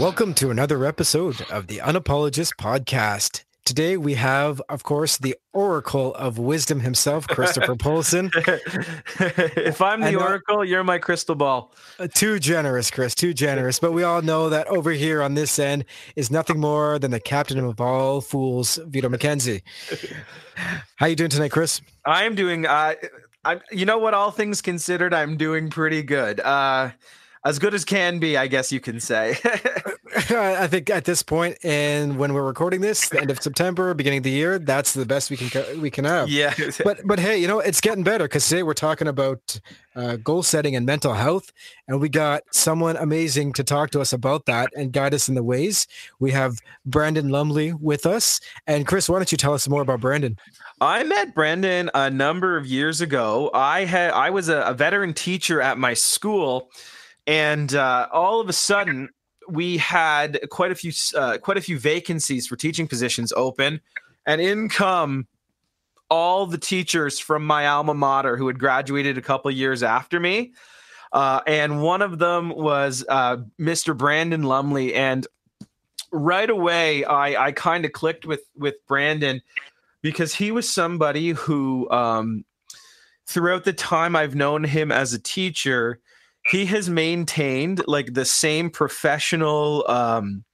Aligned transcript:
Welcome 0.00 0.32
to 0.36 0.50
another 0.50 0.86
episode 0.86 1.42
of 1.50 1.66
the 1.66 1.76
Unapologist 1.76 2.54
Podcast. 2.56 3.44
Today 3.66 3.98
we 3.98 4.14
have, 4.14 4.62
of 4.70 4.82
course, 4.82 5.18
the 5.18 5.36
Oracle 5.52 6.14
of 6.14 6.38
Wisdom 6.38 6.80
himself, 6.80 7.28
Christopher 7.28 7.76
Polson. 7.78 8.30
if 8.34 9.82
I'm 9.82 10.00
the 10.00 10.06
And, 10.06 10.16
uh, 10.16 10.20
oracle, 10.20 10.64
you're 10.64 10.82
my 10.84 10.96
crystal 10.96 11.34
ball. 11.34 11.74
Uh, 11.98 12.06
too 12.06 12.38
generous, 12.38 12.90
Chris, 12.90 13.14
too 13.14 13.34
generous. 13.34 13.78
But 13.78 13.92
we 13.92 14.02
all 14.02 14.22
know 14.22 14.48
that 14.48 14.66
over 14.68 14.90
here 14.90 15.22
on 15.22 15.34
this 15.34 15.58
end 15.58 15.84
is 16.16 16.30
nothing 16.30 16.58
more 16.58 16.98
than 16.98 17.10
the 17.10 17.20
captain 17.20 17.58
of 17.58 17.78
all 17.78 18.22
fools, 18.22 18.78
Vito 18.86 19.10
McKenzie. 19.10 19.60
How 20.96 21.06
you 21.06 21.16
doing 21.16 21.30
tonight, 21.30 21.52
Chris? 21.52 21.82
I 22.06 22.24
am 22.24 22.34
doing. 22.34 22.64
Uh, 22.64 22.94
I. 23.44 23.60
You 23.70 23.84
know 23.84 23.98
what? 23.98 24.14
All 24.14 24.30
things 24.30 24.62
considered, 24.62 25.12
I'm 25.12 25.36
doing 25.36 25.68
pretty 25.68 26.02
good. 26.02 26.40
Uh, 26.40 26.92
as 27.44 27.58
good 27.58 27.74
as 27.74 27.84
can 27.84 28.18
be, 28.18 28.36
I 28.36 28.46
guess 28.46 28.70
you 28.70 28.80
can 28.80 29.00
say. 29.00 29.36
I 30.30 30.66
think 30.66 30.90
at 30.90 31.04
this 31.04 31.22
point, 31.22 31.56
and 31.64 32.18
when 32.18 32.34
we're 32.34 32.44
recording 32.44 32.80
this, 32.80 33.08
the 33.08 33.20
end 33.20 33.30
of 33.30 33.40
September, 33.42 33.94
beginning 33.94 34.18
of 34.18 34.24
the 34.24 34.30
year, 34.30 34.58
that's 34.58 34.92
the 34.92 35.06
best 35.06 35.30
we 35.30 35.36
can 35.36 35.80
we 35.80 35.90
can 35.90 36.04
have. 36.04 36.28
yeah. 36.28 36.52
but 36.84 37.00
but 37.04 37.18
hey, 37.18 37.38
you 37.38 37.46
know 37.46 37.60
it's 37.60 37.80
getting 37.80 38.04
better 38.04 38.24
because 38.24 38.46
today 38.46 38.62
we're 38.62 38.74
talking 38.74 39.08
about 39.08 39.60
uh, 39.96 40.16
goal 40.16 40.42
setting 40.42 40.76
and 40.76 40.84
mental 40.84 41.14
health, 41.14 41.52
and 41.88 42.00
we 42.00 42.08
got 42.08 42.42
someone 42.50 42.96
amazing 42.96 43.52
to 43.54 43.64
talk 43.64 43.90
to 43.90 44.00
us 44.00 44.12
about 44.12 44.46
that 44.46 44.70
and 44.76 44.92
guide 44.92 45.14
us 45.14 45.28
in 45.28 45.34
the 45.34 45.42
ways. 45.42 45.86
We 46.18 46.32
have 46.32 46.58
Brandon 46.84 47.28
Lumley 47.28 47.72
with 47.72 48.04
us, 48.04 48.40
and 48.66 48.86
Chris, 48.86 49.08
why 49.08 49.18
don't 49.18 49.30
you 49.32 49.38
tell 49.38 49.54
us 49.54 49.68
more 49.68 49.82
about 49.82 50.00
Brandon? 50.00 50.36
I 50.80 51.04
met 51.04 51.34
Brandon 51.34 51.90
a 51.94 52.10
number 52.10 52.56
of 52.56 52.66
years 52.66 53.00
ago. 53.00 53.50
I 53.54 53.84
had 53.84 54.10
I 54.10 54.30
was 54.30 54.48
a, 54.48 54.60
a 54.62 54.74
veteran 54.74 55.14
teacher 55.14 55.60
at 55.60 55.78
my 55.78 55.94
school, 55.94 56.70
and 57.26 57.74
uh, 57.74 58.08
all 58.12 58.40
of 58.40 58.48
a 58.48 58.52
sudden 58.52 59.08
we 59.48 59.76
had 59.78 60.38
quite 60.50 60.70
a 60.70 60.74
few 60.74 60.92
uh, 61.16 61.38
quite 61.38 61.56
a 61.56 61.60
few 61.60 61.78
vacancies 61.78 62.46
for 62.46 62.56
teaching 62.56 62.86
positions 62.86 63.32
open, 63.36 63.80
and 64.26 64.40
in 64.40 64.68
come 64.68 65.26
all 66.10 66.46
the 66.46 66.58
teachers 66.58 67.18
from 67.18 67.46
my 67.46 67.66
alma 67.66 67.94
mater 67.94 68.36
who 68.36 68.48
had 68.48 68.58
graduated 68.58 69.16
a 69.16 69.22
couple 69.22 69.50
years 69.50 69.82
after 69.82 70.18
me. 70.18 70.52
Uh, 71.12 71.40
and 71.46 71.82
one 71.82 72.02
of 72.02 72.18
them 72.18 72.50
was 72.50 73.04
uh, 73.08 73.38
Mr. 73.60 73.96
Brandon 73.96 74.42
Lumley, 74.42 74.94
and 74.94 75.26
right 76.12 76.50
away 76.50 77.04
I, 77.04 77.46
I 77.46 77.52
kind 77.52 77.84
of 77.84 77.92
clicked 77.92 78.26
with 78.26 78.42
with 78.56 78.74
Brandon 78.86 79.40
because 80.02 80.34
he 80.34 80.50
was 80.50 80.68
somebody 80.68 81.30
who 81.30 81.90
um, 81.90 82.44
throughout 83.26 83.64
the 83.64 83.72
time 83.72 84.16
I've 84.16 84.34
known 84.34 84.64
him 84.64 84.90
as 84.90 85.12
a 85.12 85.18
teacher, 85.18 86.00
he 86.50 86.66
has 86.66 86.90
maintained 86.90 87.86
like 87.86 88.14
the 88.14 88.24
same 88.24 88.70
professional 88.70 89.84
um, 89.88 90.44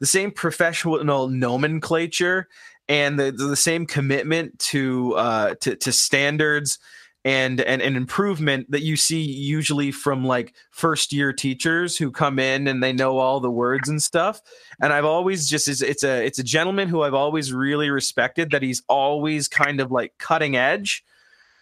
the 0.00 0.06
same 0.06 0.30
professional 0.30 1.28
nomenclature 1.28 2.48
and 2.88 3.18
the, 3.18 3.32
the 3.32 3.56
same 3.56 3.86
commitment 3.86 4.58
to 4.58 5.14
uh, 5.14 5.54
to, 5.60 5.76
to 5.76 5.92
standards 5.92 6.78
and, 7.24 7.60
and 7.62 7.80
and 7.80 7.96
improvement 7.96 8.70
that 8.70 8.82
you 8.82 8.96
see 8.96 9.22
usually 9.22 9.90
from 9.90 10.24
like 10.24 10.54
first 10.70 11.12
year 11.12 11.32
teachers 11.32 11.96
who 11.96 12.10
come 12.10 12.38
in 12.38 12.66
and 12.68 12.82
they 12.82 12.92
know 12.92 13.16
all 13.18 13.40
the 13.40 13.50
words 13.50 13.88
and 13.88 14.02
stuff. 14.02 14.40
And 14.80 14.92
i've 14.92 15.06
always 15.06 15.48
just 15.48 15.68
it's, 15.68 15.80
it's 15.80 16.04
a 16.04 16.24
it's 16.24 16.38
a 16.38 16.44
gentleman 16.44 16.88
who 16.88 17.02
i've 17.02 17.14
always 17.14 17.52
really 17.52 17.88
respected 17.88 18.50
that 18.50 18.62
he's 18.62 18.82
always 18.88 19.48
kind 19.48 19.80
of 19.80 19.90
like 19.90 20.12
cutting 20.18 20.56
edge. 20.56 21.04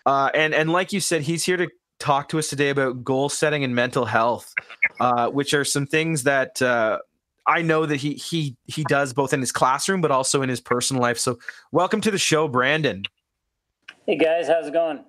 Uh, 0.04 0.30
and 0.34 0.52
and 0.52 0.72
like 0.72 0.92
you 0.92 0.98
said 0.98 1.22
he's 1.22 1.44
here 1.44 1.56
to 1.56 1.68
talk 2.02 2.28
to 2.28 2.36
us 2.36 2.48
today 2.48 2.70
about 2.70 3.04
goal 3.04 3.28
setting 3.28 3.62
and 3.62 3.76
mental 3.76 4.04
health 4.04 4.52
uh, 4.98 5.28
which 5.28 5.54
are 5.54 5.64
some 5.64 5.86
things 5.86 6.24
that 6.24 6.60
uh, 6.60 6.98
i 7.46 7.62
know 7.62 7.86
that 7.86 7.96
he 7.96 8.14
he 8.14 8.56
he 8.64 8.82
does 8.84 9.12
both 9.12 9.32
in 9.32 9.38
his 9.38 9.52
classroom 9.52 10.00
but 10.00 10.10
also 10.10 10.42
in 10.42 10.48
his 10.48 10.60
personal 10.60 11.00
life 11.00 11.16
so 11.16 11.38
welcome 11.70 12.00
to 12.00 12.10
the 12.10 12.18
show 12.18 12.48
brandon 12.48 13.04
Hey 14.04 14.16
guys, 14.16 14.48
how's 14.48 14.66
it 14.66 14.72
going? 14.72 15.04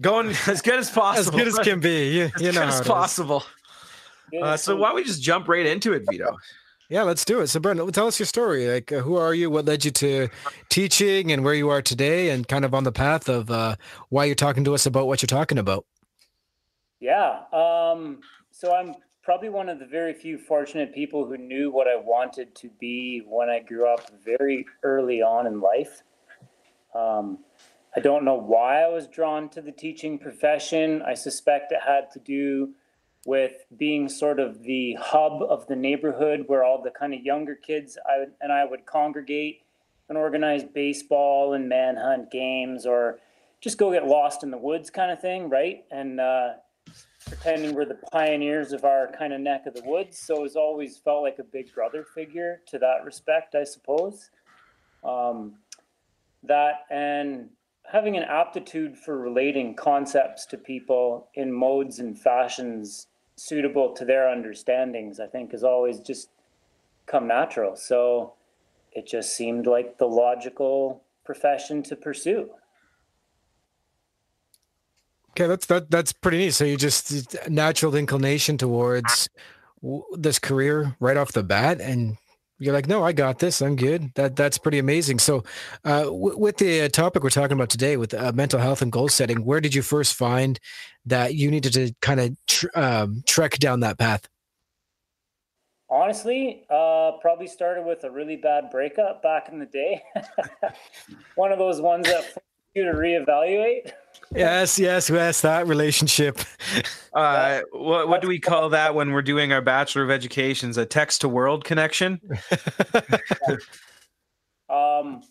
going 0.00 0.34
as 0.46 0.62
good 0.62 0.78
as 0.78 0.90
possible. 0.90 1.38
As 1.38 1.44
good 1.44 1.46
as 1.46 1.58
can 1.58 1.78
be, 1.78 2.08
you, 2.08 2.30
as 2.34 2.40
you 2.40 2.52
know. 2.52 2.62
how 2.62 2.68
as 2.68 2.80
possible 2.80 3.44
uh, 4.42 4.56
so 4.56 4.74
why 4.76 4.88
don't 4.88 4.96
we 4.96 5.04
just 5.04 5.22
jump 5.22 5.46
right 5.46 5.66
into 5.66 5.92
it 5.92 6.04
vito 6.08 6.34
Yeah, 6.88 7.02
let's 7.02 7.24
do 7.24 7.40
it. 7.40 7.48
So, 7.48 7.60
Brandon, 7.60 7.90
tell 7.92 8.06
us 8.06 8.18
your 8.18 8.26
story. 8.26 8.68
Like, 8.68 8.92
uh, 8.92 9.00
who 9.00 9.16
are 9.16 9.34
you? 9.34 9.50
What 9.50 9.64
led 9.64 9.84
you 9.86 9.90
to 9.90 10.28
teaching, 10.68 11.32
and 11.32 11.42
where 11.42 11.54
you 11.54 11.70
are 11.70 11.80
today, 11.80 12.28
and 12.30 12.46
kind 12.46 12.64
of 12.64 12.74
on 12.74 12.84
the 12.84 12.92
path 12.92 13.28
of 13.28 13.50
uh, 13.50 13.76
why 14.10 14.26
you're 14.26 14.34
talking 14.34 14.64
to 14.64 14.74
us 14.74 14.84
about 14.84 15.06
what 15.06 15.22
you're 15.22 15.26
talking 15.26 15.58
about. 15.58 15.86
Yeah. 17.04 17.42
Um, 17.52 18.20
so 18.50 18.74
I'm 18.74 18.94
probably 19.22 19.50
one 19.50 19.68
of 19.68 19.78
the 19.78 19.86
very 19.86 20.14
few 20.14 20.38
fortunate 20.38 20.94
people 20.94 21.26
who 21.26 21.36
knew 21.36 21.70
what 21.70 21.86
I 21.86 21.96
wanted 21.96 22.54
to 22.56 22.70
be 22.80 23.22
when 23.26 23.50
I 23.50 23.60
grew 23.60 23.86
up 23.86 24.10
very 24.24 24.64
early 24.82 25.20
on 25.20 25.46
in 25.46 25.60
life. 25.60 26.02
Um, 26.94 27.40
I 27.94 28.00
don't 28.00 28.24
know 28.24 28.36
why 28.36 28.82
I 28.82 28.88
was 28.88 29.06
drawn 29.06 29.50
to 29.50 29.60
the 29.60 29.70
teaching 29.70 30.18
profession. 30.18 31.02
I 31.02 31.12
suspect 31.12 31.72
it 31.72 31.80
had 31.86 32.10
to 32.12 32.18
do 32.20 32.70
with 33.26 33.66
being 33.76 34.08
sort 34.08 34.40
of 34.40 34.62
the 34.62 34.96
hub 34.98 35.42
of 35.42 35.66
the 35.66 35.76
neighborhood 35.76 36.44
where 36.46 36.64
all 36.64 36.82
the 36.82 36.90
kind 36.90 37.12
of 37.12 37.20
younger 37.20 37.54
kids 37.54 37.98
I, 38.06 38.24
and 38.40 38.50
I 38.50 38.64
would 38.64 38.86
congregate 38.86 39.62
and 40.08 40.16
organize 40.16 40.64
baseball 40.64 41.52
and 41.52 41.68
manhunt 41.68 42.30
games 42.30 42.86
or 42.86 43.18
just 43.60 43.78
go 43.78 43.92
get 43.92 44.06
lost 44.06 44.42
in 44.42 44.50
the 44.50 44.58
woods 44.58 44.90
kind 44.90 45.10
of 45.10 45.20
thing, 45.20 45.48
right? 45.48 45.84
And 45.90 46.20
uh, 46.20 46.54
pretending 47.26 47.74
we're 47.74 47.84
the 47.84 47.98
pioneers 48.12 48.72
of 48.72 48.84
our 48.84 49.10
kind 49.18 49.32
of 49.32 49.40
neck 49.40 49.66
of 49.66 49.74
the 49.74 49.82
woods. 49.84 50.18
So 50.18 50.44
it's 50.44 50.56
always 50.56 50.98
felt 50.98 51.22
like 51.22 51.38
a 51.38 51.44
big 51.44 51.72
brother 51.74 52.04
figure 52.14 52.60
to 52.66 52.78
that 52.78 53.04
respect, 53.04 53.54
I 53.54 53.64
suppose. 53.64 54.30
Um, 55.02 55.56
that 56.42 56.80
and 56.90 57.48
having 57.90 58.16
an 58.16 58.24
aptitude 58.24 58.96
for 58.96 59.18
relating 59.18 59.74
concepts 59.74 60.46
to 60.46 60.58
people 60.58 61.28
in 61.34 61.52
modes 61.52 61.98
and 61.98 62.18
fashions 62.18 63.08
suitable 63.36 63.92
to 63.94 64.04
their 64.04 64.28
understandings, 64.28 65.20
I 65.20 65.26
think, 65.26 65.52
has 65.52 65.64
always 65.64 66.00
just 66.00 66.28
come 67.06 67.26
natural. 67.26 67.76
So 67.76 68.34
it 68.92 69.06
just 69.06 69.36
seemed 69.36 69.66
like 69.66 69.98
the 69.98 70.06
logical 70.06 71.02
profession 71.24 71.82
to 71.84 71.96
pursue. 71.96 72.50
Okay, 75.36 75.48
that's 75.48 75.66
that. 75.66 75.90
That's 75.90 76.12
pretty 76.12 76.38
neat. 76.38 76.54
So 76.54 76.64
you 76.64 76.76
just 76.76 77.36
natural 77.48 77.96
inclination 77.96 78.56
towards 78.56 79.28
this 80.12 80.38
career 80.38 80.96
right 81.00 81.16
off 81.16 81.32
the 81.32 81.42
bat, 81.42 81.80
and 81.80 82.16
you're 82.60 82.72
like, 82.72 82.86
no, 82.86 83.02
I 83.02 83.10
got 83.10 83.40
this. 83.40 83.60
I'm 83.60 83.74
good. 83.74 84.12
That 84.14 84.36
that's 84.36 84.58
pretty 84.58 84.78
amazing. 84.78 85.18
So, 85.18 85.42
uh, 85.84 86.04
w- 86.04 86.38
with 86.38 86.58
the 86.58 86.82
uh, 86.82 86.88
topic 86.88 87.24
we're 87.24 87.30
talking 87.30 87.56
about 87.56 87.68
today, 87.68 87.96
with 87.96 88.14
uh, 88.14 88.30
mental 88.32 88.60
health 88.60 88.80
and 88.80 88.92
goal 88.92 89.08
setting, 89.08 89.44
where 89.44 89.60
did 89.60 89.74
you 89.74 89.82
first 89.82 90.14
find 90.14 90.60
that 91.06 91.34
you 91.34 91.50
needed 91.50 91.72
to 91.72 91.92
kind 92.00 92.20
of 92.20 92.36
tr- 92.46 92.66
um, 92.76 93.24
trek 93.26 93.58
down 93.58 93.80
that 93.80 93.98
path? 93.98 94.28
Honestly, 95.90 96.64
uh, 96.70 97.12
probably 97.20 97.48
started 97.48 97.84
with 97.84 98.04
a 98.04 98.10
really 98.10 98.36
bad 98.36 98.70
breakup 98.70 99.20
back 99.20 99.48
in 99.50 99.58
the 99.58 99.66
day. 99.66 100.00
One 101.34 101.50
of 101.50 101.58
those 101.58 101.80
ones 101.80 102.06
that 102.06 102.24
you 102.74 102.84
to 102.84 102.92
reevaluate. 102.92 103.90
Yes, 104.34 104.78
yes, 104.78 105.08
yes. 105.10 105.40
That 105.42 105.66
relationship. 105.66 106.40
uh, 107.12 107.60
what, 107.72 108.08
what 108.08 108.20
do 108.20 108.28
we 108.28 108.40
call 108.40 108.68
that 108.70 108.94
when 108.94 109.12
we're 109.12 109.22
doing 109.22 109.52
our 109.52 109.62
bachelor 109.62 110.02
of 110.02 110.10
educations 110.10 110.76
a 110.76 110.84
text 110.84 111.20
to 111.20 111.28
world 111.28 111.64
connection 111.64 112.20
um, 114.68 115.22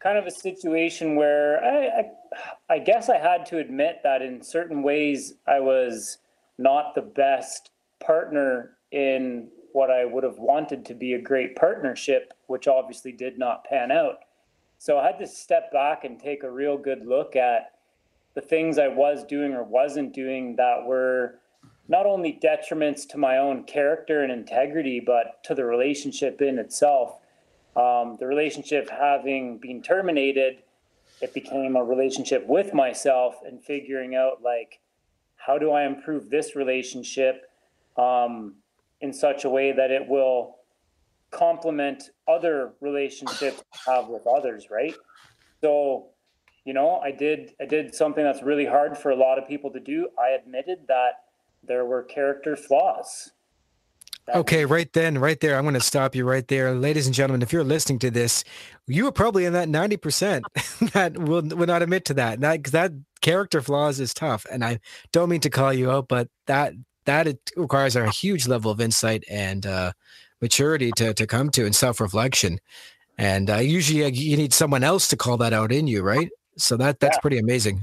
kind 0.00 0.18
of 0.18 0.26
a 0.26 0.30
situation 0.30 1.16
where 1.16 1.62
I, 1.62 1.86
I, 1.86 2.74
I 2.74 2.78
guess 2.78 3.08
I 3.08 3.18
had 3.18 3.46
to 3.46 3.58
admit 3.58 4.00
that 4.02 4.22
in 4.22 4.42
certain 4.42 4.82
ways 4.82 5.34
I 5.46 5.60
was 5.60 6.18
not 6.58 6.94
the 6.94 7.02
best 7.02 7.70
partner 8.04 8.78
in 8.92 9.48
what 9.72 9.90
I 9.90 10.04
would 10.04 10.24
have 10.24 10.38
wanted 10.38 10.84
to 10.86 10.94
be 10.94 11.12
a 11.12 11.20
great 11.20 11.54
partnership, 11.54 12.32
which 12.46 12.66
obviously 12.66 13.12
did 13.12 13.38
not 13.38 13.64
pan 13.64 13.90
out. 13.90 14.20
So 14.78 14.98
I 14.98 15.06
had 15.06 15.18
to 15.18 15.26
step 15.26 15.70
back 15.72 16.04
and 16.04 16.18
take 16.18 16.42
a 16.42 16.50
real 16.50 16.78
good 16.78 17.06
look 17.06 17.36
at 17.36 17.72
the 18.36 18.40
things 18.40 18.78
I 18.78 18.86
was 18.86 19.24
doing 19.24 19.52
or 19.52 19.64
wasn't 19.64 20.14
doing 20.14 20.54
that 20.56 20.84
were 20.84 21.40
not 21.88 22.06
only 22.06 22.38
detriments 22.40 23.08
to 23.08 23.18
my 23.18 23.38
own 23.38 23.64
character 23.64 24.22
and 24.22 24.30
integrity, 24.30 25.00
but 25.00 25.42
to 25.44 25.54
the 25.56 25.64
relationship 25.64 26.40
in 26.40 26.60
itself 26.60 27.18
um, 27.76 28.16
the 28.18 28.26
relationship 28.26 28.88
having 28.88 29.58
been 29.58 29.82
terminated, 29.82 30.62
it 31.20 31.34
became 31.34 31.76
a 31.76 31.84
relationship 31.84 32.46
with 32.46 32.72
myself 32.72 33.36
and 33.46 33.62
figuring 33.62 34.14
out 34.14 34.42
like, 34.42 34.80
how 35.36 35.58
do 35.58 35.72
I 35.72 35.84
improve 35.84 36.30
this 36.30 36.56
relationship 36.56 37.50
um, 37.98 38.54
in 39.02 39.12
such 39.12 39.44
a 39.44 39.50
way 39.50 39.72
that 39.72 39.90
it 39.90 40.08
will 40.08 40.56
complement 41.30 42.10
other 42.26 42.72
relationships 42.80 43.62
I 43.86 43.96
have 43.96 44.08
with 44.08 44.26
others, 44.26 44.68
right? 44.70 44.94
So, 45.60 46.06
you 46.66 46.74
know, 46.74 46.98
I 46.98 47.12
did 47.12 47.52
I 47.60 47.64
did 47.64 47.94
something 47.94 48.24
that's 48.24 48.42
really 48.42 48.66
hard 48.66 48.98
for 48.98 49.10
a 49.10 49.16
lot 49.16 49.38
of 49.38 49.48
people 49.48 49.70
to 49.70 49.80
do. 49.80 50.08
I 50.18 50.30
admitted 50.30 50.80
that 50.88 51.22
there 51.62 51.86
were 51.86 52.02
character 52.02 52.56
flaws. 52.56 53.30
Okay, 54.34 54.64
right 54.64 54.92
then, 54.92 55.18
right 55.18 55.38
there. 55.38 55.56
I'm 55.56 55.62
going 55.62 55.74
to 55.74 55.80
stop 55.80 56.16
you 56.16 56.24
right 56.24 56.46
there. 56.48 56.74
Ladies 56.74 57.06
and 57.06 57.14
gentlemen, 57.14 57.42
if 57.42 57.52
you're 57.52 57.62
listening 57.62 58.00
to 58.00 58.10
this, 58.10 58.42
you 58.88 59.06
are 59.06 59.12
probably 59.12 59.44
in 59.44 59.52
that 59.52 59.68
90% 59.68 60.42
that 60.92 61.16
will, 61.16 61.42
will 61.42 61.68
not 61.68 61.82
admit 61.82 62.04
to 62.06 62.14
that. 62.14 62.40
That, 62.40 62.64
that 62.64 62.90
character 63.20 63.62
flaws 63.62 64.00
is 64.00 64.12
tough. 64.12 64.44
And 64.50 64.64
I 64.64 64.80
don't 65.12 65.28
mean 65.28 65.42
to 65.42 65.50
call 65.50 65.72
you 65.72 65.92
out, 65.92 66.08
but 66.08 66.28
that, 66.46 66.72
that 67.04 67.28
it 67.28 67.52
requires 67.56 67.94
a 67.94 68.10
huge 68.10 68.48
level 68.48 68.72
of 68.72 68.80
insight 68.80 69.22
and 69.30 69.64
uh, 69.64 69.92
maturity 70.40 70.90
to, 70.96 71.14
to 71.14 71.26
come 71.28 71.50
to 71.50 71.64
and 71.64 71.76
self-reflection. 71.76 72.58
And 73.18 73.48
uh, 73.48 73.58
usually 73.58 74.04
uh, 74.04 74.08
you 74.08 74.36
need 74.36 74.52
someone 74.52 74.82
else 74.82 75.06
to 75.08 75.16
call 75.16 75.36
that 75.36 75.52
out 75.52 75.70
in 75.70 75.86
you, 75.86 76.02
right? 76.02 76.30
So 76.56 76.76
that 76.76 77.00
that's 77.00 77.16
yeah. 77.16 77.20
pretty 77.20 77.38
amazing. 77.38 77.82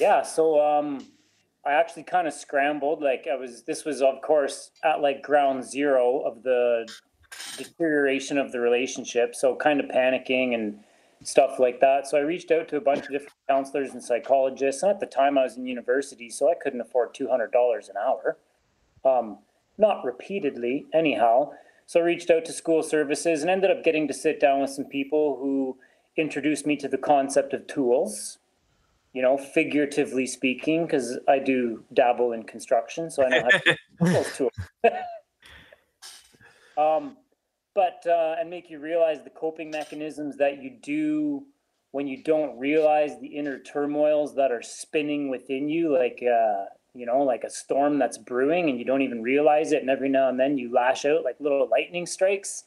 Yeah. 0.00 0.22
So 0.22 0.60
um, 0.60 1.06
I 1.64 1.72
actually 1.72 2.04
kind 2.04 2.26
of 2.26 2.34
scrambled. 2.34 3.02
Like 3.02 3.26
I 3.30 3.36
was, 3.36 3.62
this 3.62 3.84
was 3.84 4.02
of 4.02 4.20
course 4.22 4.70
at 4.84 5.00
like 5.00 5.22
ground 5.22 5.64
zero 5.64 6.20
of 6.20 6.42
the 6.42 6.88
deterioration 7.56 8.38
of 8.38 8.52
the 8.52 8.60
relationship. 8.60 9.34
So 9.34 9.54
kind 9.54 9.80
of 9.80 9.86
panicking 9.86 10.54
and 10.54 10.80
stuff 11.22 11.58
like 11.58 11.80
that. 11.80 12.06
So 12.08 12.18
I 12.18 12.22
reached 12.22 12.50
out 12.50 12.68
to 12.68 12.76
a 12.76 12.80
bunch 12.80 13.04
of 13.04 13.10
different 13.10 13.32
counselors 13.48 13.92
and 13.92 14.02
psychologists. 14.02 14.82
And 14.82 14.90
at 14.90 15.00
the 15.00 15.06
time 15.06 15.38
I 15.38 15.44
was 15.44 15.56
in 15.56 15.66
university, 15.66 16.28
so 16.30 16.50
I 16.50 16.54
couldn't 16.60 16.80
afford 16.80 17.14
$200 17.14 17.48
an 17.88 17.96
hour. 17.96 18.38
Um, 19.04 19.38
not 19.78 20.04
repeatedly, 20.04 20.86
anyhow. 20.92 21.52
So 21.86 22.00
I 22.00 22.04
reached 22.04 22.30
out 22.30 22.44
to 22.46 22.52
school 22.52 22.82
services 22.82 23.42
and 23.42 23.50
ended 23.50 23.70
up 23.70 23.84
getting 23.84 24.08
to 24.08 24.14
sit 24.14 24.40
down 24.40 24.60
with 24.60 24.70
some 24.70 24.84
people 24.84 25.36
who 25.40 25.76
introduced 26.16 26.66
me 26.66 26.76
to 26.76 26.88
the 26.88 26.98
concept 26.98 27.52
of 27.52 27.66
tools 27.66 28.38
you 29.12 29.20
know, 29.20 29.36
figuratively 29.36 30.26
speaking, 30.26 30.86
because 30.86 31.18
I 31.28 31.38
do 31.38 31.84
dabble 31.92 32.32
in 32.32 32.44
construction, 32.44 33.10
so 33.10 33.24
I 33.24 33.28
know 33.28 33.42
how 33.42 33.58
to 33.58 33.76
use 34.18 34.36
tools. 34.36 34.52
um, 36.78 37.16
but 37.74 38.02
uh, 38.06 38.36
and 38.40 38.48
make 38.48 38.70
you 38.70 38.78
realize 38.78 39.22
the 39.22 39.30
coping 39.30 39.70
mechanisms 39.70 40.36
that 40.38 40.62
you 40.62 40.70
do 40.70 41.44
when 41.90 42.06
you 42.06 42.22
don't 42.22 42.58
realize 42.58 43.20
the 43.20 43.26
inner 43.26 43.58
turmoils 43.58 44.34
that 44.34 44.50
are 44.50 44.62
spinning 44.62 45.28
within 45.28 45.68
you, 45.68 45.92
like 45.94 46.22
uh, 46.22 46.64
you 46.94 47.04
know, 47.04 47.22
like 47.22 47.44
a 47.44 47.50
storm 47.50 47.98
that's 47.98 48.16
brewing, 48.16 48.70
and 48.70 48.78
you 48.78 48.84
don't 48.86 49.02
even 49.02 49.22
realize 49.22 49.72
it, 49.72 49.82
and 49.82 49.90
every 49.90 50.08
now 50.08 50.30
and 50.30 50.40
then 50.40 50.56
you 50.56 50.72
lash 50.72 51.04
out 51.04 51.22
like 51.22 51.36
little 51.38 51.68
lightning 51.68 52.06
strikes. 52.06 52.64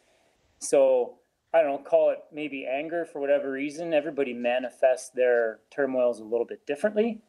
So 0.59 1.15
I 1.55 1.61
don't 1.61 1.71
know, 1.71 1.77
call 1.77 2.09
it 2.09 2.19
maybe 2.33 2.67
anger 2.67 3.05
for 3.05 3.21
whatever 3.21 3.49
reason. 3.49 3.93
Everybody 3.93 4.33
manifests 4.33 5.11
their 5.11 5.59
turmoils 5.71 6.19
a 6.19 6.23
little 6.25 6.45
bit 6.45 6.65
differently. 6.67 7.21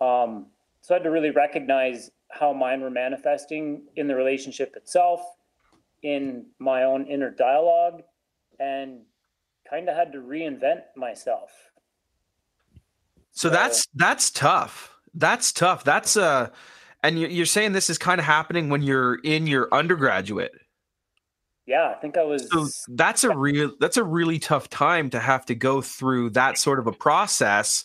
Um, 0.00 0.46
so 0.80 0.92
I 0.92 0.98
had 0.98 1.04
to 1.04 1.10
really 1.10 1.30
recognize 1.30 2.10
how 2.32 2.52
mine 2.52 2.80
were 2.80 2.90
manifesting 2.90 3.82
in 3.94 4.08
the 4.08 4.16
relationship 4.16 4.74
itself, 4.74 5.20
in 6.02 6.46
my 6.58 6.82
own 6.82 7.06
inner 7.06 7.30
dialogue, 7.30 8.02
and 8.58 9.02
kind 9.70 9.88
of 9.88 9.94
had 9.94 10.10
to 10.14 10.18
reinvent 10.18 10.82
myself. 10.96 11.52
So, 13.30 13.48
so 13.48 13.50
that's 13.50 13.86
that's 13.94 14.32
tough. 14.32 14.96
That's 15.14 15.52
tough. 15.52 15.84
That's 15.84 16.16
uh, 16.16 16.48
and 17.04 17.20
you're 17.20 17.46
saying 17.46 17.70
this 17.70 17.88
is 17.88 17.98
kind 17.98 18.18
of 18.18 18.24
happening 18.24 18.68
when 18.68 18.82
you're 18.82 19.14
in 19.14 19.46
your 19.46 19.68
undergraduate 19.72 20.54
yeah, 21.66 21.92
I 21.96 22.00
think 22.00 22.18
I 22.18 22.24
was. 22.24 22.48
So 22.50 22.68
that's 22.88 23.24
a 23.24 23.36
real 23.36 23.72
that's 23.80 23.96
a 23.96 24.04
really 24.04 24.38
tough 24.38 24.68
time 24.68 25.10
to 25.10 25.20
have 25.20 25.46
to 25.46 25.54
go 25.54 25.80
through 25.80 26.30
that 26.30 26.58
sort 26.58 26.78
of 26.78 26.86
a 26.86 26.92
process 26.92 27.84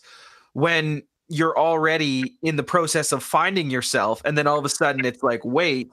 when 0.53 1.03
you're 1.29 1.57
already 1.57 2.35
in 2.41 2.55
the 2.55 2.63
process 2.63 3.11
of 3.11 3.23
finding 3.23 3.69
yourself, 3.69 4.21
and 4.25 4.37
then 4.37 4.47
all 4.47 4.59
of 4.59 4.65
a 4.65 4.69
sudden 4.69 5.05
it's 5.05 5.23
like, 5.23 5.45
wait, 5.45 5.91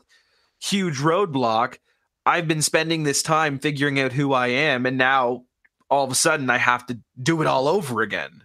huge 0.58 0.98
roadblock. 0.98 1.78
I've 2.24 2.48
been 2.48 2.62
spending 2.62 3.04
this 3.04 3.22
time 3.22 3.58
figuring 3.58 4.00
out 4.00 4.12
who 4.12 4.32
I 4.32 4.48
am, 4.48 4.84
and 4.84 4.98
now 4.98 5.44
all 5.88 6.04
of 6.04 6.10
a 6.10 6.16
sudden 6.16 6.50
I 6.50 6.58
have 6.58 6.86
to 6.86 6.98
do 7.22 7.40
it 7.40 7.46
all 7.46 7.68
over 7.68 8.02
again. 8.02 8.42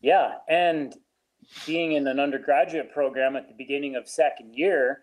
Yeah, 0.00 0.34
and 0.48 0.94
being 1.66 1.92
in 1.92 2.06
an 2.06 2.20
undergraduate 2.20 2.92
program 2.92 3.34
at 3.34 3.48
the 3.48 3.54
beginning 3.54 3.96
of 3.96 4.08
second 4.08 4.54
year 4.54 5.02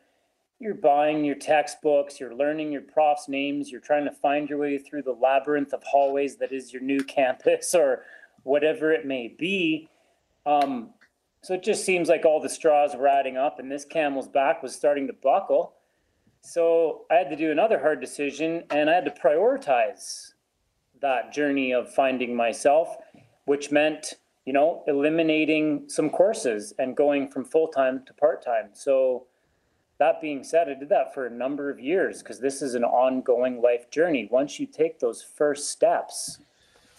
you're 0.59 0.73
buying 0.73 1.25
your 1.25 1.35
textbooks, 1.35 2.19
you're 2.19 2.35
learning 2.35 2.71
your 2.71 2.81
profs' 2.81 3.27
names, 3.27 3.71
you're 3.71 3.81
trying 3.81 4.05
to 4.05 4.11
find 4.11 4.49
your 4.49 4.57
way 4.57 4.77
through 4.77 5.01
the 5.01 5.11
labyrinth 5.11 5.73
of 5.73 5.83
hallways 5.83 6.37
that 6.37 6.51
is 6.51 6.71
your 6.71 6.81
new 6.81 6.99
campus 7.03 7.75
or 7.75 8.03
whatever 8.43 8.91
it 8.91 9.05
may 9.05 9.27
be. 9.27 9.89
Um, 10.45 10.91
so 11.41 11.53
it 11.53 11.63
just 11.63 11.85
seems 11.85 12.09
like 12.09 12.25
all 12.25 12.41
the 12.41 12.49
straws 12.49 12.95
were 12.95 13.07
adding 13.07 13.37
up 13.37 13.59
and 13.59 13.71
this 13.71 13.85
camel's 13.85 14.27
back 14.27 14.63
was 14.63 14.73
starting 14.73 15.07
to 15.07 15.13
buckle. 15.13 15.73
So 16.41 17.05
I 17.11 17.15
had 17.15 17.29
to 17.29 17.35
do 17.35 17.51
another 17.51 17.79
hard 17.79 17.99
decision 17.99 18.63
and 18.69 18.89
I 18.89 18.93
had 18.93 19.05
to 19.05 19.11
prioritize 19.11 20.31
that 21.01 21.33
journey 21.33 21.73
of 21.73 21.93
finding 21.93 22.35
myself, 22.35 22.95
which 23.45 23.71
meant, 23.71 24.13
you 24.45 24.53
know, 24.53 24.83
eliminating 24.87 25.89
some 25.89 26.09
courses 26.09 26.73
and 26.79 26.95
going 26.95 27.29
from 27.29 27.45
full 27.45 27.67
time 27.67 28.03
to 28.05 28.13
part 28.13 28.43
time. 28.43 28.69
So 28.73 29.27
that 29.97 30.21
being 30.21 30.43
said, 30.43 30.67
I 30.67 30.73
did 30.73 30.89
that 30.89 31.13
for 31.13 31.25
a 31.25 31.29
number 31.29 31.69
of 31.69 31.79
years 31.79 32.21
because 32.21 32.39
this 32.39 32.61
is 32.61 32.75
an 32.75 32.83
ongoing 32.83 33.61
life 33.61 33.89
journey. 33.89 34.27
Once 34.29 34.59
you 34.59 34.67
take 34.67 34.99
those 34.99 35.23
first 35.23 35.69
steps, 35.69 36.39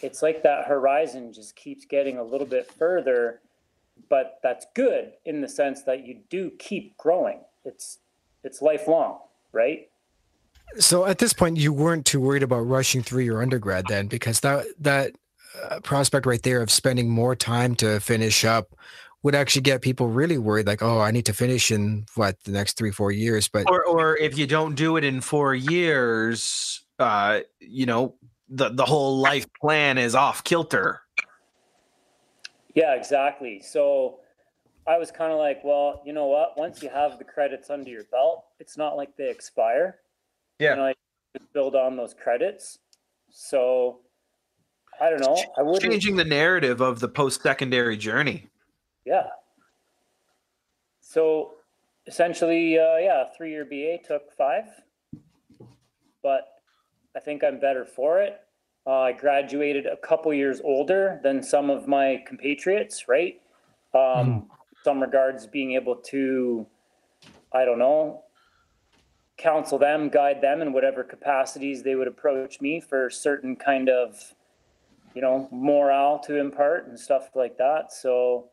it's 0.03 0.23
like 0.23 0.43
that 0.43 0.67
horizon 0.67 1.33
just 1.33 1.57
keeps 1.57 1.85
getting 1.85 2.19
a 2.19 2.23
little 2.23 2.47
bit 2.47 2.71
further, 2.71 3.41
but 4.09 4.39
that's 4.43 4.67
good 4.75 5.13
in 5.25 5.41
the 5.41 5.49
sense 5.49 5.83
that 5.83 6.07
you 6.07 6.21
do 6.31 6.51
keep 6.59 6.97
growing. 6.97 7.41
It's 7.65 7.99
it's 8.45 8.63
lifelong, 8.63 9.19
right? 9.53 9.89
So 10.79 11.07
at 11.07 11.19
this 11.19 11.33
point, 11.33 11.57
you 11.57 11.73
weren't 11.73 12.07
too 12.07 12.21
worried 12.21 12.43
about 12.43 12.61
rushing 12.61 13.03
through 13.03 13.23
your 13.23 13.43
undergrad 13.43 13.87
then, 13.89 14.07
because 14.07 14.41
that 14.41 14.67
that 14.81 15.13
uh, 15.63 15.81
prospect 15.81 16.27
right 16.27 16.43
there 16.43 16.63
of 16.63 16.71
spending 16.71 17.09
more 17.09 17.35
time 17.35 17.75
to 17.77 18.01
finish 18.01 18.45
up 18.45 18.75
would 19.27 19.35
actually 19.35 19.63
get 19.63 19.83
people 19.83 20.07
really 20.07 20.39
worried 20.39 20.69
like 20.69 20.85
oh 20.85 21.01
i 21.01 21.11
need 21.11 21.27
to 21.27 21.33
finish 21.33 21.73
in 21.73 22.07
what 22.15 22.39
the 22.45 22.53
next 22.53 22.77
three 22.79 22.93
four 22.93 23.11
years 23.11 23.49
but 23.49 23.69
or, 23.69 23.85
or 23.85 24.17
if 24.19 24.39
you 24.39 24.47
don't 24.47 24.77
do 24.77 24.97
it 24.97 25.03
in 25.03 25.21
four 25.21 25.53
years 25.53 26.85
uh 27.01 27.41
you 27.59 27.87
know 27.87 28.15
the 28.49 28.69
the 28.71 28.85
whole 28.85 29.19
life 29.19 29.47
plan 29.61 29.99
is 29.99 30.15
off 30.15 30.45
kilter. 30.45 31.01
Yeah 32.75 32.95
exactly. 32.95 33.61
So 33.61 34.21
i 34.87 34.97
was 34.97 35.11
kind 35.11 35.33
of 35.33 35.39
like 35.39 35.65
well 35.65 36.03
you 36.07 36.13
know 36.13 36.27
what? 36.27 36.57
Once 36.57 36.81
you 36.83 36.89
have 36.89 37.19
the 37.19 37.25
credits 37.25 37.69
under 37.69 37.91
your 37.91 38.05
belt 38.05 38.45
it's 38.61 38.77
not 38.77 38.97
like 38.97 39.17
they 39.17 39.29
expire. 39.29 39.97
Yeah. 40.61 40.71
You 40.71 40.77
know, 40.77 40.93
build 41.53 41.75
on 41.75 41.97
those 41.97 42.15
credits. 42.15 42.79
So 43.31 44.01
i 45.01 45.11
don't 45.11 45.21
know. 45.21 45.37
I 45.59 45.63
would 45.63 45.83
changing 45.83 46.15
the 46.17 46.25
narrative 46.25 46.81
of 46.81 47.01
the 47.01 47.09
post-secondary 47.09 47.97
journey 47.97 48.49
yeah. 49.07 49.29
So 51.01 51.55
essentially, 52.07 52.79
uh, 52.79 52.97
yeah, 52.97 53.25
three 53.37 53.51
year 53.51 53.65
BA 53.65 54.07
took 54.07 54.33
five, 54.33 54.65
but 56.23 56.49
I 57.17 57.21
think 57.21 57.43
I'm 57.43 57.59
better 57.59 57.85
for 57.85 58.21
it. 58.21 58.41
Uh, 58.87 59.01
I 59.01 59.13
graduated 59.13 59.87
a 59.87 59.97
couple 59.97 60.33
years 60.33 60.61
older 60.63 61.21
than 61.23 61.43
some 61.43 61.71
of 61.71 61.89
my 61.89 62.23
compatriots, 62.27 63.09
right? 63.09 63.41
Um, 63.95 64.01
mm. 64.01 64.47
Some 64.85 65.01
regards 65.01 65.47
being 65.47 65.73
able 65.73 65.97
to, 65.97 66.67
I 67.53 67.65
don't 67.65 67.79
know, 67.79 68.23
counsel 69.39 69.79
them, 69.79 70.09
guide 70.09 70.41
them 70.41 70.63
in 70.63 70.73
whatever 70.73 71.03
capacities 71.03 71.83
they 71.83 71.97
would 71.97 72.07
approach 72.07 72.61
me 72.61 72.81
for 72.81 73.11
certain 73.11 73.57
kind 73.57 73.89
of, 73.89 74.35
you 75.15 75.23
know, 75.23 75.49
morale 75.51 76.21
to 76.21 76.37
impart 76.37 76.87
and 76.87 76.99
stuff 76.99 77.31
like 77.35 77.59
that. 77.59 77.93
So, 77.93 78.51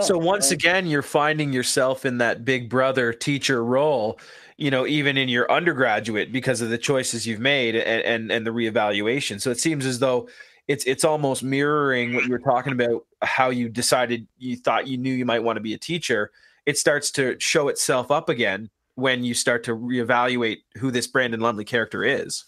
so 0.00 0.18
once 0.18 0.50
again, 0.50 0.86
you're 0.86 1.02
finding 1.02 1.52
yourself 1.52 2.04
in 2.04 2.18
that 2.18 2.44
big 2.44 2.68
brother 2.68 3.12
teacher 3.12 3.64
role, 3.64 4.18
you 4.56 4.70
know, 4.70 4.86
even 4.86 5.16
in 5.16 5.28
your 5.28 5.50
undergraduate 5.50 6.32
because 6.32 6.60
of 6.60 6.70
the 6.70 6.78
choices 6.78 7.26
you've 7.26 7.40
made 7.40 7.74
and, 7.74 8.02
and, 8.02 8.32
and 8.32 8.46
the 8.46 8.50
reevaluation. 8.50 9.40
So 9.40 9.50
it 9.50 9.58
seems 9.58 9.86
as 9.86 9.98
though 9.98 10.28
it's 10.68 10.84
it's 10.84 11.04
almost 11.04 11.42
mirroring 11.42 12.14
what 12.14 12.24
you 12.24 12.30
were 12.30 12.38
talking 12.38 12.72
about, 12.72 13.06
how 13.22 13.50
you 13.50 13.68
decided 13.68 14.26
you 14.38 14.56
thought 14.56 14.88
you 14.88 14.98
knew 14.98 15.12
you 15.12 15.24
might 15.24 15.42
want 15.42 15.56
to 15.56 15.60
be 15.60 15.74
a 15.74 15.78
teacher. 15.78 16.32
It 16.64 16.76
starts 16.76 17.10
to 17.12 17.36
show 17.38 17.68
itself 17.68 18.10
up 18.10 18.28
again 18.28 18.70
when 18.96 19.22
you 19.22 19.34
start 19.34 19.62
to 19.64 19.76
reevaluate 19.76 20.58
who 20.78 20.90
this 20.90 21.06
Brandon 21.06 21.40
Lumley 21.40 21.64
character 21.64 22.02
is. 22.02 22.44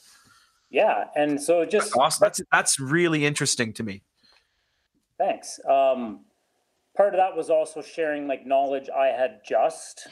Yeah, 0.70 1.04
and 1.14 1.40
so 1.40 1.64
just 1.64 1.88
that's 1.88 1.96
awesome. 1.96 2.24
that's 2.24 2.40
that's 2.50 2.80
really 2.80 3.24
interesting 3.24 3.72
to 3.74 3.82
me. 3.82 4.02
Thanks. 5.16 5.60
Um, 5.68 6.20
part 6.98 7.14
of 7.14 7.18
that 7.18 7.34
was 7.34 7.48
also 7.48 7.80
sharing 7.80 8.26
like 8.26 8.44
knowledge 8.44 8.90
I 8.90 9.06
had 9.06 9.40
just 9.48 10.08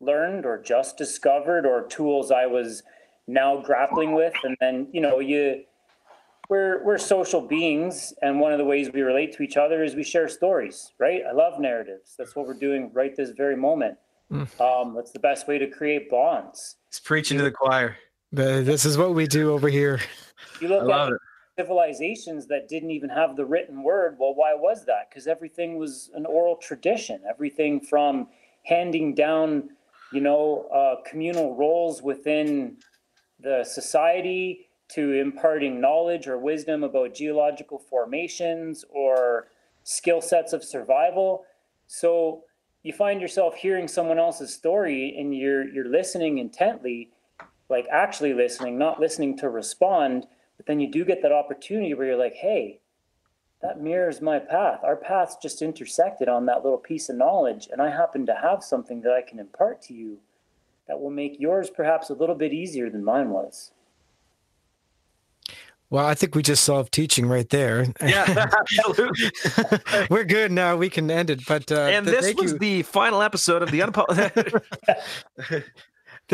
learned 0.00 0.46
or 0.46 0.60
just 0.60 0.96
discovered 0.96 1.66
or 1.66 1.86
tools 1.86 2.32
I 2.32 2.46
was 2.46 2.82
now 3.28 3.60
grappling 3.60 4.14
with. 4.14 4.32
And 4.42 4.56
then, 4.58 4.88
you 4.92 5.00
know, 5.02 5.20
you 5.20 5.62
we're 6.48 6.82
we're 6.84 6.98
social 6.98 7.40
beings 7.40 8.14
and 8.22 8.40
one 8.40 8.50
of 8.50 8.58
the 8.58 8.64
ways 8.64 8.90
we 8.92 9.02
relate 9.02 9.36
to 9.36 9.42
each 9.42 9.56
other 9.58 9.84
is 9.84 9.94
we 9.94 10.02
share 10.02 10.26
stories, 10.26 10.92
right? 10.98 11.20
I 11.28 11.32
love 11.32 11.60
narratives. 11.60 12.14
That's 12.18 12.34
what 12.34 12.46
we're 12.46 12.54
doing 12.54 12.90
right 12.94 13.14
this 13.14 13.30
very 13.30 13.56
moment. 13.56 13.98
Mm. 14.32 14.60
Um, 14.60 14.94
that's 14.94 15.12
the 15.12 15.20
best 15.20 15.46
way 15.46 15.58
to 15.58 15.68
create 15.68 16.10
bonds. 16.10 16.76
It's 16.88 16.98
preaching 16.98 17.36
to 17.36 17.44
the 17.44 17.50
choir. 17.50 17.98
This 18.32 18.86
is 18.86 18.96
what 18.96 19.14
we 19.14 19.26
do 19.26 19.52
over 19.52 19.68
here. 19.68 20.00
You 20.62 20.68
look 20.68 20.88
at 20.88 21.12
civilizations 21.58 22.46
that 22.46 22.68
didn't 22.68 22.90
even 22.90 23.10
have 23.10 23.36
the 23.36 23.44
written 23.44 23.82
word. 23.82 24.16
Well, 24.18 24.34
why 24.34 24.54
was 24.54 24.84
that? 24.86 25.10
Because 25.10 25.26
everything 25.26 25.76
was 25.76 26.10
an 26.14 26.24
oral 26.26 26.56
tradition. 26.56 27.20
Everything 27.28 27.80
from 27.80 28.28
handing 28.64 29.14
down, 29.14 29.70
you 30.12 30.20
know, 30.20 30.66
uh, 30.74 31.02
communal 31.08 31.54
roles 31.54 32.02
within 32.02 32.76
the 33.40 33.64
society 33.64 34.68
to 34.88 35.12
imparting 35.12 35.80
knowledge 35.80 36.26
or 36.26 36.38
wisdom 36.38 36.84
about 36.84 37.14
geological 37.14 37.78
formations 37.78 38.84
or 38.90 39.48
skill 39.84 40.20
sets 40.20 40.52
of 40.52 40.62
survival. 40.62 41.44
So 41.86 42.44
you 42.82 42.92
find 42.92 43.20
yourself 43.20 43.54
hearing 43.54 43.88
someone 43.88 44.18
else's 44.18 44.52
story 44.54 45.16
and 45.18 45.36
you're 45.36 45.68
you're 45.68 45.88
listening 45.88 46.38
intently, 46.38 47.10
like 47.68 47.86
actually 47.90 48.34
listening, 48.34 48.78
not 48.78 49.00
listening 49.00 49.36
to 49.38 49.48
respond, 49.48 50.26
but 50.62 50.68
then 50.68 50.78
you 50.78 50.88
do 50.88 51.04
get 51.04 51.22
that 51.22 51.32
opportunity 51.32 51.92
where 51.92 52.06
you're 52.06 52.16
like, 52.16 52.34
hey, 52.34 52.78
that 53.62 53.80
mirrors 53.80 54.20
my 54.20 54.38
path. 54.38 54.78
Our 54.84 54.94
paths 54.94 55.36
just 55.42 55.60
intersected 55.60 56.28
on 56.28 56.46
that 56.46 56.62
little 56.62 56.78
piece 56.78 57.08
of 57.08 57.16
knowledge, 57.16 57.68
and 57.72 57.82
I 57.82 57.90
happen 57.90 58.24
to 58.26 58.34
have 58.34 58.62
something 58.62 59.00
that 59.00 59.12
I 59.12 59.22
can 59.22 59.40
impart 59.40 59.82
to 59.82 59.92
you 59.92 60.18
that 60.86 61.00
will 61.00 61.10
make 61.10 61.40
yours 61.40 61.68
perhaps 61.68 62.10
a 62.10 62.14
little 62.14 62.36
bit 62.36 62.52
easier 62.52 62.88
than 62.88 63.02
mine 63.02 63.30
was. 63.30 63.72
Well, 65.90 66.06
I 66.06 66.14
think 66.14 66.36
we 66.36 66.44
just 66.44 66.62
solved 66.62 66.92
teaching 66.92 67.26
right 67.26 67.48
there. 67.50 67.92
Yeah, 68.00 68.46
absolutely. 68.60 69.30
We're 70.10 70.24
good 70.24 70.52
now. 70.52 70.76
We 70.76 70.88
can 70.88 71.10
end 71.10 71.28
it. 71.28 71.44
But 71.44 71.72
uh, 71.72 71.80
and 71.80 72.06
this 72.06 72.34
was 72.36 72.52
you. 72.52 72.58
the 72.58 72.82
final 72.82 73.20
episode 73.20 73.62
of 73.62 73.72
the 73.72 73.80
unapologetic. 73.80 74.62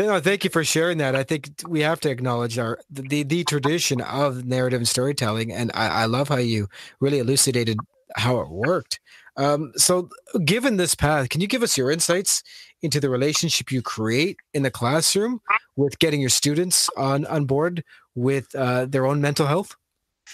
no, 0.07 0.19
thank 0.19 0.43
you 0.43 0.49
for 0.49 0.63
sharing 0.63 0.97
that. 0.99 1.15
I 1.15 1.23
think 1.23 1.49
we 1.67 1.81
have 1.81 1.99
to 2.01 2.09
acknowledge 2.09 2.57
our 2.57 2.79
the 2.89 3.23
the 3.23 3.43
tradition 3.43 4.01
of 4.01 4.45
narrative 4.45 4.79
and 4.79 4.87
storytelling, 4.87 5.51
and 5.51 5.71
I, 5.73 5.87
I 5.87 6.05
love 6.05 6.29
how 6.29 6.37
you 6.37 6.67
really 6.99 7.19
elucidated 7.19 7.77
how 8.15 8.39
it 8.39 8.49
worked. 8.49 8.99
Um, 9.37 9.71
so, 9.75 10.09
given 10.45 10.77
this 10.77 10.95
path, 10.95 11.29
can 11.29 11.41
you 11.41 11.47
give 11.47 11.63
us 11.63 11.77
your 11.77 11.91
insights 11.91 12.43
into 12.81 12.99
the 12.99 13.09
relationship 13.09 13.71
you 13.71 13.81
create 13.81 14.37
in 14.53 14.63
the 14.63 14.71
classroom 14.71 15.41
with 15.75 15.99
getting 15.99 16.21
your 16.21 16.29
students 16.29 16.89
on 16.97 17.25
on 17.25 17.45
board 17.45 17.83
with 18.15 18.53
uh, 18.55 18.85
their 18.85 19.05
own 19.05 19.21
mental 19.21 19.47
health? 19.47 19.75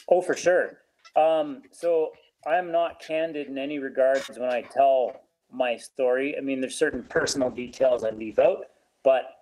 Oh, 0.09 0.21
for 0.21 0.35
sure. 0.35 0.79
Um, 1.15 1.63
so 1.71 2.11
I'm 2.45 2.71
not 2.71 2.99
candid 2.99 3.47
in 3.47 3.57
any 3.57 3.79
regards 3.79 4.29
when 4.37 4.49
I 4.49 4.61
tell 4.61 5.21
my 5.51 5.77
story. 5.77 6.37
I 6.37 6.41
mean, 6.41 6.61
there's 6.61 6.77
certain 6.77 7.03
personal 7.03 7.49
details 7.49 8.03
I 8.03 8.09
leave 8.09 8.39
out, 8.39 8.65
but 9.03 9.34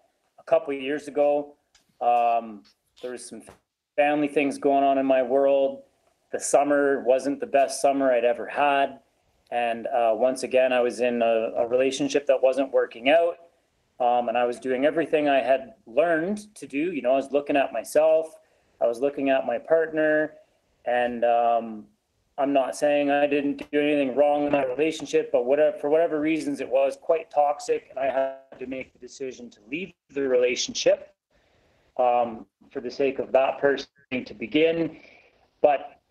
a 0.46 0.50
couple 0.50 0.74
years 0.74 1.08
ago, 1.08 1.56
um, 2.02 2.64
there 3.02 3.12
was 3.12 3.28
some 3.28 3.42
family 3.96 4.28
things 4.28 4.58
going 4.58 4.84
on 4.84 4.98
in 4.98 5.06
my 5.06 5.22
world. 5.22 5.84
The 6.32 6.40
summer 6.40 7.04
wasn't 7.04 7.40
the 7.40 7.48
best 7.48 7.82
summer 7.82 8.12
I'd 8.12 8.26
ever 8.26 8.48
had. 8.48 9.00
And 9.52 9.88
uh, 9.88 10.14
once 10.16 10.44
again, 10.44 10.74
I 10.74 10.82
was 10.82 11.00
in 11.00 11.22
a, 11.22 11.52
a, 11.58 11.68
relationship 11.68 12.26
that 12.26 12.42
wasn't 12.42 12.72
working 12.72 13.10
out. 13.10 13.38
Um, 14.00 14.28
and 14.28 14.38
I 14.38 14.46
was 14.46 14.60
doing 14.60 14.86
everything 14.86 15.30
I 15.30 15.42
had 15.42 15.76
learned 15.86 16.54
to 16.56 16.66
do. 16.66 16.92
You 16.92 17.04
know, 17.04 17.12
I 17.12 17.16
was 17.16 17.32
looking 17.32 17.56
at 17.56 17.72
myself, 17.72 18.28
I 18.82 18.88
was 18.88 19.00
looking 19.00 19.30
at 19.30 19.46
my 19.46 19.60
partner, 19.60 20.34
and 20.86 21.24
um, 21.24 21.86
I'm 22.38 22.52
not 22.52 22.76
saying 22.76 23.12
I 23.12 23.28
didn't 23.28 23.70
do 23.72 23.80
anything 23.80 24.16
wrong 24.16 24.48
in 24.48 24.52
that 24.54 24.68
relationship, 24.68 25.32
but 25.32 25.46
whatever, 25.46 25.78
for 25.78 25.90
whatever 25.90 26.20
reasons, 26.20 26.62
it 26.62 26.70
was 26.70 26.98
quite 27.00 27.30
toxic, 27.30 27.88
and 27.92 28.00
I 28.00 28.06
had 28.06 28.60
to 28.60 28.66
make 28.66 28.92
the 28.92 29.00
decision 29.00 29.52
to 29.52 29.60
leave 29.70 29.94
the 30.10 30.28
relationship 30.28 31.14
um, 31.98 32.48
for 32.72 32.80
the 32.82 32.90
sake 32.90 33.20
of 33.20 33.32
that 33.34 33.60
person 33.60 33.88
to 34.26 34.34
begin. 34.34 34.98
But 35.62 36.02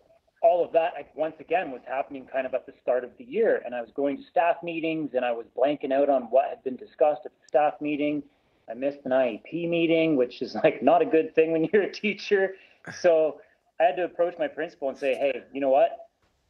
all 0.41 0.63
of 0.63 0.71
that, 0.71 0.93
I, 0.97 1.05
once 1.13 1.35
again, 1.41 1.71
was 1.71 1.81
happening 1.85 2.25
kind 2.25 2.45
of 2.45 2.53
at 2.53 2.65
the 2.65 2.73
start 2.81 3.03
of 3.03 3.11
the 3.17 3.25
year, 3.25 3.61
and 3.65 3.75
I 3.75 3.81
was 3.81 3.91
going 3.91 4.15
to 4.17 4.23
staff 4.23 4.57
meetings, 4.63 5.15
and 5.15 5.25
I 5.25 5.33
was 5.33 5.45
blanking 5.57 5.91
out 5.91 6.09
on 6.09 6.23
what 6.23 6.49
had 6.49 6.63
been 6.63 6.77
discussed 6.77 7.21
at 7.25 7.33
the 7.33 7.47
staff 7.47 7.81
meeting. 7.81 8.23
I 8.69 8.75
missed 8.75 8.99
an 9.03 9.11
IEP 9.11 9.69
meeting, 9.69 10.15
which 10.15 10.41
is 10.41 10.55
like 10.63 10.81
not 10.81 11.01
a 11.01 11.05
good 11.05 11.35
thing 11.35 11.51
when 11.51 11.65
you're 11.73 11.83
a 11.83 11.91
teacher. 11.91 12.55
So 13.01 13.41
I 13.79 13.83
had 13.83 13.97
to 13.97 14.05
approach 14.05 14.35
my 14.39 14.47
principal 14.47 14.87
and 14.87 14.97
say, 14.97 15.15
"Hey, 15.15 15.43
you 15.53 15.59
know 15.59 15.69
what? 15.69 16.02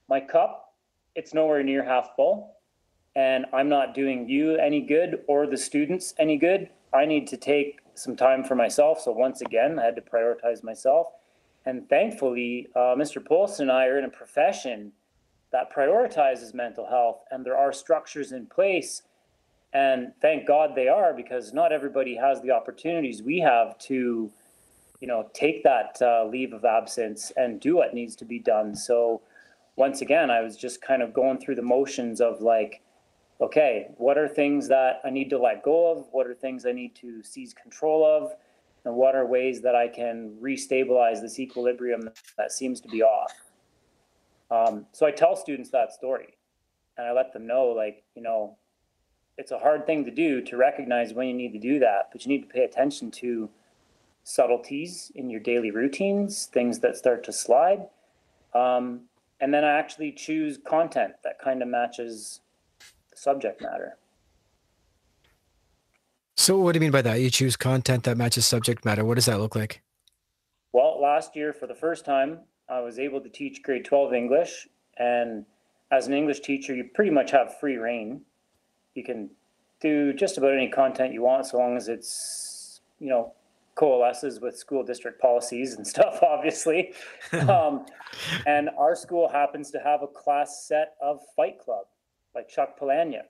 My 0.10 0.20
cup, 0.20 0.74
it's 1.16 1.34
nowhere 1.34 1.64
near 1.64 1.84
half 1.84 2.16
full. 2.16 2.56
And 3.16 3.46
I'm 3.54 3.70
not 3.70 3.94
doing 3.94 4.28
you 4.28 4.56
any 4.56 4.82
good 4.82 5.24
or 5.28 5.46
the 5.46 5.58
students 5.58 6.14
any 6.18 6.38
good. 6.38 6.70
I 6.94 7.06
need 7.06 7.28
to 7.28 7.38
take 7.38 7.80
some 7.96 8.16
time 8.16 8.44
for 8.44 8.56
myself. 8.56 9.02
So 9.02 9.12
once 9.12 9.42
again, 9.42 9.78
I 9.80 9.86
had 9.86 9.96
to 9.96 10.02
prioritize 10.02 10.64
myself. 10.64 11.08
And 11.66 11.88
thankfully, 11.90 12.68
uh, 12.76 12.96
Mr. 12.98 13.24
Polson 13.24 13.70
and 13.70 13.78
I 13.78 13.86
are 13.86 13.98
in 13.98 14.06
a 14.06 14.10
profession 14.10 14.92
that 15.52 15.72
prioritizes 15.72 16.54
mental 16.54 16.88
health, 16.88 17.24
and 17.32 17.46
there 17.46 17.56
are 17.56 17.72
structures 17.72 18.32
in 18.32 18.48
place. 18.48 19.04
And 19.72 20.12
thank 20.22 20.48
God 20.48 20.72
they 20.76 20.88
are, 20.88 21.14
because 21.14 21.54
not 21.54 21.72
everybody 21.72 22.16
has 22.16 22.42
the 22.42 22.52
opportunities 22.52 23.22
we 23.22 23.40
have 23.40 23.78
to, 23.80 24.32
you 25.00 25.08
know, 25.08 25.30
take 25.34 25.64
that 25.64 25.98
uh, 26.02 26.26
leave 26.26 26.54
of 26.54 26.66
absence 26.66 27.32
and 27.38 27.60
do 27.60 27.76
what 27.76 27.94
needs 27.94 28.16
to 28.18 28.26
be 28.26 28.40
done. 28.40 28.76
So 28.76 29.22
once 29.76 30.02
again, 30.02 30.30
I 30.30 30.42
was 30.42 30.56
just 30.56 30.82
kind 30.82 31.02
of 31.02 31.14
going 31.14 31.40
through 31.40 31.56
the 31.56 31.62
motions 31.62 32.22
of 32.22 32.42
like, 32.42 32.82
okay, 33.42 33.88
what 33.98 34.18
are 34.18 34.28
things 34.28 34.68
that 34.68 35.02
I 35.04 35.10
need 35.10 35.30
to 35.32 35.40
let 35.40 35.64
go 35.64 35.92
of? 35.92 36.06
What 36.12 36.28
are 36.28 36.34
things 36.34 36.66
I 36.66 36.72
need 36.72 36.96
to 36.96 37.24
seize 37.24 37.54
control 37.54 38.06
of? 38.06 38.34
And 38.86 38.96
what 38.96 39.16
are 39.16 39.26
ways 39.26 39.62
that 39.62 39.76
I 39.76 39.88
can 39.88 40.36
restabilize 40.42 41.22
this 41.22 41.40
equilibrium 41.40 42.10
that 42.38 42.52
seems 42.52 42.82
to 42.82 42.88
be 42.88 43.02
off? 43.02 43.34
Um, 44.52 44.86
so 44.92 45.06
I 45.06 45.12
tell 45.12 45.36
students 45.36 45.70
that 45.72 45.94
story 45.94 46.38
and 46.98 47.08
I 47.08 47.12
let 47.12 47.34
them 47.34 47.48
know, 47.48 47.68
like, 47.68 48.04
you 48.16 48.22
know, 48.22 48.58
it's 49.38 49.52
a 49.52 49.58
hard 49.58 49.88
thing 49.88 50.06
to 50.06 50.12
do 50.12 50.42
to 50.42 50.58
recognize 50.58 51.14
when 51.14 51.28
you 51.28 51.34
need 51.34 51.54
to 51.54 51.60
do 51.60 51.80
that, 51.80 52.10
but 52.12 52.24
you 52.24 52.30
need 52.30 52.44
to 52.44 52.48
pay 52.48 52.64
attention 52.64 53.10
to 53.12 53.50
subtleties 54.24 55.12
in 55.16 55.30
your 55.30 55.40
daily 55.40 55.72
routines, 55.72 56.46
things 56.46 56.80
that 56.80 56.96
start 56.96 57.24
to 57.24 57.34
slide. 57.34 57.88
Um, 58.54 59.02
and 59.44 59.54
then 59.54 59.66
I 59.66 59.74
actually 59.78 60.14
choose 60.14 60.58
content 60.58 61.16
that 61.26 61.38
kind 61.38 61.62
of 61.62 61.68
matches 61.68 62.40
the 63.12 63.18
subject 63.18 63.62
matter. 63.62 63.98
So, 66.38 66.58
what 66.58 66.72
do 66.72 66.78
you 66.78 66.80
mean 66.80 66.92
by 66.92 67.02
that? 67.02 67.20
You 67.20 67.30
choose 67.30 67.58
content 67.58 68.04
that 68.04 68.16
matches 68.16 68.46
subject 68.46 68.86
matter. 68.86 69.04
What 69.04 69.16
does 69.16 69.26
that 69.26 69.42
look 69.42 69.54
like? 69.54 69.82
Well, 70.72 70.98
last 71.02 71.36
year, 71.36 71.52
for 71.52 71.68
the 71.68 71.76
first 71.76 72.06
time, 72.06 72.40
I 72.70 72.80
was 72.80 72.98
able 73.00 73.20
to 73.20 73.28
teach 73.28 73.62
grade 73.64 73.84
12 73.84 74.14
English. 74.14 74.70
And 74.98 75.46
as 75.92 76.08
an 76.08 76.14
English 76.14 76.40
teacher, 76.40 76.74
you 76.74 76.86
pretty 76.86 77.12
much 77.12 77.32
have 77.32 77.60
free 77.60 77.76
rein. 77.76 78.22
You 78.96 79.04
can 79.04 79.30
do 79.82 80.14
just 80.14 80.38
about 80.38 80.54
any 80.54 80.70
content 80.70 81.12
you 81.12 81.22
want 81.22 81.48
so 81.48 81.58
long 81.58 81.76
as 81.76 81.90
it's, 81.90 82.80
you 82.98 83.10
know, 83.10 83.34
coalesces 83.76 84.40
with 84.40 84.58
school 84.58 84.84
district 84.84 85.22
policies 85.22 85.74
and 85.74 85.86
stuff, 85.86 86.20
obviously. 86.24 86.94
um, 87.48 87.86
and 88.46 88.70
our 88.78 88.96
school 88.96 89.28
happens 89.28 89.72
to 89.72 89.80
have 89.80 90.02
a 90.02 90.08
class 90.08 90.66
set 90.68 90.96
of 91.02 91.20
Fight 91.36 91.60
Club 91.60 91.86
by 92.34 92.44
Chuck 92.44 92.80
Palahniuk. 92.80 93.22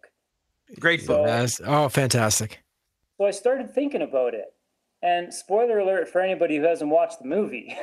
Great 0.79 1.05
book. 1.05 1.50
So, 1.50 1.63
oh, 1.65 1.89
fantastic. 1.89 2.63
So 3.17 3.25
I 3.25 3.31
started 3.31 3.73
thinking 3.73 4.01
about 4.01 4.33
it. 4.33 4.52
And 5.03 5.33
spoiler 5.33 5.79
alert 5.79 6.07
for 6.07 6.22
anybody 6.22 6.55
who 6.55 6.63
hasn't 6.63 6.89
watched 6.89 7.19
the 7.19 7.27
movie. 7.27 7.77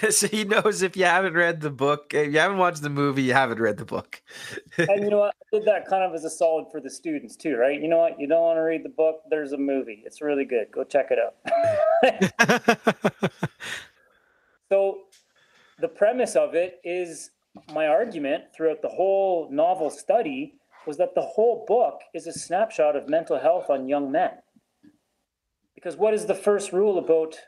so 0.10 0.28
he 0.28 0.44
knows 0.44 0.82
if 0.82 0.96
you 0.96 1.04
haven't 1.04 1.34
read 1.34 1.60
the 1.62 1.70
book, 1.70 2.14
if 2.14 2.32
you 2.32 2.38
haven't 2.38 2.58
watched 2.58 2.80
the 2.80 2.90
movie, 2.90 3.24
you 3.24 3.32
haven't 3.32 3.58
read 3.58 3.76
the 3.76 3.84
book. 3.84 4.22
and 4.78 5.02
you 5.02 5.10
know 5.10 5.18
what? 5.18 5.34
I 5.52 5.56
did 5.56 5.66
that 5.66 5.88
kind 5.88 6.04
of 6.04 6.14
as 6.14 6.22
a 6.22 6.30
solid 6.30 6.66
for 6.70 6.80
the 6.80 6.88
students 6.88 7.34
too, 7.34 7.56
right? 7.56 7.80
You 7.80 7.88
know 7.88 7.98
what? 7.98 8.20
You 8.20 8.28
don't 8.28 8.40
want 8.40 8.58
to 8.58 8.60
read 8.60 8.84
the 8.84 8.88
book, 8.88 9.22
there's 9.28 9.50
a 9.50 9.58
movie. 9.58 10.04
It's 10.06 10.22
really 10.22 10.44
good. 10.44 10.70
Go 10.70 10.84
check 10.84 11.10
it 11.10 11.18
out. 11.18 11.34
so 14.70 14.98
the 15.80 15.88
premise 15.88 16.36
of 16.36 16.54
it 16.54 16.78
is 16.84 17.30
my 17.74 17.88
argument 17.88 18.44
throughout 18.56 18.80
the 18.80 18.90
whole 18.90 19.48
novel 19.50 19.90
study 19.90 20.54
was 20.86 20.98
that 20.98 21.16
the 21.16 21.22
whole 21.22 21.64
book 21.66 22.02
is 22.14 22.28
a 22.28 22.32
snapshot 22.32 22.94
of 22.94 23.08
mental 23.08 23.40
health 23.40 23.70
on 23.70 23.88
young 23.88 24.12
men 24.12 24.30
because 25.86 25.96
what 25.96 26.14
is 26.14 26.26
the 26.26 26.34
first 26.34 26.72
rule 26.72 26.98
about 26.98 27.38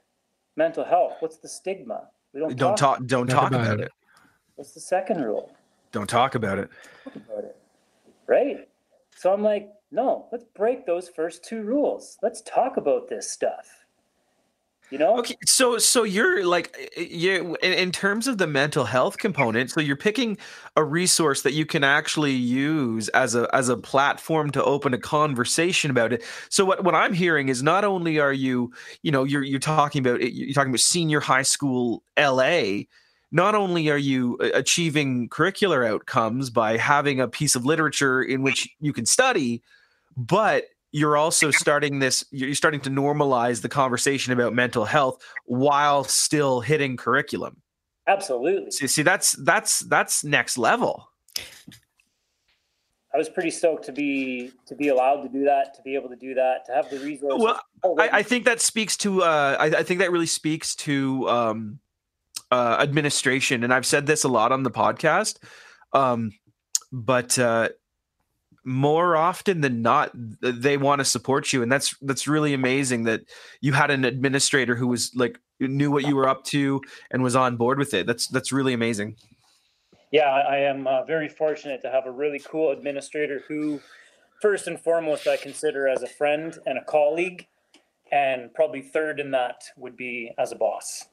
mental 0.57 0.85
health? 0.85 1.14
What's 1.18 1.38
the 1.38 1.49
stigma? 1.49 2.07
We 2.33 2.38
don't 2.38 2.57
don't 2.57 2.76
talk. 2.76 2.99
talk 2.99 3.07
don't 3.09 3.26
talk 3.26 3.49
about, 3.49 3.62
about 3.62 3.80
it. 3.80 3.87
it. 3.87 3.92
What's 4.54 4.71
the 4.75 4.80
second 4.80 5.25
rule? 5.25 5.50
Don't 5.90 6.09
talk 6.09 6.37
about 6.37 6.61
it. 6.61 6.71
Talk 7.02 7.16
about 7.16 7.45
it. 7.47 7.57
Right. 8.28 8.68
So 9.16 9.33
I'm 9.33 9.42
like, 9.42 9.71
no, 9.90 10.28
let's 10.30 10.45
break 10.54 10.87
those 10.87 11.09
first 11.09 11.45
two 11.45 11.62
rules. 11.62 12.16
Let's 12.23 12.40
talk 12.42 12.76
about 12.76 13.09
this 13.09 13.28
stuff. 13.28 13.77
You 14.90 14.99
know? 14.99 15.18
Okay 15.18 15.37
so 15.45 15.78
so 15.78 16.02
you're 16.02 16.45
like 16.45 16.75
eh, 16.78 16.87
eh, 16.97 17.07
you 17.11 17.57
in, 17.62 17.73
in 17.73 17.92
terms 17.92 18.26
of 18.26 18.38
the 18.38 18.47
mental 18.47 18.85
health 18.85 19.18
component 19.18 19.71
so 19.71 19.80
you're 19.80 19.97
picking 19.97 20.38
a 20.76 20.85
resource 20.85 21.42
that 21.42 21.52
you 21.52 21.66
can 21.66 21.85
actually 21.85 22.33
use 22.33 23.09
as 23.11 23.35
a 23.35 23.49
as 23.54 23.68
a 23.68 23.76
platform 23.76 24.50
to 24.50 24.64
open 24.64 24.95
a 24.95 24.99
conversation 24.99 25.90
about 25.90 26.12
it. 26.12 26.23
So 26.49 26.64
what 26.64 26.85
what 26.85 26.95
i'm 26.95 27.12
hearing 27.12 27.49
is 27.49 27.62
not 27.62 27.85
only 27.85 28.18
are 28.18 28.33
you 28.33 28.73
you 29.02 29.11
know 29.11 29.25
you're 29.25 29.42
you're 29.42 29.61
talking 29.61 30.00
about 30.07 30.21
eh, 30.23 30.30
you're 30.33 30.54
talking 30.54 30.71
about 30.71 30.80
senior 30.80 31.21
high 31.21 31.42
school 31.42 32.02
la 32.18 32.83
not 33.30 33.54
only 33.54 33.90
are 33.90 33.99
you 33.99 34.38
achieving 34.54 35.28
curricular 35.28 35.87
outcomes 35.87 36.49
by 36.49 36.78
having 36.78 37.21
a 37.21 37.28
piece 37.28 37.54
of 37.54 37.66
literature 37.66 38.23
in 38.23 38.42
which 38.42 38.68
you 38.80 38.92
can 38.92 39.04
study 39.04 39.62
but 40.16 40.64
you're 40.92 41.16
also 41.16 41.50
starting 41.50 41.99
this 41.99 42.25
you're 42.30 42.54
starting 42.54 42.80
to 42.80 42.90
normalize 42.90 43.62
the 43.62 43.68
conversation 43.68 44.33
about 44.33 44.54
mental 44.54 44.85
health 44.85 45.23
while 45.45 46.04
still 46.04 46.61
hitting 46.61 46.97
curriculum. 46.97 47.61
Absolutely. 48.07 48.71
See, 48.71 48.87
see 48.87 49.02
that's 49.02 49.33
that's 49.33 49.80
that's 49.80 50.25
next 50.25 50.57
level. 50.57 51.11
I 53.14 53.16
was 53.16 53.28
pretty 53.28 53.50
stoked 53.50 53.85
to 53.87 53.92
be 53.92 54.52
to 54.66 54.75
be 54.75 54.88
allowed 54.88 55.23
to 55.23 55.28
do 55.28 55.45
that 55.45 55.75
to 55.75 55.83
be 55.83 55.95
able 55.95 56.09
to 56.09 56.16
do 56.16 56.35
that 56.35 56.66
to 56.66 56.73
have 56.73 56.90
the 56.90 56.99
resources. 57.00 57.42
Well 57.42 57.61
I, 57.99 58.18
I, 58.18 58.23
think 58.23 58.45
that 58.45 58.61
speaks 58.61 58.97
to 58.99 59.23
uh 59.23 59.57
I, 59.59 59.66
I, 59.66 59.83
think 59.83 60.00
that 60.00 60.11
really 60.11 60.26
speaks 60.26 60.75
to 60.76 61.28
um 61.28 61.78
uh 62.50 62.76
administration 62.80 63.64
and 63.64 63.73
i've 63.73 63.87
said 63.87 64.07
this 64.07 64.25
a 64.25 64.28
lot 64.28 64.52
on 64.52 64.62
the 64.62 64.71
podcast 64.71 65.38
um 65.92 66.33
but 66.92 67.38
uh 67.38 67.68
more 68.68 69.16
often 69.16 69.62
than 69.62 69.82
not 69.82 70.10
they 70.14 70.76
want 70.76 70.98
to 70.98 71.04
support 71.04 71.52
you 71.52 71.62
and 71.62 71.72
that's 71.72 71.96
that's 72.02 72.28
really 72.28 72.52
amazing 72.52 73.04
that 73.04 73.22
you 73.60 73.72
had 73.72 73.90
an 73.90 74.04
administrator 74.04 74.75
who 74.76 74.87
was 74.87 75.10
like 75.14 75.38
knew 75.60 75.90
what 75.90 76.06
you 76.06 76.14
were 76.14 76.28
up 76.28 76.44
to 76.44 76.80
and 77.10 77.22
was 77.22 77.34
on 77.34 77.56
board 77.56 77.78
with 77.78 77.94
it. 77.94 78.06
That's 78.06 78.28
that's 78.28 78.52
really 78.52 78.72
amazing. 78.72 79.16
Yeah 80.10 80.30
i 80.30 80.56
am 80.56 80.87
uh, 80.87 81.04
very 81.04 81.28
fortunate 81.28 81.82
to 81.82 81.90
have 81.90 82.06
a 82.06 82.10
really 82.10 82.38
cool 82.38 82.70
administrator 82.70 83.42
who 83.46 83.78
first 84.40 84.66
and 84.66 84.80
foremost 84.80 85.26
i 85.26 85.37
consider 85.37 85.87
as 85.87 86.02
a 86.02 86.06
friend 86.06 86.58
and 86.64 86.78
a 86.78 86.84
colleague 86.84 87.46
and 88.10 88.54
probably 88.54 88.80
third 88.80 89.20
in 89.20 89.30
that 89.32 89.64
would 89.76 89.98
be 89.98 90.32
as 90.38 90.50
a 90.50 90.56
boss 90.56 91.04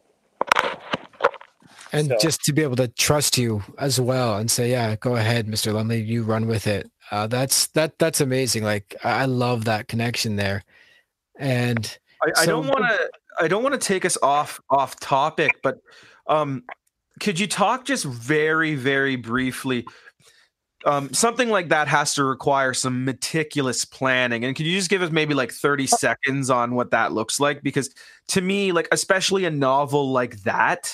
and 1.91 2.07
so. 2.07 2.17
just 2.19 2.41
to 2.43 2.53
be 2.53 2.61
able 2.61 2.75
to 2.75 2.87
trust 2.87 3.37
you 3.37 3.63
as 3.77 3.99
well 3.99 4.37
and 4.37 4.49
say 4.49 4.71
yeah 4.71 4.95
go 4.97 5.15
ahead 5.15 5.47
mr 5.47 5.73
lumley 5.73 6.01
you 6.01 6.23
run 6.23 6.47
with 6.47 6.67
it 6.67 6.89
uh, 7.11 7.27
that's 7.27 7.67
that 7.67 7.97
that's 7.99 8.21
amazing 8.21 8.63
like 8.63 8.95
i 9.03 9.25
love 9.25 9.65
that 9.65 9.87
connection 9.87 10.35
there 10.35 10.63
and 11.37 11.97
i, 12.37 12.45
don't 12.45 12.67
want 12.67 12.83
to 12.85 13.09
i 13.39 13.47
don't 13.47 13.63
want 13.63 13.73
to 13.73 13.87
take 13.87 14.05
us 14.05 14.17
off 14.23 14.59
off 14.69 14.99
topic 14.99 15.51
but 15.61 15.79
um 16.27 16.63
could 17.19 17.39
you 17.39 17.47
talk 17.47 17.85
just 17.85 18.05
very 18.05 18.75
very 18.75 19.15
briefly 19.15 19.85
um, 20.85 21.11
something 21.13 21.49
like 21.49 21.69
that 21.69 21.87
has 21.87 22.13
to 22.13 22.23
require 22.23 22.73
some 22.73 23.05
meticulous 23.05 23.85
planning. 23.85 24.45
And 24.45 24.55
could 24.55 24.67
you 24.67 24.77
just 24.77 24.89
give 24.89 25.01
us 25.01 25.11
maybe 25.11 25.33
like 25.33 25.51
30 25.51 25.87
seconds 25.87 26.49
on 26.51 26.75
what 26.75 26.91
that 26.91 27.11
looks 27.11 27.39
like? 27.39 27.63
Because 27.63 27.93
to 28.29 28.41
me, 28.41 28.71
like, 28.71 28.87
especially 28.91 29.45
a 29.45 29.51
novel 29.51 30.11
like 30.11 30.43
that, 30.43 30.93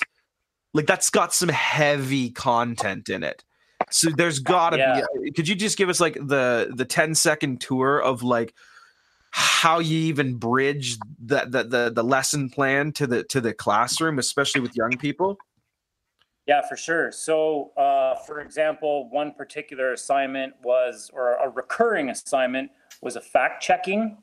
like 0.74 0.86
that's 0.86 1.10
got 1.10 1.34
some 1.34 1.48
heavy 1.48 2.30
content 2.30 3.08
in 3.08 3.22
it. 3.22 3.44
So 3.90 4.10
there's 4.10 4.38
gotta 4.38 4.78
yeah. 4.78 5.02
be 5.22 5.30
could 5.32 5.48
you 5.48 5.54
just 5.54 5.76
give 5.76 5.88
us 5.88 6.00
like 6.00 6.14
the 6.14 6.72
the 6.74 6.84
10 6.84 7.14
second 7.14 7.60
tour 7.60 8.00
of 8.00 8.22
like 8.22 8.54
how 9.32 9.78
you 9.78 9.98
even 9.98 10.34
bridge 10.34 10.98
the, 11.24 11.46
the 11.48 11.64
the 11.64 11.92
the 11.94 12.04
lesson 12.04 12.50
plan 12.50 12.92
to 12.92 13.06
the 13.06 13.24
to 13.24 13.40
the 13.40 13.54
classroom, 13.54 14.18
especially 14.18 14.60
with 14.60 14.76
young 14.76 14.96
people? 14.98 15.38
Yeah, 16.46 16.60
for 16.68 16.76
sure. 16.76 17.12
So, 17.12 17.70
uh, 17.76 18.16
for 18.26 18.40
example, 18.40 19.08
one 19.10 19.32
particular 19.32 19.92
assignment 19.92 20.54
was, 20.62 21.08
or 21.14 21.34
a 21.34 21.48
recurring 21.48 22.10
assignment 22.10 22.70
was 23.00 23.14
a 23.14 23.20
fact 23.20 23.62
checking 23.62 24.18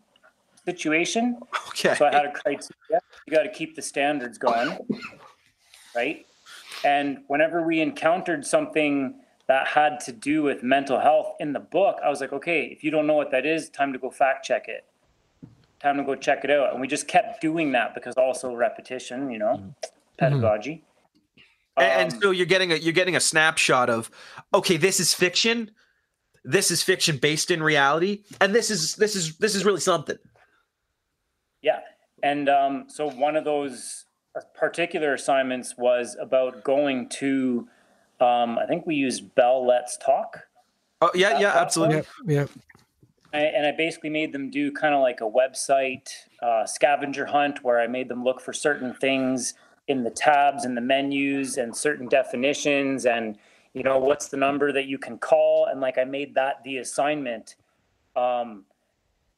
situation. 0.66 1.40
Okay. 1.70 1.96
So 1.96 2.06
I 2.06 2.14
had 2.14 2.26
a 2.26 2.32
criteria. 2.32 3.00
You 3.26 3.32
got 3.32 3.44
to 3.44 3.50
keep 3.50 3.76
the 3.76 3.82
standards 3.82 4.38
going, 4.38 4.78
right? 5.96 6.26
And 6.84 7.20
whenever 7.28 7.62
we 7.62 7.82
encountered 7.82 8.46
something 8.46 9.16
that 9.48 9.68
had 9.68 10.00
to 10.02 10.12
do 10.12 10.44
with 10.44 10.64
mental 10.64 11.00
health 11.00 11.36
in 11.40 11.54
the 11.54 11.60
book, 11.60 11.98
I 12.04 12.10
was 12.10 12.22
like, 12.22 12.34
okay, 12.34 12.66
if 12.66 12.84
you 12.84 12.92
don't 12.92 13.08
know 13.08 13.16
what 13.16 13.32
that 13.32 13.46
is, 13.46 13.70
time 13.70 13.94
to 13.94 14.00
go 14.00 14.10
fact 14.10 14.46
check 14.46 14.68
it. 14.68 14.86
Time 15.82 15.98
to 15.98 16.04
go 16.04 16.16
check 16.16 16.44
it 16.44 16.52
out. 16.52 16.72
And 16.72 16.82
we 16.82 16.88
just 16.88 17.08
kept 17.08 17.42
doing 17.42 17.72
that 17.72 17.94
because 17.94 18.16
also 18.16 18.54
repetition, 18.54 19.32
you 19.32 19.40
know, 19.40 19.56
mm-hmm. 19.56 19.70
pedagogy. 20.18 20.84
And, 21.78 22.14
um, 22.14 22.22
so 22.22 22.32
you're 22.32 22.46
getting 22.46 22.72
a 22.72 22.76
you're 22.76 22.94
getting 22.94 23.16
a 23.16 23.22
snapshot 23.22 23.90
of, 23.90 24.12
okay, 24.54 24.78
this 24.78 25.00
is 25.00 25.14
fiction, 25.14 25.72
this 26.44 26.72
is 26.72 26.84
fiction 26.84 27.18
based 27.18 27.52
in 27.52 27.64
reality, 27.64 28.24
and 28.42 28.54
this 28.54 28.70
is 28.70 28.96
this 28.96 29.16
is 29.16 29.38
this 29.38 29.56
is 29.56 29.64
really 29.66 29.80
something. 29.80 30.18
Yeah, 31.62 31.80
and 32.22 32.50
um, 32.50 32.86
so 32.88 33.10
one 33.10 33.36
of 33.36 33.46
those 33.46 34.06
particular 34.54 35.14
assignments 35.14 35.78
was 35.78 36.18
about 36.20 36.64
going 36.64 37.10
to, 37.10 37.68
um, 38.20 38.58
I 38.58 38.66
think 38.68 38.86
we 38.86 38.96
used 38.96 39.36
Bell 39.36 39.66
Let's 39.66 39.98
Talk. 39.98 40.48
Oh 41.02 41.12
yeah, 41.16 41.40
yeah, 41.40 41.54
absolutely. 41.56 42.04
Yeah. 42.26 42.46
I, 43.34 43.40
and 43.40 43.66
I 43.66 43.72
basically 43.72 44.10
made 44.10 44.34
them 44.34 44.50
do 44.50 44.72
kind 44.72 44.94
of 44.94 45.02
like 45.02 45.22
a 45.22 45.30
website 45.30 46.10
uh, 46.42 46.66
scavenger 46.66 47.26
hunt 47.26 47.64
where 47.64 47.80
I 47.80 47.88
made 47.88 48.10
them 48.10 48.24
look 48.24 48.42
for 48.42 48.54
certain 48.54 48.94
things 48.96 49.54
in 49.88 50.04
the 50.04 50.10
tabs 50.10 50.66
and 50.66 50.76
the 50.76 50.82
menus 50.82 51.58
and 51.58 51.76
certain 51.76 52.08
definitions 52.08 53.06
and 53.06 53.38
you 53.74 53.84
know 53.84 53.98
what's 53.98 54.28
the 54.28 54.38
number 54.38 54.72
that 54.72 54.86
you 54.86 54.98
can 54.98 55.18
call 55.18 55.66
and 55.66 55.80
like 55.80 55.98
I 55.98 56.04
made 56.04 56.36
that 56.36 56.64
the 56.64 56.78
assignment. 56.78 57.56
Um, 58.16 58.66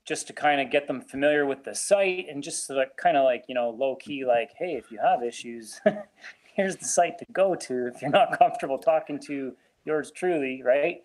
just 0.05 0.27
to 0.27 0.33
kind 0.33 0.59
of 0.59 0.71
get 0.71 0.87
them 0.87 1.01
familiar 1.01 1.45
with 1.45 1.63
the 1.63 1.75
site 1.75 2.27
and 2.29 2.43
just 2.43 2.67
to 2.67 2.73
like, 2.73 2.97
kind 2.97 3.17
of 3.17 3.23
like 3.23 3.45
you 3.47 3.55
know 3.55 3.69
low 3.69 3.95
key 3.95 4.25
like 4.25 4.51
hey 4.57 4.73
if 4.73 4.91
you 4.91 4.99
have 4.99 5.23
issues 5.23 5.79
here's 6.55 6.75
the 6.75 6.85
site 6.85 7.17
to 7.19 7.25
go 7.31 7.55
to 7.55 7.87
if 7.87 8.01
you're 8.01 8.11
not 8.11 8.37
comfortable 8.39 8.77
talking 8.77 9.19
to 9.19 9.53
yours 9.85 10.11
truly 10.11 10.61
right? 10.63 11.03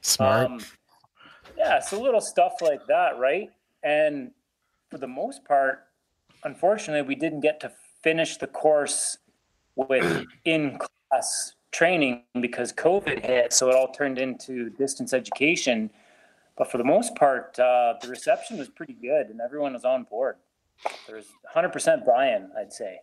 Smart. 0.00 0.46
Um, 0.46 0.60
yeah 1.56 1.80
so 1.80 2.00
little 2.00 2.20
stuff 2.20 2.54
like 2.60 2.86
that 2.86 3.18
right? 3.18 3.50
And 3.82 4.30
for 4.90 4.98
the 4.98 5.08
most 5.08 5.44
part 5.44 5.86
unfortunately 6.44 7.06
we 7.06 7.14
didn't 7.14 7.40
get 7.40 7.60
to 7.60 7.72
finish 8.02 8.38
the 8.38 8.46
course 8.46 9.18
with 9.76 10.24
in 10.44 10.78
class 11.10 11.54
training 11.72 12.24
because 12.40 12.72
covid 12.72 13.24
hit 13.24 13.52
so 13.52 13.68
it 13.68 13.76
all 13.76 13.92
turned 13.92 14.18
into 14.18 14.70
distance 14.70 15.12
education 15.12 15.88
but 16.56 16.70
for 16.70 16.78
the 16.78 16.84
most 16.84 17.14
part, 17.16 17.58
uh, 17.58 17.94
the 18.00 18.08
reception 18.08 18.58
was 18.58 18.68
pretty 18.68 18.94
good, 18.94 19.28
and 19.28 19.40
everyone 19.40 19.72
was 19.72 19.84
on 19.84 20.04
board. 20.04 20.36
There 21.06 21.16
was 21.16 21.26
100% 21.54 22.06
buy-in, 22.06 22.50
I'd 22.58 22.72
say. 22.72 23.00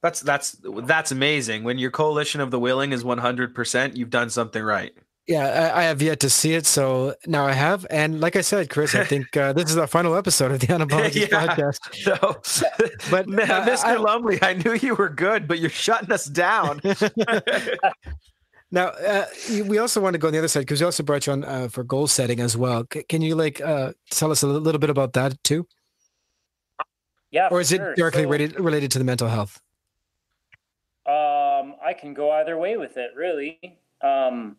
That's 0.00 0.20
that's 0.20 0.56
that's 0.84 1.10
amazing. 1.10 1.64
When 1.64 1.76
your 1.76 1.90
coalition 1.90 2.40
of 2.40 2.52
the 2.52 2.60
willing 2.60 2.92
is 2.92 3.02
100%, 3.02 3.96
you've 3.96 4.10
done 4.10 4.30
something 4.30 4.62
right. 4.62 4.92
Yeah, 5.26 5.72
I, 5.74 5.80
I, 5.80 5.82
have 5.82 6.00
yet 6.00 6.20
to 6.20 6.30
see 6.30 6.54
it, 6.54 6.64
so 6.64 7.14
now 7.26 7.46
I 7.46 7.52
have. 7.52 7.86
And 7.90 8.18
like 8.18 8.34
I 8.34 8.40
said, 8.40 8.70
Chris, 8.70 8.94
I 8.94 9.04
think 9.04 9.36
uh, 9.36 9.52
this 9.52 9.70
is 9.70 9.76
our 9.76 9.86
final 9.86 10.16
episode 10.16 10.52
of 10.52 10.60
the 10.60 10.68
Unapologies 10.68 11.30
yeah, 11.30 11.46
podcast. 11.46 11.80
No, 12.06 12.16
but 13.10 13.26
uh, 13.50 13.66
Mr. 13.66 13.84
I, 13.84 13.96
Lumley, 13.96 14.38
I 14.40 14.54
knew 14.54 14.72
you 14.72 14.94
were 14.94 15.10
good, 15.10 15.46
but 15.46 15.58
you're 15.58 15.68
shutting 15.68 16.12
us 16.12 16.24
down. 16.24 16.80
Now, 18.70 18.88
uh, 18.88 19.24
we 19.66 19.78
also 19.78 20.00
want 20.00 20.12
to 20.14 20.18
go 20.18 20.26
on 20.26 20.32
the 20.32 20.38
other 20.38 20.48
side 20.48 20.60
because 20.60 20.80
we 20.80 20.84
also 20.84 21.02
brought 21.02 21.26
you 21.26 21.32
on 21.32 21.44
uh, 21.44 21.68
for 21.68 21.82
goal 21.84 22.06
setting 22.06 22.40
as 22.40 22.56
well. 22.56 22.84
C- 22.92 23.02
can 23.04 23.22
you 23.22 23.34
like 23.34 23.60
uh, 23.62 23.92
tell 24.10 24.30
us 24.30 24.42
a 24.42 24.46
little 24.46 24.78
bit 24.78 24.90
about 24.90 25.14
that 25.14 25.42
too? 25.42 25.66
Yeah, 27.30 27.48
or 27.50 27.60
is 27.60 27.70
sure. 27.70 27.92
it 27.92 27.96
directly 27.96 28.24
so, 28.24 28.28
related 28.28 28.60
related 28.60 28.90
to 28.92 28.98
the 28.98 29.04
mental 29.04 29.28
health? 29.28 29.60
Um, 31.06 31.76
I 31.82 31.94
can 31.98 32.12
go 32.12 32.30
either 32.32 32.58
way 32.58 32.76
with 32.76 32.98
it, 32.98 33.12
really. 33.16 33.78
Um, 34.02 34.56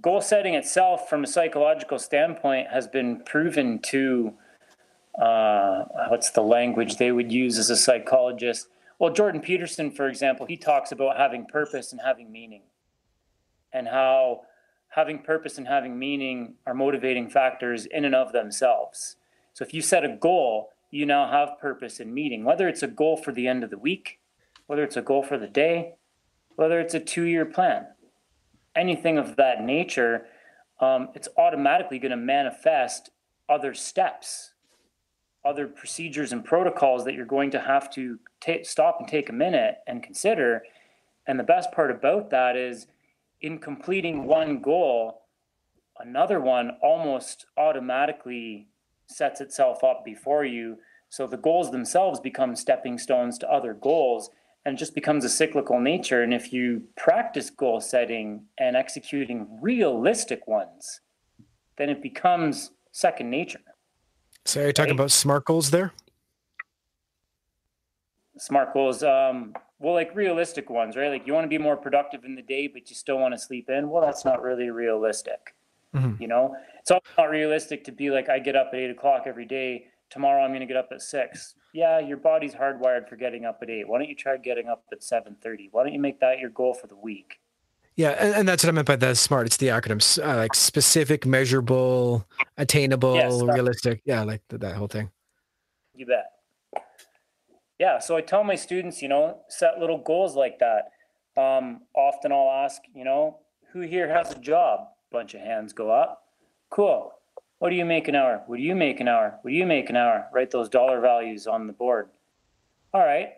goal 0.00 0.20
setting 0.20 0.54
itself, 0.54 1.08
from 1.08 1.22
a 1.22 1.26
psychological 1.26 2.00
standpoint, 2.00 2.68
has 2.68 2.88
been 2.88 3.22
proven 3.24 3.78
to 3.82 4.34
uh, 5.20 5.84
what's 6.08 6.30
the 6.30 6.42
language 6.42 6.96
they 6.96 7.12
would 7.12 7.30
use 7.30 7.56
as 7.58 7.70
a 7.70 7.76
psychologist? 7.76 8.68
Well, 8.98 9.12
Jordan 9.12 9.40
Peterson, 9.40 9.92
for 9.92 10.08
example, 10.08 10.44
he 10.46 10.56
talks 10.56 10.90
about 10.90 11.16
having 11.16 11.46
purpose 11.46 11.92
and 11.92 12.00
having 12.04 12.32
meaning 12.32 12.62
and 13.72 13.88
how 13.88 14.42
having 14.88 15.18
purpose 15.18 15.58
and 15.58 15.68
having 15.68 15.98
meaning 15.98 16.54
are 16.66 16.74
motivating 16.74 17.28
factors 17.28 17.86
in 17.86 18.04
and 18.04 18.14
of 18.14 18.32
themselves. 18.32 19.16
So 19.52 19.64
if 19.64 19.74
you 19.74 19.82
set 19.82 20.04
a 20.04 20.16
goal, 20.16 20.70
you 20.90 21.04
now 21.04 21.30
have 21.30 21.58
purpose 21.60 22.00
and 22.00 22.12
meaning, 22.12 22.44
whether 22.44 22.68
it's 22.68 22.82
a 22.82 22.88
goal 22.88 23.16
for 23.16 23.32
the 23.32 23.46
end 23.46 23.62
of 23.62 23.70
the 23.70 23.78
week, 23.78 24.18
whether 24.66 24.82
it's 24.82 24.96
a 24.96 25.02
goal 25.02 25.22
for 25.22 25.36
the 25.36 25.46
day, 25.46 25.94
whether 26.56 26.80
it's 26.80 26.94
a 26.94 27.00
two 27.00 27.24
year 27.24 27.44
plan, 27.44 27.86
anything 28.74 29.18
of 29.18 29.36
that 29.36 29.62
nature, 29.62 30.26
um, 30.80 31.08
it's 31.14 31.28
automatically 31.36 31.98
going 31.98 32.10
to 32.10 32.16
manifest 32.16 33.10
other 33.48 33.74
steps. 33.74 34.52
other 35.44 35.66
procedures 35.66 36.32
and 36.32 36.44
protocols 36.44 37.04
that 37.04 37.14
you're 37.14 37.24
going 37.24 37.50
to 37.50 37.60
have 37.60 37.88
to 37.90 38.18
ta- 38.40 38.62
stop 38.62 38.98
and 39.00 39.08
take 39.08 39.28
a 39.28 39.32
minute 39.32 39.78
and 39.86 40.02
consider. 40.02 40.62
And 41.26 41.38
the 41.38 41.44
best 41.44 41.72
part 41.72 41.90
about 41.90 42.30
that 42.30 42.56
is 42.56 42.86
in 43.40 43.58
completing 43.58 44.24
one 44.24 44.60
goal, 44.60 45.22
another 45.98 46.40
one 46.40 46.72
almost 46.82 47.46
automatically 47.56 48.68
sets 49.06 49.40
itself 49.40 49.82
up 49.84 50.04
before 50.04 50.44
you. 50.44 50.76
So 51.08 51.26
the 51.26 51.36
goals 51.36 51.70
themselves 51.70 52.20
become 52.20 52.54
stepping 52.56 52.98
stones 52.98 53.38
to 53.38 53.50
other 53.50 53.74
goals 53.74 54.30
and 54.64 54.76
it 54.76 54.78
just 54.78 54.94
becomes 54.94 55.24
a 55.24 55.28
cyclical 55.28 55.80
nature. 55.80 56.22
And 56.22 56.34
if 56.34 56.52
you 56.52 56.82
practice 56.96 57.48
goal 57.48 57.80
setting 57.80 58.44
and 58.58 58.76
executing 58.76 59.46
realistic 59.62 60.46
ones, 60.46 61.00
then 61.76 61.88
it 61.88 62.02
becomes 62.02 62.72
second 62.92 63.30
nature. 63.30 63.60
So 64.44 64.60
are 64.60 64.64
you're 64.64 64.72
talking 64.72 64.90
right? 64.90 65.00
about 65.00 65.10
SMART 65.10 65.44
goals 65.46 65.70
there? 65.70 65.92
SMART 68.36 68.72
goals, 68.72 69.02
um, 69.02 69.54
well, 69.78 69.94
like 69.94 70.14
realistic 70.14 70.70
ones, 70.70 70.96
right? 70.96 71.08
Like 71.08 71.26
you 71.26 71.32
want 71.32 71.44
to 71.44 71.48
be 71.48 71.58
more 71.58 71.76
productive 71.76 72.24
in 72.24 72.34
the 72.34 72.42
day, 72.42 72.66
but 72.66 72.90
you 72.90 72.96
still 72.96 73.18
want 73.18 73.34
to 73.34 73.38
sleep 73.38 73.70
in. 73.70 73.88
Well, 73.88 74.02
that's 74.02 74.24
not 74.24 74.42
really 74.42 74.70
realistic. 74.70 75.54
Mm-hmm. 75.94 76.20
You 76.20 76.28
know, 76.28 76.56
it's 76.80 76.90
also 76.90 77.06
not 77.16 77.30
realistic 77.30 77.84
to 77.84 77.92
be 77.92 78.10
like, 78.10 78.28
I 78.28 78.38
get 78.38 78.56
up 78.56 78.70
at 78.72 78.78
eight 78.78 78.90
o'clock 78.90 79.22
every 79.26 79.46
day. 79.46 79.86
Tomorrow 80.10 80.42
I'm 80.42 80.50
going 80.50 80.60
to 80.60 80.66
get 80.66 80.76
up 80.76 80.88
at 80.90 81.02
six. 81.02 81.54
Yeah, 81.72 81.98
your 81.98 82.16
body's 82.16 82.54
hardwired 82.54 83.08
for 83.08 83.16
getting 83.16 83.44
up 83.44 83.60
at 83.62 83.70
eight. 83.70 83.86
Why 83.86 83.98
don't 83.98 84.08
you 84.08 84.14
try 84.14 84.36
getting 84.36 84.68
up 84.68 84.84
at 84.90 85.02
seven 85.02 85.36
thirty? 85.40 85.68
Why 85.70 85.84
don't 85.84 85.92
you 85.92 86.00
make 86.00 86.18
that 86.20 86.38
your 86.38 86.50
goal 86.50 86.74
for 86.74 86.86
the 86.86 86.96
week? 86.96 87.40
Yeah, 87.94 88.10
and, 88.10 88.34
and 88.34 88.48
that's 88.48 88.64
what 88.64 88.68
I 88.68 88.72
meant 88.72 88.86
by 88.86 88.96
the 88.96 89.14
smart. 89.14 89.46
It's 89.46 89.56
the 89.56 89.68
acronyms, 89.68 90.22
uh, 90.22 90.36
like 90.36 90.54
specific, 90.54 91.26
measurable, 91.26 92.26
attainable, 92.56 93.14
realistic. 93.46 94.02
Yeah, 94.04 94.22
like 94.22 94.40
that 94.48 94.76
whole 94.76 94.86
thing. 94.86 95.10
You 95.94 96.06
bet. 96.06 96.26
Yeah, 97.78 97.98
so 98.00 98.16
I 98.16 98.22
tell 98.22 98.42
my 98.42 98.56
students, 98.56 99.02
you 99.02 99.08
know, 99.08 99.38
set 99.48 99.78
little 99.78 99.98
goals 99.98 100.34
like 100.34 100.58
that. 100.58 100.90
Um, 101.40 101.82
often 101.94 102.32
I'll 102.32 102.50
ask, 102.50 102.82
you 102.92 103.04
know, 103.04 103.38
who 103.72 103.82
here 103.82 104.08
has 104.08 104.32
a 104.32 104.38
job? 104.38 104.88
Bunch 105.12 105.34
of 105.34 105.40
hands 105.40 105.72
go 105.72 105.90
up. 105.90 106.24
Cool. 106.70 107.12
What 107.58 107.70
do 107.70 107.76
you 107.76 107.84
make 107.84 108.08
an 108.08 108.14
hour? 108.14 108.42
What 108.46 108.56
do 108.56 108.62
you 108.62 108.74
make 108.74 109.00
an 109.00 109.08
hour? 109.08 109.38
What 109.42 109.50
do 109.50 109.56
you 109.56 109.66
make 109.66 109.90
an 109.90 109.96
hour? 109.96 110.28
Write 110.32 110.50
those 110.50 110.68
dollar 110.68 111.00
values 111.00 111.46
on 111.46 111.66
the 111.66 111.72
board. 111.72 112.08
All 112.92 113.00
right. 113.00 113.34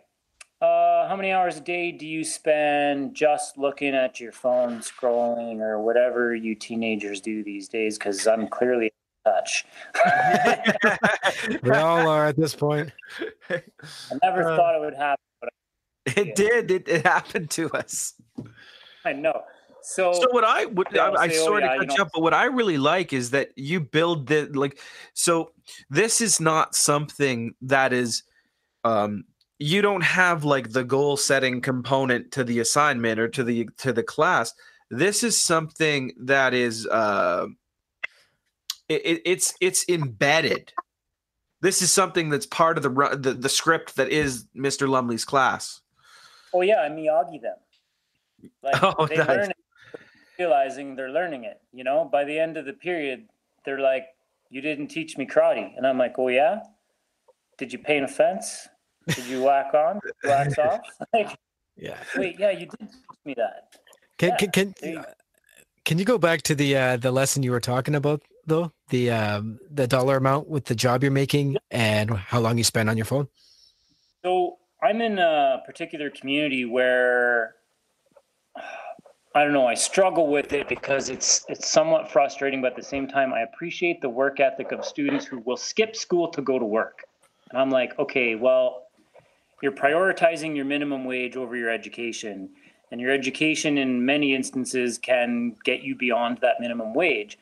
Uh, 0.62 1.08
how 1.08 1.16
many 1.16 1.32
hours 1.32 1.56
a 1.56 1.60
day 1.60 1.90
do 1.90 2.06
you 2.06 2.22
spend 2.22 3.14
just 3.14 3.56
looking 3.56 3.94
at 3.94 4.20
your 4.20 4.32
phone, 4.32 4.80
scrolling, 4.80 5.60
or 5.60 5.80
whatever 5.80 6.34
you 6.34 6.54
teenagers 6.54 7.20
do 7.20 7.42
these 7.42 7.68
days? 7.68 7.96
Because 7.98 8.26
I'm 8.26 8.46
clearly 8.46 8.92
touch. 9.24 9.64
we 11.62 11.70
all 11.70 12.08
are 12.08 12.26
at 12.26 12.36
this 12.36 12.54
point. 12.54 12.90
I 13.48 13.62
never 14.22 14.50
uh, 14.50 14.56
thought 14.56 14.76
it 14.76 14.80
would 14.80 14.94
happen, 14.94 15.24
but 15.40 15.50
it 16.16 16.34
did. 16.34 16.70
It, 16.70 16.88
it 16.88 17.06
happened 17.06 17.50
to 17.50 17.70
us. 17.70 18.14
I 19.04 19.12
know. 19.12 19.42
So, 19.82 20.12
so 20.12 20.26
what 20.30 20.44
I 20.44 20.66
would 20.66 20.96
I, 20.96 21.12
I 21.12 21.28
say, 21.28 21.36
sort 21.36 21.62
oh, 21.62 21.66
of 21.66 21.88
catch 21.88 21.98
up, 21.98 22.10
but 22.12 22.22
what 22.22 22.34
I 22.34 22.44
really 22.44 22.78
like 22.78 23.12
is 23.12 23.30
that 23.30 23.50
you 23.56 23.80
build 23.80 24.26
the 24.26 24.48
like. 24.52 24.78
So 25.14 25.52
this 25.88 26.20
is 26.20 26.40
not 26.40 26.74
something 26.74 27.54
that 27.62 27.92
is, 27.92 28.22
um, 28.84 29.24
you 29.58 29.82
don't 29.82 30.02
have 30.02 30.44
like 30.44 30.72
the 30.72 30.84
goal 30.84 31.16
setting 31.16 31.60
component 31.60 32.30
to 32.32 32.44
the 32.44 32.60
assignment 32.60 33.18
or 33.18 33.28
to 33.28 33.42
the 33.42 33.68
to 33.78 33.92
the 33.92 34.02
class. 34.02 34.52
This 34.90 35.22
is 35.22 35.40
something 35.40 36.12
that 36.20 36.52
is, 36.52 36.86
uh, 36.86 37.46
it, 38.90 39.22
it's 39.24 39.54
it's 39.60 39.84
embedded. 39.88 40.72
This 41.62 41.82
is 41.82 41.92
something 41.92 42.30
that's 42.30 42.46
part 42.46 42.76
of 42.76 42.82
the 42.82 43.16
the, 43.16 43.34
the 43.34 43.48
script 43.48 43.96
that 43.96 44.08
is 44.08 44.46
Mr. 44.56 44.88
Lumley's 44.88 45.24
class. 45.24 45.80
Oh 46.52 46.62
yeah, 46.62 46.82
I 46.82 46.88
Miyagi 46.88 47.40
them. 47.40 47.56
Like 48.62 48.82
oh, 48.82 49.06
they 49.06 49.16
nice. 49.16 49.28
learn 49.28 49.50
it 49.50 49.56
realizing 50.40 50.96
they're 50.96 51.10
learning 51.10 51.44
it. 51.44 51.60
You 51.72 51.84
know, 51.84 52.08
by 52.10 52.24
the 52.24 52.36
end 52.36 52.56
of 52.56 52.64
the 52.64 52.72
period, 52.72 53.28
they're 53.64 53.78
like, 53.78 54.06
"You 54.48 54.60
didn't 54.60 54.88
teach 54.88 55.16
me 55.18 55.26
karate," 55.26 55.76
and 55.76 55.86
I'm 55.86 55.98
like, 55.98 56.18
"Oh 56.18 56.28
yeah, 56.28 56.60
did 57.58 57.72
you 57.72 57.78
paint 57.78 58.04
a 58.04 58.08
fence? 58.08 58.66
Did 59.08 59.26
you 59.26 59.42
whack 59.42 59.74
on, 59.74 60.00
wax 60.24 60.58
off?" 60.66 60.80
like, 61.12 61.38
yeah. 61.76 61.98
Wait, 62.16 62.40
yeah, 62.40 62.50
you 62.50 62.66
did 62.66 62.80
teach 62.80 63.20
me 63.24 63.34
that. 63.36 63.76
Can 64.18 64.30
yeah, 64.30 64.48
can 64.48 64.72
can, 64.72 64.98
uh, 64.98 65.04
can 65.84 65.98
you 65.98 66.04
go 66.04 66.18
back 66.18 66.42
to 66.42 66.54
the 66.54 66.76
uh, 66.76 66.96
the 66.96 67.12
lesson 67.12 67.42
you 67.42 67.52
were 67.52 67.60
talking 67.60 67.94
about 67.94 68.22
though? 68.46 68.72
The 68.88 69.10
um, 69.10 69.58
the 69.70 69.86
dollar 69.86 70.16
amount 70.16 70.48
with 70.48 70.64
the 70.64 70.74
job 70.74 71.02
you're 71.02 71.12
making 71.12 71.56
and 71.70 72.10
how 72.10 72.40
long 72.40 72.58
you 72.58 72.64
spend 72.64 72.90
on 72.90 72.96
your 72.96 73.06
phone. 73.06 73.28
So 74.22 74.58
I'm 74.82 75.00
in 75.00 75.18
a 75.18 75.62
particular 75.66 76.10
community 76.10 76.64
where 76.64 77.56
I 79.34 79.44
don't 79.44 79.52
know. 79.52 79.66
I 79.66 79.74
struggle 79.74 80.26
with 80.26 80.52
it 80.52 80.68
because 80.68 81.08
it's 81.08 81.44
it's 81.48 81.68
somewhat 81.68 82.10
frustrating, 82.10 82.62
but 82.62 82.72
at 82.72 82.76
the 82.76 82.82
same 82.82 83.06
time, 83.06 83.32
I 83.32 83.42
appreciate 83.42 84.00
the 84.00 84.08
work 84.08 84.40
ethic 84.40 84.72
of 84.72 84.84
students 84.84 85.24
who 85.24 85.38
will 85.38 85.56
skip 85.56 85.94
school 85.94 86.28
to 86.28 86.42
go 86.42 86.58
to 86.58 86.64
work. 86.64 87.04
And 87.50 87.60
I'm 87.60 87.70
like, 87.70 87.96
okay, 87.98 88.34
well, 88.34 88.86
you're 89.62 89.72
prioritizing 89.72 90.56
your 90.56 90.64
minimum 90.64 91.04
wage 91.04 91.36
over 91.36 91.56
your 91.56 91.70
education, 91.70 92.50
and 92.90 93.00
your 93.00 93.12
education, 93.12 93.78
in 93.78 94.04
many 94.04 94.34
instances, 94.34 94.98
can 94.98 95.54
get 95.64 95.82
you 95.82 95.94
beyond 95.94 96.38
that 96.42 96.60
minimum 96.60 96.92
wage. 96.92 97.38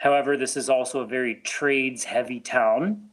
However, 0.00 0.36
this 0.36 0.56
is 0.56 0.68
also 0.68 1.00
a 1.00 1.06
very 1.06 1.36
trades-heavy 1.36 2.40
town, 2.40 3.10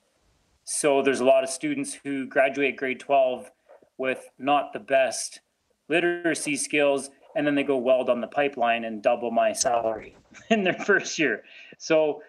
so 0.69 1.01
there's 1.01 1.21
a 1.21 1.25
lot 1.25 1.45
of 1.45 1.49
students 1.49 1.97
who 2.03 2.25
graduate 2.25 2.75
grade 2.75 2.99
12 2.99 3.49
with 3.97 4.29
not 4.37 4.73
the 4.73 4.79
best 4.79 5.39
literacy 5.87 6.57
skills 6.57 7.09
and 7.37 7.47
then 7.47 7.55
they 7.55 7.63
go 7.63 7.77
weld 7.77 8.09
on 8.09 8.19
the 8.19 8.27
pipeline 8.27 8.83
and 8.83 9.01
double 9.01 9.31
my 9.31 9.53
salary 9.53 10.17
in 10.49 10.63
their 10.63 10.73
first 10.73 11.17
year. 11.17 11.43
So 11.77 12.21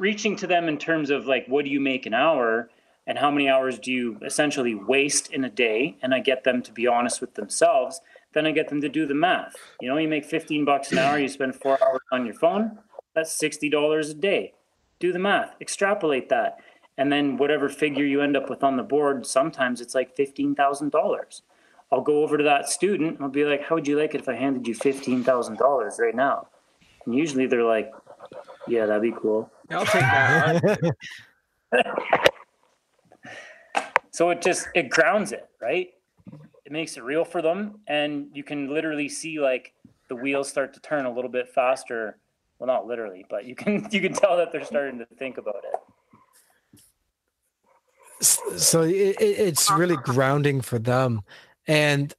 reaching 0.00 0.34
to 0.36 0.48
them 0.48 0.68
in 0.68 0.78
terms 0.78 1.10
of 1.10 1.26
like 1.26 1.46
what 1.46 1.64
do 1.64 1.70
you 1.70 1.78
make 1.78 2.06
an 2.06 2.14
hour 2.14 2.70
and 3.06 3.16
how 3.16 3.30
many 3.30 3.48
hours 3.48 3.78
do 3.78 3.92
you 3.92 4.18
essentially 4.24 4.74
waste 4.74 5.32
in 5.32 5.44
a 5.44 5.50
day 5.50 5.96
and 6.02 6.12
I 6.12 6.18
get 6.18 6.42
them 6.42 6.62
to 6.62 6.72
be 6.72 6.88
honest 6.88 7.20
with 7.20 7.34
themselves, 7.34 8.00
then 8.34 8.46
I 8.46 8.50
get 8.50 8.68
them 8.68 8.80
to 8.80 8.88
do 8.88 9.06
the 9.06 9.14
math. 9.14 9.54
You 9.80 9.88
know, 9.88 9.96
you 9.96 10.08
make 10.08 10.24
15 10.24 10.64
bucks 10.64 10.90
an 10.90 10.98
hour, 10.98 11.18
you 11.18 11.28
spend 11.28 11.54
4 11.54 11.78
hours 11.82 12.00
on 12.10 12.26
your 12.26 12.34
phone, 12.34 12.78
that's 13.16 13.36
$60 13.36 14.10
a 14.10 14.14
day. 14.14 14.52
Do 15.00 15.12
the 15.12 15.18
math, 15.18 15.56
extrapolate 15.60 16.28
that. 16.28 16.58
And 16.98 17.10
then 17.10 17.36
whatever 17.36 17.68
figure 17.68 18.04
you 18.04 18.20
end 18.20 18.36
up 18.36 18.48
with 18.48 18.62
on 18.62 18.76
the 18.76 18.82
board, 18.82 19.26
sometimes 19.26 19.80
it's 19.80 19.94
like 19.94 20.16
$15,000. 20.16 21.40
I'll 21.90 22.00
go 22.02 22.22
over 22.22 22.36
to 22.36 22.44
that 22.44 22.68
student 22.68 23.16
and 23.16 23.24
I'll 23.24 23.30
be 23.30 23.44
like, 23.44 23.62
how 23.62 23.74
would 23.74 23.88
you 23.88 23.98
like 23.98 24.14
it 24.14 24.20
if 24.20 24.28
I 24.28 24.34
handed 24.34 24.68
you 24.68 24.74
$15,000 24.74 25.98
right 25.98 26.14
now? 26.14 26.48
And 27.04 27.14
usually 27.14 27.46
they're 27.46 27.64
like, 27.64 27.90
yeah, 28.68 28.86
that'd 28.86 29.02
be 29.02 29.12
cool. 29.12 29.50
I'll 29.70 29.86
take 29.86 30.02
that. 30.02 30.94
so 34.10 34.30
it 34.30 34.42
just, 34.42 34.68
it 34.74 34.90
grounds 34.90 35.32
it, 35.32 35.48
right? 35.60 35.88
It 36.64 36.72
makes 36.72 36.96
it 36.96 37.02
real 37.02 37.24
for 37.24 37.40
them. 37.40 37.78
And 37.86 38.28
you 38.34 38.42
can 38.44 38.72
literally 38.72 39.08
see 39.08 39.38
like 39.38 39.72
the 40.08 40.16
wheels 40.16 40.48
start 40.48 40.74
to 40.74 40.80
turn 40.80 41.06
a 41.06 41.12
little 41.12 41.30
bit 41.30 41.48
faster. 41.48 42.18
Well, 42.58 42.66
not 42.66 42.86
literally, 42.86 43.26
but 43.28 43.44
you 43.44 43.54
can, 43.54 43.86
you 43.92 44.00
can 44.00 44.12
tell 44.12 44.36
that 44.36 44.52
they're 44.52 44.64
starting 44.64 44.98
to 44.98 45.06
think 45.18 45.38
about 45.38 45.62
it. 45.64 45.80
So 48.22 48.82
it, 48.82 49.16
it's 49.20 49.70
really 49.70 49.96
grounding 49.96 50.62
for 50.62 50.78
them. 50.78 51.20
And 51.66 52.14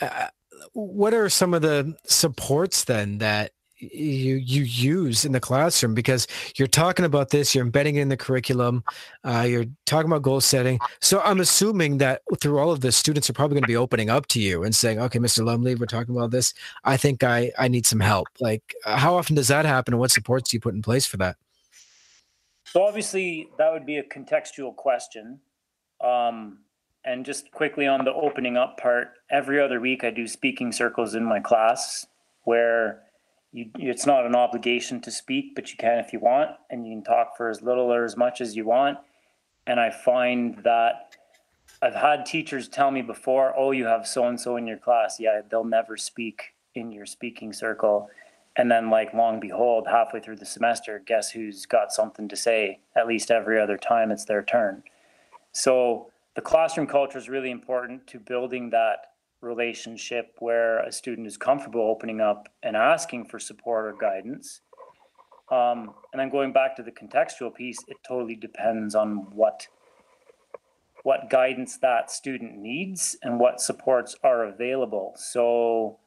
uh, 0.00 0.28
what 0.72 1.12
are 1.12 1.28
some 1.28 1.52
of 1.52 1.62
the 1.62 1.94
supports 2.06 2.84
then 2.84 3.18
that 3.18 3.52
you 3.92 4.36
you 4.36 4.62
use 4.62 5.24
in 5.24 5.32
the 5.32 5.40
classroom 5.40 5.94
because 5.94 6.26
you're 6.56 6.68
talking 6.68 7.04
about 7.04 7.30
this 7.30 7.54
you're 7.54 7.64
embedding 7.64 7.96
it 7.96 8.02
in 8.02 8.08
the 8.08 8.16
curriculum 8.16 8.84
uh, 9.24 9.44
you're 9.48 9.64
talking 9.86 10.10
about 10.10 10.22
goal 10.22 10.40
setting. 10.40 10.78
So 11.00 11.20
i'm 11.20 11.40
assuming 11.40 11.98
that 11.98 12.22
through 12.40 12.58
all 12.58 12.70
of 12.70 12.80
this 12.80 12.96
students 12.96 13.28
are 13.28 13.32
probably 13.32 13.54
going 13.56 13.64
to 13.64 13.68
be 13.68 13.76
opening 13.76 14.08
up 14.08 14.26
to 14.28 14.40
you 14.40 14.62
and 14.62 14.74
saying 14.74 15.00
okay 15.00 15.18
mr 15.18 15.44
lumley 15.44 15.74
we're 15.74 15.86
talking 15.86 16.16
about 16.16 16.30
this. 16.30 16.54
I 16.84 16.96
think 16.96 17.24
i 17.24 17.50
i 17.58 17.68
need 17.68 17.86
some 17.86 18.00
help. 18.00 18.28
Like 18.40 18.74
uh, 18.84 18.96
how 18.96 19.14
often 19.16 19.34
does 19.36 19.48
that 19.48 19.64
happen 19.64 19.94
and 19.94 20.00
what 20.00 20.10
supports 20.10 20.50
do 20.50 20.56
you 20.56 20.60
put 20.60 20.74
in 20.74 20.82
place 20.82 21.06
for 21.06 21.16
that? 21.18 21.36
So 22.64 22.82
obviously 22.82 23.48
that 23.58 23.72
would 23.72 23.84
be 23.84 23.98
a 23.98 24.02
contextual 24.02 24.74
question. 24.74 25.40
Um, 26.02 26.58
and 27.04 27.26
just 27.26 27.50
quickly 27.50 27.86
on 27.86 28.04
the 28.04 28.12
opening 28.12 28.56
up 28.56 28.78
part, 28.78 29.14
every 29.30 29.60
other 29.60 29.80
week 29.80 30.04
I 30.04 30.10
do 30.10 30.26
speaking 30.26 30.72
circles 30.72 31.14
in 31.14 31.24
my 31.24 31.40
class 31.40 32.06
where 32.44 33.02
you, 33.52 33.70
it's 33.74 34.06
not 34.06 34.26
an 34.26 34.34
obligation 34.34 35.00
to 35.02 35.10
speak, 35.10 35.54
but 35.54 35.70
you 35.70 35.76
can 35.76 35.98
if 35.98 36.12
you 36.12 36.20
want, 36.20 36.50
and 36.70 36.86
you 36.86 36.94
can 36.94 37.04
talk 37.04 37.36
for 37.36 37.50
as 37.50 37.62
little 37.62 37.92
or 37.92 38.04
as 38.04 38.16
much 38.16 38.40
as 38.40 38.56
you 38.56 38.64
want. 38.64 38.98
And 39.66 39.78
I 39.78 39.90
find 39.90 40.58
that 40.64 41.16
I've 41.80 41.94
had 41.94 42.26
teachers 42.26 42.68
tell 42.68 42.90
me 42.90 43.02
before, 43.02 43.52
oh, 43.56 43.70
you 43.70 43.86
have 43.86 44.06
so 44.06 44.26
and 44.26 44.40
so 44.40 44.56
in 44.56 44.66
your 44.66 44.78
class. 44.78 45.20
Yeah, 45.20 45.42
they'll 45.48 45.64
never 45.64 45.96
speak 45.96 46.54
in 46.74 46.92
your 46.92 47.06
speaking 47.06 47.52
circle. 47.52 48.08
And 48.56 48.70
then, 48.70 48.90
like, 48.90 49.14
long 49.14 49.40
behold, 49.40 49.86
halfway 49.88 50.20
through 50.20 50.36
the 50.36 50.46
semester, 50.46 51.02
guess 51.06 51.30
who's 51.30 51.64
got 51.64 51.92
something 51.92 52.28
to 52.28 52.36
say 52.36 52.80
at 52.94 53.06
least 53.06 53.30
every 53.30 53.60
other 53.60 53.78
time 53.78 54.10
it's 54.10 54.24
their 54.24 54.42
turn? 54.42 54.82
So 55.52 56.10
the 56.34 56.42
classroom 56.42 56.86
culture 56.86 57.18
is 57.18 57.28
really 57.28 57.50
important 57.50 58.06
to 58.08 58.18
building 58.18 58.70
that 58.70 59.11
relationship 59.42 60.36
where 60.38 60.78
a 60.80 60.92
student 60.92 61.26
is 61.26 61.36
comfortable 61.36 61.82
opening 61.82 62.20
up 62.20 62.48
and 62.62 62.76
asking 62.76 63.26
for 63.26 63.38
support 63.38 63.86
or 63.86 63.96
guidance. 63.98 64.60
Um, 65.50 65.94
and 66.12 66.20
then 66.20 66.30
going 66.30 66.52
back 66.52 66.76
to 66.76 66.82
the 66.82 66.92
contextual 66.92 67.54
piece, 67.54 67.78
it 67.88 67.98
totally 68.06 68.36
depends 68.36 68.94
on 68.94 69.26
what 69.34 69.66
what 71.02 71.28
guidance 71.28 71.78
that 71.78 72.12
student 72.12 72.56
needs 72.56 73.16
and 73.22 73.40
what 73.40 73.60
supports 73.60 74.14
are 74.22 74.44
available. 74.44 75.12
So, 75.16 75.98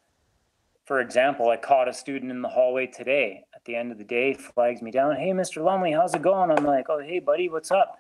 for 0.85 1.01
example, 1.01 1.49
I 1.49 1.57
caught 1.57 1.89
a 1.89 1.93
student 1.93 2.31
in 2.31 2.41
the 2.41 2.47
hallway 2.47 2.87
today. 2.87 3.43
At 3.53 3.65
the 3.65 3.75
end 3.75 3.91
of 3.91 3.97
the 3.97 4.05
day, 4.05 4.33
flags 4.33 4.81
me 4.81 4.91
down. 4.91 5.17
Hey, 5.17 5.31
Mr. 5.31 5.61
Lumley, 5.61 5.91
how's 5.91 6.15
it 6.15 6.21
going? 6.21 6.49
I'm 6.49 6.63
like, 6.63 6.85
oh, 6.89 6.99
hey, 6.99 7.19
buddy, 7.19 7.49
what's 7.49 7.71
up? 7.71 7.99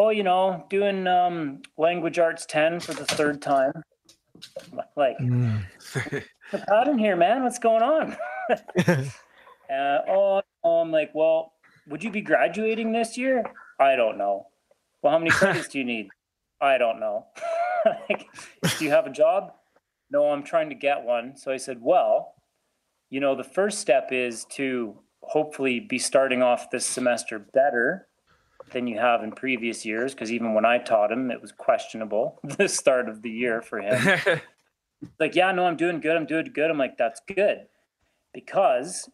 Oh, 0.00 0.08
you 0.08 0.24
know, 0.24 0.66
doing 0.68 1.06
um, 1.06 1.62
language 1.76 2.18
arts 2.18 2.44
10 2.44 2.80
for 2.80 2.92
the 2.92 3.04
third 3.04 3.40
time. 3.40 3.84
Like, 4.96 5.18
mm. 5.18 5.62
the 6.52 6.58
pattern 6.68 6.98
here, 6.98 7.16
man. 7.16 7.44
What's 7.44 7.58
going 7.58 7.82
on? 7.82 8.16
uh, 9.70 9.98
oh, 10.08 10.42
I'm 10.64 10.90
like, 10.90 11.10
well, 11.14 11.52
would 11.88 12.02
you 12.02 12.10
be 12.10 12.20
graduating 12.20 12.92
this 12.92 13.16
year? 13.16 13.44
I 13.78 13.96
don't 13.96 14.18
know. 14.18 14.46
Well, 15.02 15.12
how 15.12 15.18
many 15.18 15.30
credits 15.30 15.68
do 15.68 15.78
you 15.78 15.84
need? 15.84 16.08
I 16.60 16.78
don't 16.78 17.00
know. 17.00 17.26
like, 18.08 18.26
do 18.78 18.84
you 18.84 18.90
have 18.90 19.06
a 19.06 19.10
job? 19.10 19.52
No, 20.10 20.30
I'm 20.30 20.42
trying 20.42 20.68
to 20.70 20.74
get 20.74 21.02
one. 21.02 21.36
So 21.36 21.52
I 21.52 21.56
said, 21.56 21.78
well, 21.80 22.34
you 23.10 23.20
know, 23.20 23.34
the 23.34 23.44
first 23.44 23.78
step 23.80 24.08
is 24.10 24.44
to 24.52 24.98
hopefully 25.20 25.80
be 25.80 25.98
starting 25.98 26.42
off 26.42 26.70
this 26.70 26.86
semester 26.86 27.38
better 27.38 28.08
than 28.72 28.86
you 28.86 28.98
have 28.98 29.22
in 29.22 29.32
previous 29.32 29.84
years. 29.84 30.14
Because 30.14 30.32
even 30.32 30.54
when 30.54 30.64
I 30.64 30.78
taught 30.78 31.12
him, 31.12 31.30
it 31.30 31.40
was 31.40 31.52
questionable 31.52 32.40
the 32.44 32.68
start 32.68 33.08
of 33.08 33.22
the 33.22 33.30
year 33.30 33.62
for 33.62 33.80
him. 33.80 34.40
like, 35.20 35.34
yeah, 35.34 35.52
no, 35.52 35.66
I'm 35.66 35.76
doing 35.76 36.00
good. 36.00 36.16
I'm 36.16 36.26
doing 36.26 36.50
good. 36.52 36.70
I'm 36.70 36.78
like, 36.78 36.96
that's 36.96 37.20
good. 37.26 37.66
Because 38.32 39.08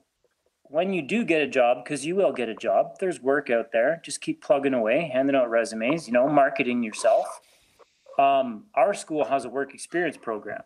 when 0.64 0.92
you 0.92 1.02
do 1.02 1.24
get 1.24 1.42
a 1.42 1.46
job, 1.46 1.84
because 1.84 2.06
you 2.06 2.16
will 2.16 2.32
get 2.32 2.48
a 2.48 2.54
job, 2.54 2.98
there's 2.98 3.20
work 3.20 3.50
out 3.50 3.72
there. 3.72 4.00
Just 4.02 4.20
keep 4.20 4.42
plugging 4.42 4.74
away, 4.74 5.10
handing 5.12 5.36
out 5.36 5.50
resumes, 5.50 6.06
you 6.06 6.14
know, 6.14 6.28
marketing 6.28 6.82
yourself. 6.82 7.26
Um, 8.18 8.64
our 8.74 8.94
school 8.94 9.24
has 9.24 9.44
a 9.44 9.48
work 9.48 9.74
experience 9.74 10.16
program. 10.16 10.62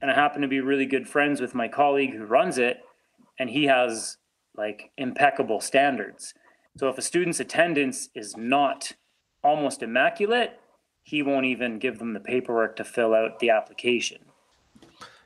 And 0.00 0.10
I 0.10 0.14
happen 0.14 0.42
to 0.42 0.48
be 0.48 0.60
really 0.60 0.86
good 0.86 1.08
friends 1.08 1.40
with 1.40 1.54
my 1.54 1.68
colleague 1.68 2.14
who 2.14 2.24
runs 2.24 2.58
it, 2.58 2.84
and 3.38 3.50
he 3.50 3.64
has 3.64 4.18
like 4.56 4.90
impeccable 4.96 5.60
standards. 5.60 6.32
So 6.76 6.88
if 6.88 6.98
a 6.98 7.02
student's 7.02 7.40
attendance 7.40 8.10
is 8.14 8.36
not 8.36 8.92
almost 9.42 9.82
immaculate, 9.82 10.60
he 11.02 11.22
won't 11.22 11.46
even 11.46 11.78
give 11.78 11.98
them 11.98 12.12
the 12.12 12.20
paperwork 12.20 12.76
to 12.76 12.84
fill 12.84 13.14
out 13.14 13.38
the 13.38 13.50
application. 13.50 14.18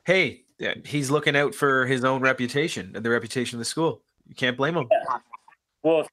Hey, 0.04 0.44
he's 0.84 1.10
looking 1.10 1.36
out 1.36 1.54
for 1.54 1.86
his 1.86 2.04
own 2.04 2.20
reputation 2.20 2.92
and 2.94 3.04
the 3.04 3.10
reputation 3.10 3.56
of 3.56 3.60
the 3.60 3.64
school. 3.64 4.02
You 4.28 4.34
can't 4.34 4.56
blame 4.56 4.76
him. 4.76 4.88
Yeah. 4.90 5.18
Well, 5.82 6.06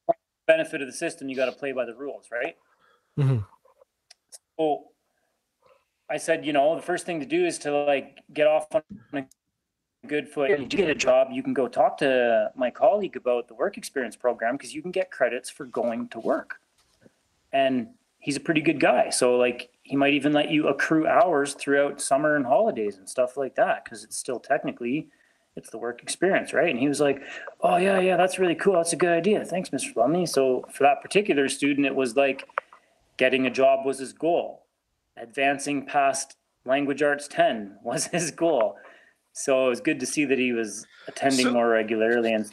benefit 0.48 0.82
of 0.82 0.88
the 0.88 0.94
system, 0.94 1.30
you 1.30 1.36
got 1.36 1.46
to 1.46 1.52
play 1.52 1.72
by 1.72 1.86
the 1.86 1.94
rules, 1.94 2.28
right? 2.32 2.56
Mm-hmm. 3.20 3.40
So 4.58 4.86
I 6.10 6.18
said, 6.18 6.46
you 6.46 6.54
know, 6.54 6.76
the 6.76 6.82
first 6.82 7.06
thing 7.06 7.20
to 7.20 7.26
do 7.26 7.46
is 7.46 7.60
to 7.60 7.72
like 7.72 8.20
get 8.34 8.48
off 8.48 8.68
on 8.74 8.82
a 9.14 9.26
good 10.08 10.28
foot. 10.30 10.50
If 10.50 10.60
you 10.60 10.66
get 10.66 10.90
a 10.90 10.96
job, 10.96 11.30
you 11.32 11.44
can 11.44 11.54
go 11.54 11.68
talk 11.68 11.98
to 12.00 12.52
my 12.56 12.72
colleague 12.72 13.16
about 13.16 13.48
the 13.48 13.54
work 13.54 13.78
experience 13.78 14.16
program 14.16 14.56
because 14.56 14.74
you 14.74 14.82
can 14.82 14.92
get 14.92 15.12
credits 15.12 15.50
for 15.50 15.66
going 15.66 16.08
to 16.10 16.20
work. 16.20 16.60
And 17.54 17.90
he's 18.20 18.36
a 18.36 18.42
pretty 18.42 18.62
good 18.62 18.80
guy. 18.80 19.10
So 19.10 19.38
like 19.38 19.70
he 19.84 19.96
might 19.96 20.14
even 20.14 20.34
let 20.34 20.50
you 20.52 20.68
accrue 20.68 21.08
hours 21.08 21.54
throughout 21.54 22.02
summer 22.02 22.36
and 22.36 22.46
holidays 22.46 22.98
and 22.98 23.08
stuff 23.08 23.38
like 23.38 23.56
that 23.56 23.84
because 23.84 24.04
it's 24.04 24.18
still 24.18 24.40
technically 24.40 25.08
it's 25.56 25.70
the 25.70 25.78
work 25.78 26.04
experience, 26.04 26.54
right? 26.54 26.70
And 26.70 26.78
he 26.80 26.88
was 26.88 27.00
like, 27.00 27.22
"Oh 27.62 27.78
yeah, 27.78 28.00
yeah, 28.00 28.16
that's 28.16 28.38
really 28.38 28.54
cool. 28.54 28.74
That's 28.74 28.94
a 28.94 28.98
good 28.98 29.10
idea. 29.10 29.44
Thanks, 29.44 29.70
Mr. 29.72 29.96
Lumley." 29.96 30.28
So 30.28 30.66
for 30.72 30.84
that 30.84 31.02
particular 31.02 31.50
student, 31.50 31.88
it 31.88 31.96
was 31.96 32.16
like 32.16 32.48
getting 33.18 33.48
a 33.48 33.50
job 33.50 33.86
was 33.86 33.98
his 33.98 34.14
goal. 34.14 34.66
Advancing 35.16 35.86
past 35.86 36.36
language 36.64 37.02
arts 37.02 37.28
10 37.28 37.78
was 37.84 38.06
his 38.18 38.30
goal 38.30 38.78
so 39.38 39.68
it 39.68 39.70
was 39.70 39.82
good 39.82 40.00
to 40.00 40.06
see 40.06 40.26
that 40.26 40.40
he 40.40 40.52
was 40.52 40.86
attending 41.08 41.46
so, 41.46 41.52
more 41.54 41.70
regularly 41.70 42.34
and 42.34 42.52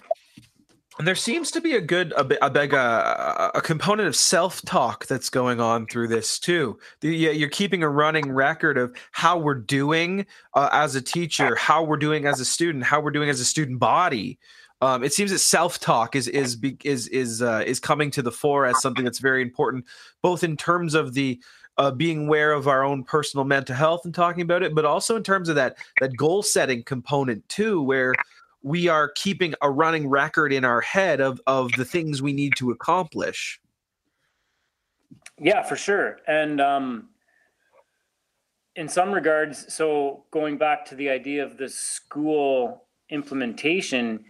there 1.01 1.15
seems 1.17 1.51
to 1.51 1.61
be 1.61 1.75
a 1.75 1.81
good 1.81 2.13
a, 2.13 2.47
a 2.47 2.51
big 2.51 2.73
uh, 2.73 3.51
a 3.55 3.61
component 3.61 4.07
of 4.07 4.15
self-talk 4.15 5.07
that's 5.07 5.29
going 5.29 5.61
on 5.61 5.87
through 5.87 6.09
this 6.09 6.39
too. 6.39 6.79
You're 7.03 7.49
keeping 7.49 7.83
a 7.83 7.89
running 7.89 8.31
record 8.31 8.79
of 8.79 8.95
how 9.11 9.39
we're 9.39 9.55
doing 9.55 10.25
uh, 10.55 10.69
as 10.73 10.95
a 10.95 11.03
teacher 11.03 11.57
how 11.57 11.83
we're 11.83 11.97
doing 11.97 12.27
as 12.27 12.39
a 12.39 12.45
student 12.45 12.85
how 12.85 13.01
we're 13.01 13.11
doing 13.11 13.29
as 13.29 13.41
a 13.41 13.45
student 13.45 13.81
body. 13.81 14.39
Um, 14.81 15.03
it 15.03 15.13
seems 15.13 15.31
that 15.31 15.39
self-talk 15.39 16.15
is 16.15 16.29
is 16.29 16.59
is 16.85 17.09
is 17.09 17.43
uh, 17.43 17.65
is 17.67 17.81
coming 17.81 18.11
to 18.13 18.23
the 18.23 18.33
fore 18.33 18.67
as 18.67 18.81
something 18.81 19.05
that's 19.05 19.19
very 19.19 19.43
important 19.43 19.85
both 20.23 20.45
in 20.45 20.57
terms 20.57 20.95
of 20.95 21.15
the 21.15 21.41
uh, 21.77 21.91
being 21.91 22.27
aware 22.27 22.53
of 22.53 22.69
our 22.69 22.85
own 22.85 23.05
personal 23.05 23.45
mental 23.45 23.75
health 23.75 24.05
and 24.05 24.15
talking 24.15 24.43
about 24.43 24.63
it, 24.63 24.75
but 24.75 24.85
also 24.85 25.17
in 25.17 25.23
terms 25.23 25.49
of 25.49 25.57
that 25.57 25.77
that 26.01 26.17
goal 26.17 26.43
setting 26.43 26.83
component 26.83 27.47
too, 27.49 27.83
where 27.83 28.15
we 28.63 28.89
are 28.89 29.11
keeping 29.11 29.55
a 29.61 29.71
running 29.71 30.09
record 30.09 30.53
in 30.53 30.65
our 30.65 30.81
head 30.81 31.21
of 31.21 31.41
of 31.47 31.73
the 31.73 31.85
things 31.85 32.23
we 32.23 32.33
need 32.33 32.53
to 32.57 32.71
accomplish. 32.71 33.61
Yeah, 35.39 35.63
for 35.63 35.77
sure, 35.77 36.19
and 36.29 36.61
um, 36.61 37.09
in 38.77 38.89
some 38.89 39.13
regards, 39.13 39.73
so 39.73 40.25
going 40.31 40.59
back 40.59 40.85
to 40.87 40.95
the 40.95 41.09
idea 41.09 41.45
of 41.45 41.57
the 41.57 41.69
school 41.69 42.85
implementation 43.11 44.25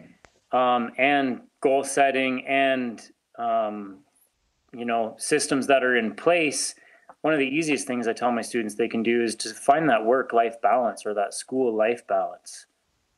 um, 0.53 0.93
and 0.99 1.41
goal 1.61 1.85
setting 1.85 2.47
and 2.47 3.11
um, 3.39 3.99
you 4.73 4.85
know 4.85 5.15
systems 5.19 5.67
that 5.67 5.85
are 5.85 5.97
in 5.97 6.15
place 6.15 6.75
one 7.25 7.33
of 7.33 7.39
the 7.39 7.49
easiest 7.49 7.87
things 7.87 8.07
I 8.07 8.13
tell 8.13 8.31
my 8.31 8.43
students 8.43 8.75
they 8.75 8.87
can 8.87 9.03
do 9.03 9.23
is 9.23 9.35
to 9.37 9.55
find 9.55 9.89
that 9.89 10.05
work 10.05 10.35
life 10.35 10.61
balance 10.61 11.07
or 11.07 11.15
that 11.15 11.33
school 11.33 11.75
life 11.75 12.07
balance. 12.07 12.67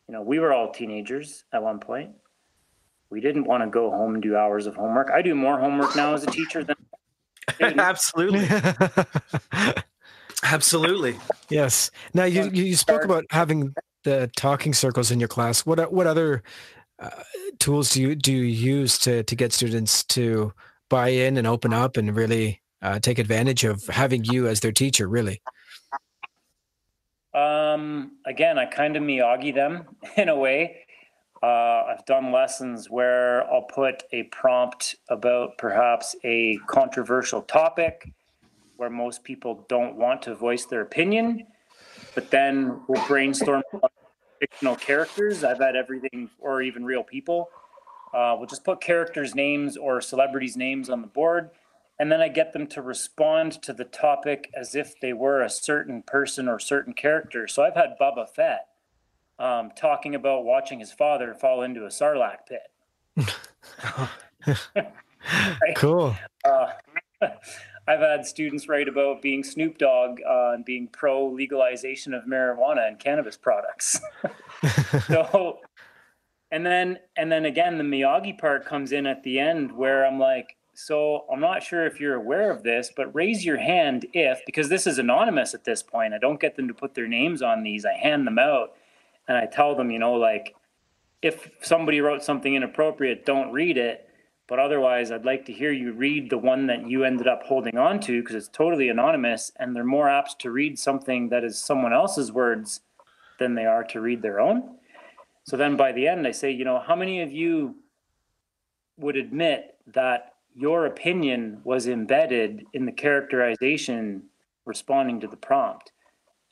You 0.07 0.15
know, 0.15 0.23
we 0.23 0.39
were 0.39 0.53
all 0.53 0.71
teenagers 0.71 1.43
at 1.53 1.61
one 1.61 1.81
point. 1.81 2.13
We 3.11 3.21
didn't 3.21 3.49
want 3.49 3.65
to 3.65 3.69
go 3.69 3.91
home 3.91 4.15
and 4.15 4.23
do 4.23 4.37
hours 4.37 4.69
of 4.69 4.77
homework. 4.77 5.11
I 5.11 5.23
do 5.23 5.35
more 5.35 5.59
homework 5.59 5.97
now 5.97 6.15
as 6.15 6.23
a 6.23 6.29
teacher 6.29 6.63
than 6.63 6.77
absolutely. 7.81 8.47
absolutely. 10.45 11.19
Yes. 11.49 11.91
Now 12.15 12.27
you 12.27 12.49
you 12.51 12.77
spoke 12.77 13.05
about 13.05 13.25
having 13.31 13.75
the 14.05 14.31
talking 14.37 14.73
circles 14.73 15.11
in 15.11 15.19
your 15.19 15.29
class. 15.29 15.67
What 15.67 15.93
what 15.93 16.07
other 16.07 16.45
uh, 17.01 17.11
tools 17.59 17.91
do 17.91 18.03
you 18.03 18.15
do 18.15 18.33
you 18.33 18.45
use 18.45 19.01
to 19.01 19.25
to 19.25 19.35
get 19.35 19.53
students 19.53 20.05
to 20.05 20.53
buy 20.89 21.09
in 21.09 21.37
and 21.37 21.47
open 21.49 21.73
up 21.73 21.97
and 21.97 22.15
really 22.15 22.61
uh, 22.87 23.01
take 23.01 23.19
advantage 23.19 23.65
of 23.65 23.85
having 23.87 24.25
you 24.25 24.47
as 24.47 24.61
their 24.61 24.71
teacher, 24.71 25.09
really? 25.09 25.43
Um, 27.35 28.13
again, 28.25 28.59
I 28.59 28.67
kind 28.67 28.97
of 28.97 29.03
Miyagi 29.03 29.53
them 29.53 29.85
in 30.17 30.29
a 30.29 30.37
way. 30.37 30.83
Uh, 31.43 31.83
I've 31.89 32.07
done 32.07 32.33
lessons 32.33 32.89
where 32.89 33.45
I'll 33.53 33.63
put 33.63 34.05
a 34.13 34.23
prompt 34.25 34.95
about 35.11 35.59
perhaps 35.59 36.15
a 36.25 36.59
controversial 36.69 37.43
topic 37.43 38.11
where 38.77 38.89
most 38.89 39.25
people 39.25 39.67
don't 39.69 39.97
want 39.97 40.23
to 40.23 40.35
voice 40.35 40.65
their 40.65 40.83
opinion, 40.83 41.47
but 42.15 42.31
then 42.31 42.81
we'll 42.87 43.05
brainstorm 43.07 43.63
fictional 44.39 44.77
characters. 44.77 45.43
I've 45.43 45.59
had 45.59 45.77
everything, 45.77 46.31
or 46.39 46.63
even 46.63 46.85
real 46.85 47.03
people. 47.03 47.51
Uh, 48.15 48.37
we'll 48.39 48.47
just 48.47 48.65
put 48.65 48.81
characters' 48.81 49.35
names 49.35 49.77
or 49.77 50.01
celebrities' 50.01 50.57
names 50.57 50.89
on 50.89 51.01
the 51.01 51.09
board 51.09 51.51
and 51.99 52.13
then 52.13 52.21
I 52.21 52.29
get 52.29 52.53
them 52.53 52.67
to 52.69 52.83
respond 52.83 53.53
to 53.63 53.73
the 53.73 53.85
topic 53.85 54.51
as 54.55 54.75
if 54.75 54.99
they 55.01 55.13
were 55.13 55.41
a 55.41 55.51
certain 55.51 56.03
person 56.03 56.49
or 56.49 56.59
certain 56.59 56.93
character. 56.93 57.49
So 57.49 57.63
I've 57.63 57.75
had 57.75 57.97
Boba 58.01 58.29
Fett 58.29 58.67
um, 59.39 59.71
talking 59.77 60.15
about 60.15 60.45
watching 60.45 60.81
his 60.81 60.93
father 60.93 61.35
fall 61.35 61.63
into 61.63 61.85
a 61.85 61.89
sarlacc 61.89 62.39
pit. 62.49 63.27
right? 65.27 65.77
Cool. 65.77 66.17
Uh, 66.45 66.73
I've 67.89 68.01
had 68.01 68.27
students 68.27 68.69
write 68.69 68.89
about 68.89 69.23
being 69.23 69.45
Snoop 69.45 69.79
Dogg 69.79 70.21
uh, 70.29 70.53
and 70.55 70.65
being 70.65 70.89
pro 70.89 71.29
legalization 71.29 72.15
of 72.15 72.25
marijuana 72.25 72.89
and 72.89 72.99
cannabis 72.99 73.37
products. 73.37 74.01
so, 75.07 75.61
and 76.51 76.67
then 76.67 76.99
and 77.17 77.31
then 77.31 77.45
again, 77.45 77.79
the 77.79 77.85
Miyagi 77.85 78.39
part 78.39 78.65
comes 78.67 78.91
in 78.91 79.07
at 79.07 79.23
the 79.23 79.39
end 79.39 79.71
where 79.71 80.05
I'm 80.05 80.19
like, 80.19 80.56
so 80.79 81.25
I'm 81.33 81.41
not 81.41 81.63
sure 81.63 81.87
if 81.87 82.01
you're 82.01 82.17
aware 82.17 82.51
of 82.51 82.63
this, 82.63 82.93
but 82.95 83.15
raise 83.15 83.45
your 83.47 83.57
hand 83.57 84.05
if, 84.13 84.41
because 84.45 84.69
this 84.69 84.87
is 84.87 84.99
anonymous 84.99 85.55
at 85.55 85.65
this 85.65 85.83
point. 85.83 86.13
I 86.13 86.19
don't 86.19 86.39
get 86.39 86.55
them 86.55 86.69
to 86.69 86.75
put 86.75 86.95
their 86.95 87.09
names 87.09 87.41
on 87.41 87.63
these. 87.63 87.87
I 87.87 87.95
hand 87.95 88.27
them 88.27 88.39
out 88.39 88.75
and 89.27 89.39
I 89.39 89.47
tell 89.47 89.75
them, 89.75 89.91
you 89.91 89.99
know, 89.99 90.13
like 90.13 90.55
if 91.23 91.51
somebody 91.63 92.03
wrote 92.03 92.23
something 92.23 92.55
inappropriate, 92.55 93.25
don't 93.25 93.53
read 93.53 93.79
it. 93.79 94.03
but 94.49 94.59
otherwise, 94.59 95.11
I'd 95.11 95.25
like 95.25 95.47
to 95.47 95.53
hear 95.53 95.73
you 95.73 95.93
read 95.93 96.31
the 96.31 96.39
one 96.39 96.67
that 96.69 96.87
you 96.89 97.05
ended 97.05 97.27
up 97.27 97.43
holding 97.43 97.79
on 97.79 97.99
to 98.01 98.21
because 98.21 98.37
it's 98.37 98.49
totally 98.49 98.89
anonymous 98.91 99.51
and 99.57 99.75
they're 99.75 99.83
more 99.83 100.09
apt 100.09 100.39
to 100.41 100.51
read 100.51 100.79
something 100.79 101.31
that 101.31 101.43
is 101.43 101.59
someone 101.59 101.93
else's 101.93 102.31
words 102.31 102.83
than 103.39 103.55
they 103.55 103.65
are 103.67 103.83
to 103.85 104.01
read 104.01 104.23
their 104.23 104.39
own. 104.39 104.77
So 105.45 105.57
then 105.57 105.77
by 105.77 105.93
the 105.93 106.07
end, 106.07 106.27
I 106.27 106.33
say, 106.33 106.51
you 106.51 106.65
know, 106.65 106.79
how 106.79 106.95
many 106.95 107.23
of 107.23 107.33
you 107.33 107.77
would 108.99 109.17
admit 109.17 109.77
that 109.89 110.36
your 110.57 110.87
opinion 110.87 111.61
was 111.65 111.87
embedded 111.87 112.65
in 112.73 112.87
the 112.87 112.93
characterization 112.93 114.23
responding 114.65 115.21
to 115.21 115.27
the 115.27 115.37
prompt? 115.37 115.93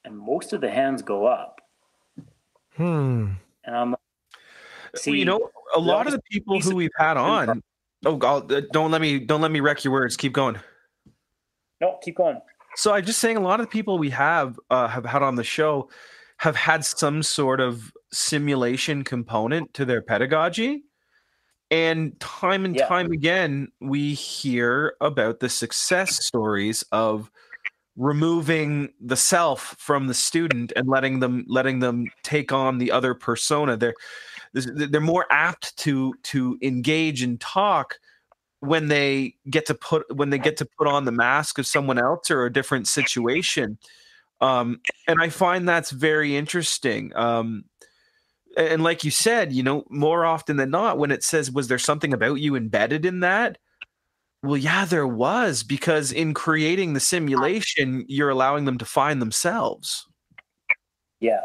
And 0.04 0.18
most 0.18 0.52
of 0.52 0.60
the 0.60 0.70
hands 0.70 1.02
go 1.02 1.26
up. 1.26 1.60
Hmm. 2.76 3.32
And 3.64 3.74
I'm 3.74 3.96
See, 4.96 5.10
well, 5.10 5.18
you 5.18 5.24
know, 5.24 5.50
a 5.74 5.80
lot 5.80 6.06
of 6.06 6.12
the 6.12 6.22
people 6.30 6.60
who 6.60 6.76
we've 6.76 6.90
had 6.96 7.16
on. 7.16 7.62
Oh, 8.04 8.16
God, 8.16 8.52
uh, 8.52 8.62
don't 8.72 8.90
let 8.90 9.00
me 9.00 9.18
don't 9.18 9.40
let 9.40 9.50
me 9.50 9.60
wreck 9.60 9.82
your 9.82 9.92
words. 9.92 10.16
Keep 10.16 10.34
going. 10.34 10.58
No, 11.80 11.98
keep 12.02 12.16
going. 12.16 12.40
So 12.76 12.92
I'm 12.92 13.04
just 13.04 13.20
saying, 13.20 13.36
a 13.36 13.40
lot 13.40 13.60
of 13.60 13.66
the 13.66 13.70
people 13.70 13.98
we 13.98 14.10
have 14.10 14.58
uh, 14.70 14.88
have 14.88 15.04
had 15.04 15.22
on 15.22 15.36
the 15.36 15.44
show 15.44 15.88
have 16.38 16.56
had 16.56 16.84
some 16.84 17.22
sort 17.22 17.60
of 17.60 17.92
simulation 18.12 19.04
component 19.04 19.72
to 19.74 19.84
their 19.84 20.02
pedagogy. 20.02 20.82
And 21.70 22.18
time 22.20 22.64
and 22.64 22.76
yeah. 22.76 22.86
time 22.86 23.10
again, 23.10 23.68
we 23.80 24.14
hear 24.14 24.94
about 25.00 25.40
the 25.40 25.48
success 25.48 26.24
stories 26.24 26.84
of 26.92 27.30
removing 27.96 28.92
the 29.00 29.16
self 29.16 29.74
from 29.78 30.06
the 30.06 30.14
student 30.14 30.72
and 30.76 30.88
letting 30.88 31.20
them 31.20 31.44
letting 31.48 31.80
them 31.80 32.06
take 32.22 32.52
on 32.52 32.78
the 32.78 32.92
other 32.92 33.14
persona. 33.14 33.76
They're 33.76 33.94
they're 34.52 35.00
more 35.00 35.26
apt 35.30 35.76
to 35.78 36.14
to 36.24 36.58
engage 36.62 37.22
and 37.22 37.40
talk 37.40 37.98
when 38.64 38.88
they 38.88 39.34
get 39.50 39.66
to 39.66 39.74
put 39.74 40.04
when 40.14 40.30
they 40.30 40.38
get 40.38 40.56
to 40.56 40.66
put 40.78 40.86
on 40.86 41.04
the 41.04 41.12
mask 41.12 41.58
of 41.58 41.66
someone 41.66 41.98
else 41.98 42.30
or 42.30 42.44
a 42.44 42.52
different 42.52 42.88
situation 42.88 43.78
um, 44.40 44.80
and 45.06 45.20
i 45.20 45.28
find 45.28 45.68
that's 45.68 45.90
very 45.90 46.36
interesting 46.36 47.12
um, 47.14 47.64
and 48.56 48.82
like 48.82 49.04
you 49.04 49.10
said 49.10 49.52
you 49.52 49.62
know 49.62 49.84
more 49.90 50.24
often 50.24 50.56
than 50.56 50.70
not 50.70 50.98
when 50.98 51.10
it 51.10 51.22
says 51.24 51.50
was 51.50 51.68
there 51.68 51.78
something 51.78 52.12
about 52.12 52.40
you 52.40 52.56
embedded 52.56 53.04
in 53.04 53.20
that 53.20 53.58
well 54.42 54.56
yeah 54.56 54.84
there 54.84 55.06
was 55.06 55.62
because 55.62 56.12
in 56.12 56.34
creating 56.34 56.92
the 56.92 57.00
simulation 57.00 58.04
you're 58.08 58.30
allowing 58.30 58.64
them 58.64 58.78
to 58.78 58.84
find 58.84 59.20
themselves 59.20 60.06
yeah 61.20 61.40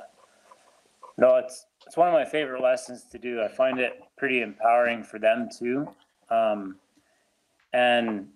no 1.18 1.36
it's 1.36 1.66
it's 1.90 1.98
one 1.98 2.08
of 2.08 2.14
my 2.14 2.24
favorite 2.24 2.62
lessons 2.62 3.04
to 3.06 3.18
do. 3.18 3.42
I 3.42 3.48
find 3.48 3.80
it 3.80 4.00
pretty 4.16 4.44
empowering 4.44 5.04
for 5.04 5.18
them 5.18 5.50
too. 5.50 5.90
Um, 6.30 6.76
and 7.74 8.28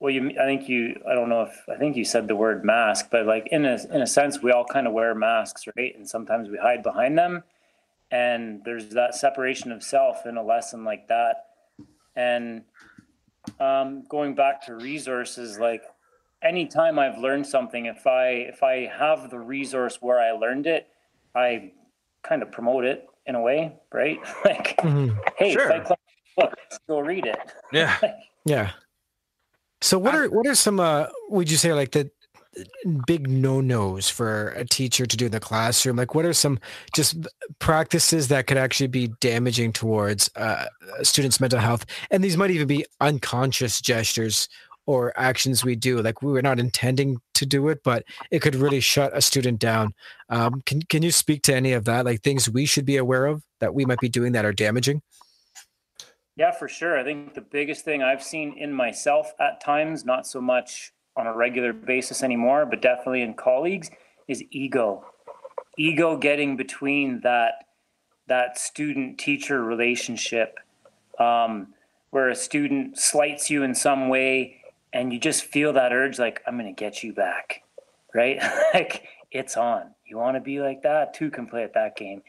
well, 0.00 0.12
you, 0.12 0.30
I 0.30 0.44
think 0.44 0.68
you, 0.68 1.00
I 1.08 1.14
don't 1.14 1.28
know 1.28 1.42
if, 1.42 1.56
I 1.68 1.76
think 1.76 1.94
you 1.96 2.04
said 2.04 2.26
the 2.26 2.34
word 2.34 2.64
mask, 2.64 3.10
but 3.12 3.26
like 3.26 3.46
in 3.52 3.64
a, 3.64 3.78
in 3.92 4.02
a 4.02 4.08
sense, 4.08 4.42
we 4.42 4.50
all 4.50 4.64
kind 4.64 4.88
of 4.88 4.92
wear 4.92 5.14
masks, 5.14 5.68
right? 5.76 5.94
And 5.96 6.08
sometimes 6.08 6.48
we 6.48 6.58
hide 6.58 6.82
behind 6.82 7.16
them. 7.16 7.44
And 8.14 8.62
there's 8.64 8.90
that 8.90 9.16
separation 9.16 9.72
of 9.72 9.82
self 9.82 10.24
in 10.24 10.36
a 10.36 10.42
lesson 10.42 10.84
like 10.84 11.08
that. 11.08 11.46
And 12.14 12.62
um, 13.58 14.04
going 14.08 14.36
back 14.36 14.64
to 14.66 14.76
resources, 14.76 15.58
like 15.58 15.82
anytime 16.40 17.00
I've 17.00 17.18
learned 17.18 17.44
something, 17.44 17.86
if 17.86 18.06
I, 18.06 18.28
if 18.28 18.62
I 18.62 18.86
have 18.86 19.30
the 19.30 19.38
resource 19.40 19.98
where 20.00 20.20
I 20.20 20.30
learned 20.30 20.68
it, 20.68 20.86
I 21.34 21.72
kind 22.22 22.42
of 22.42 22.52
promote 22.52 22.84
it 22.84 23.04
in 23.26 23.34
a 23.34 23.40
way, 23.40 23.72
right? 23.92 24.20
like, 24.44 24.76
mm-hmm. 24.76 25.18
hey, 25.36 25.52
sure. 25.52 25.68
Fight 25.68 25.84
Club 25.84 25.98
book, 26.36 26.54
go 26.88 27.00
read 27.00 27.26
it. 27.26 27.36
Yeah, 27.72 27.98
yeah. 28.44 28.70
So 29.80 29.98
what 29.98 30.14
are 30.14 30.28
what 30.28 30.46
are 30.46 30.54
some 30.54 30.80
uh 30.80 31.06
would 31.28 31.50
you 31.50 31.56
say 31.56 31.72
like 31.72 31.90
the 31.90 32.10
big 33.06 33.28
no-nos 33.28 34.08
for 34.08 34.48
a 34.50 34.64
teacher 34.64 35.06
to 35.06 35.16
do 35.16 35.26
in 35.26 35.32
the 35.32 35.40
classroom? 35.40 35.96
Like 35.96 36.14
what 36.14 36.24
are 36.24 36.32
some 36.32 36.58
just 36.94 37.16
practices 37.58 38.28
that 38.28 38.46
could 38.46 38.56
actually 38.56 38.88
be 38.88 39.08
damaging 39.20 39.72
towards 39.72 40.30
uh, 40.36 40.66
student's 41.02 41.40
mental 41.40 41.58
health? 41.58 41.86
And 42.10 42.22
these 42.22 42.36
might 42.36 42.50
even 42.50 42.66
be 42.66 42.84
unconscious 43.00 43.80
gestures 43.80 44.48
or 44.86 45.12
actions 45.16 45.64
we 45.64 45.74
do 45.74 46.00
like 46.02 46.22
we 46.22 46.32
were 46.32 46.42
not 46.42 46.60
intending 46.60 47.18
to 47.34 47.46
do 47.46 47.68
it 47.68 47.80
but 47.84 48.04
it 48.30 48.40
could 48.40 48.54
really 48.54 48.80
shut 48.80 49.16
a 49.16 49.20
student 49.20 49.58
down 49.58 49.94
um, 50.28 50.62
can, 50.66 50.82
can 50.82 51.02
you 51.02 51.10
speak 51.10 51.42
to 51.42 51.54
any 51.54 51.72
of 51.72 51.84
that 51.84 52.04
like 52.04 52.22
things 52.22 52.50
we 52.50 52.66
should 52.66 52.84
be 52.84 52.96
aware 52.96 53.26
of 53.26 53.42
that 53.60 53.74
we 53.74 53.84
might 53.84 53.98
be 53.98 54.08
doing 54.08 54.32
that 54.32 54.44
are 54.44 54.52
damaging 54.52 55.00
yeah 56.36 56.50
for 56.50 56.68
sure 56.68 56.98
i 56.98 57.04
think 57.04 57.34
the 57.34 57.40
biggest 57.40 57.84
thing 57.84 58.02
i've 58.02 58.22
seen 58.22 58.54
in 58.58 58.72
myself 58.72 59.32
at 59.40 59.60
times 59.60 60.04
not 60.04 60.26
so 60.26 60.40
much 60.40 60.92
on 61.16 61.26
a 61.26 61.34
regular 61.34 61.72
basis 61.72 62.22
anymore 62.22 62.66
but 62.66 62.82
definitely 62.82 63.22
in 63.22 63.34
colleagues 63.34 63.90
is 64.28 64.42
ego. 64.50 65.04
Ego 65.76 66.16
getting 66.16 66.56
between 66.56 67.20
that 67.20 67.66
that 68.26 68.58
student 68.58 69.18
teacher 69.18 69.62
relationship 69.62 70.58
um, 71.18 71.68
where 72.10 72.30
a 72.30 72.34
student 72.34 72.98
slights 72.98 73.50
you 73.50 73.62
in 73.62 73.74
some 73.74 74.08
way 74.08 74.60
and 74.92 75.12
you 75.12 75.18
just 75.18 75.44
feel 75.44 75.72
that 75.72 75.92
urge 75.92 76.18
like 76.18 76.40
i'm 76.46 76.56
going 76.56 76.72
to 76.72 76.80
get 76.80 77.02
you 77.02 77.12
back 77.12 77.64
right? 78.14 78.40
Like 78.74 79.04
it's 79.30 79.56
on. 79.56 79.94
You 80.06 80.16
want 80.16 80.36
to 80.36 80.40
be 80.40 80.60
like 80.60 80.82
that? 80.82 81.12
Two 81.14 81.30
can 81.30 81.46
play 81.46 81.64
at 81.64 81.74
that 81.74 81.96
game. 81.96 82.22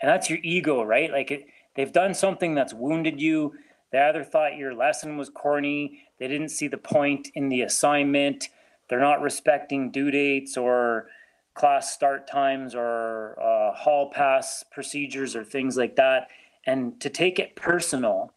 And 0.00 0.08
that's 0.08 0.30
your 0.30 0.38
ego 0.42 0.82
right? 0.82 1.10
Like 1.10 1.30
it, 1.30 1.46
they've 1.74 1.92
done 1.92 2.14
something 2.14 2.54
that's 2.54 2.72
wounded 2.72 3.20
you 3.20 3.54
they 3.92 3.98
either 3.98 4.24
thought 4.24 4.56
your 4.56 4.74
lesson 4.74 5.16
was 5.16 5.28
corny. 5.28 6.02
They 6.18 6.28
didn't 6.28 6.50
see 6.50 6.68
the 6.68 6.78
point 6.78 7.28
in 7.34 7.48
the 7.48 7.62
assignment. 7.62 8.48
They're 8.88 9.00
not 9.00 9.20
respecting 9.20 9.90
due 9.90 10.10
dates 10.10 10.56
or 10.56 11.08
class 11.54 11.92
start 11.92 12.28
times 12.28 12.74
or 12.74 13.36
uh, 13.40 13.74
hall 13.74 14.10
pass 14.10 14.64
procedures 14.70 15.34
or 15.34 15.44
things 15.44 15.76
like 15.76 15.96
that. 15.96 16.28
And 16.66 17.00
to 17.00 17.10
take 17.10 17.38
it 17.38 17.56
personal 17.56 18.32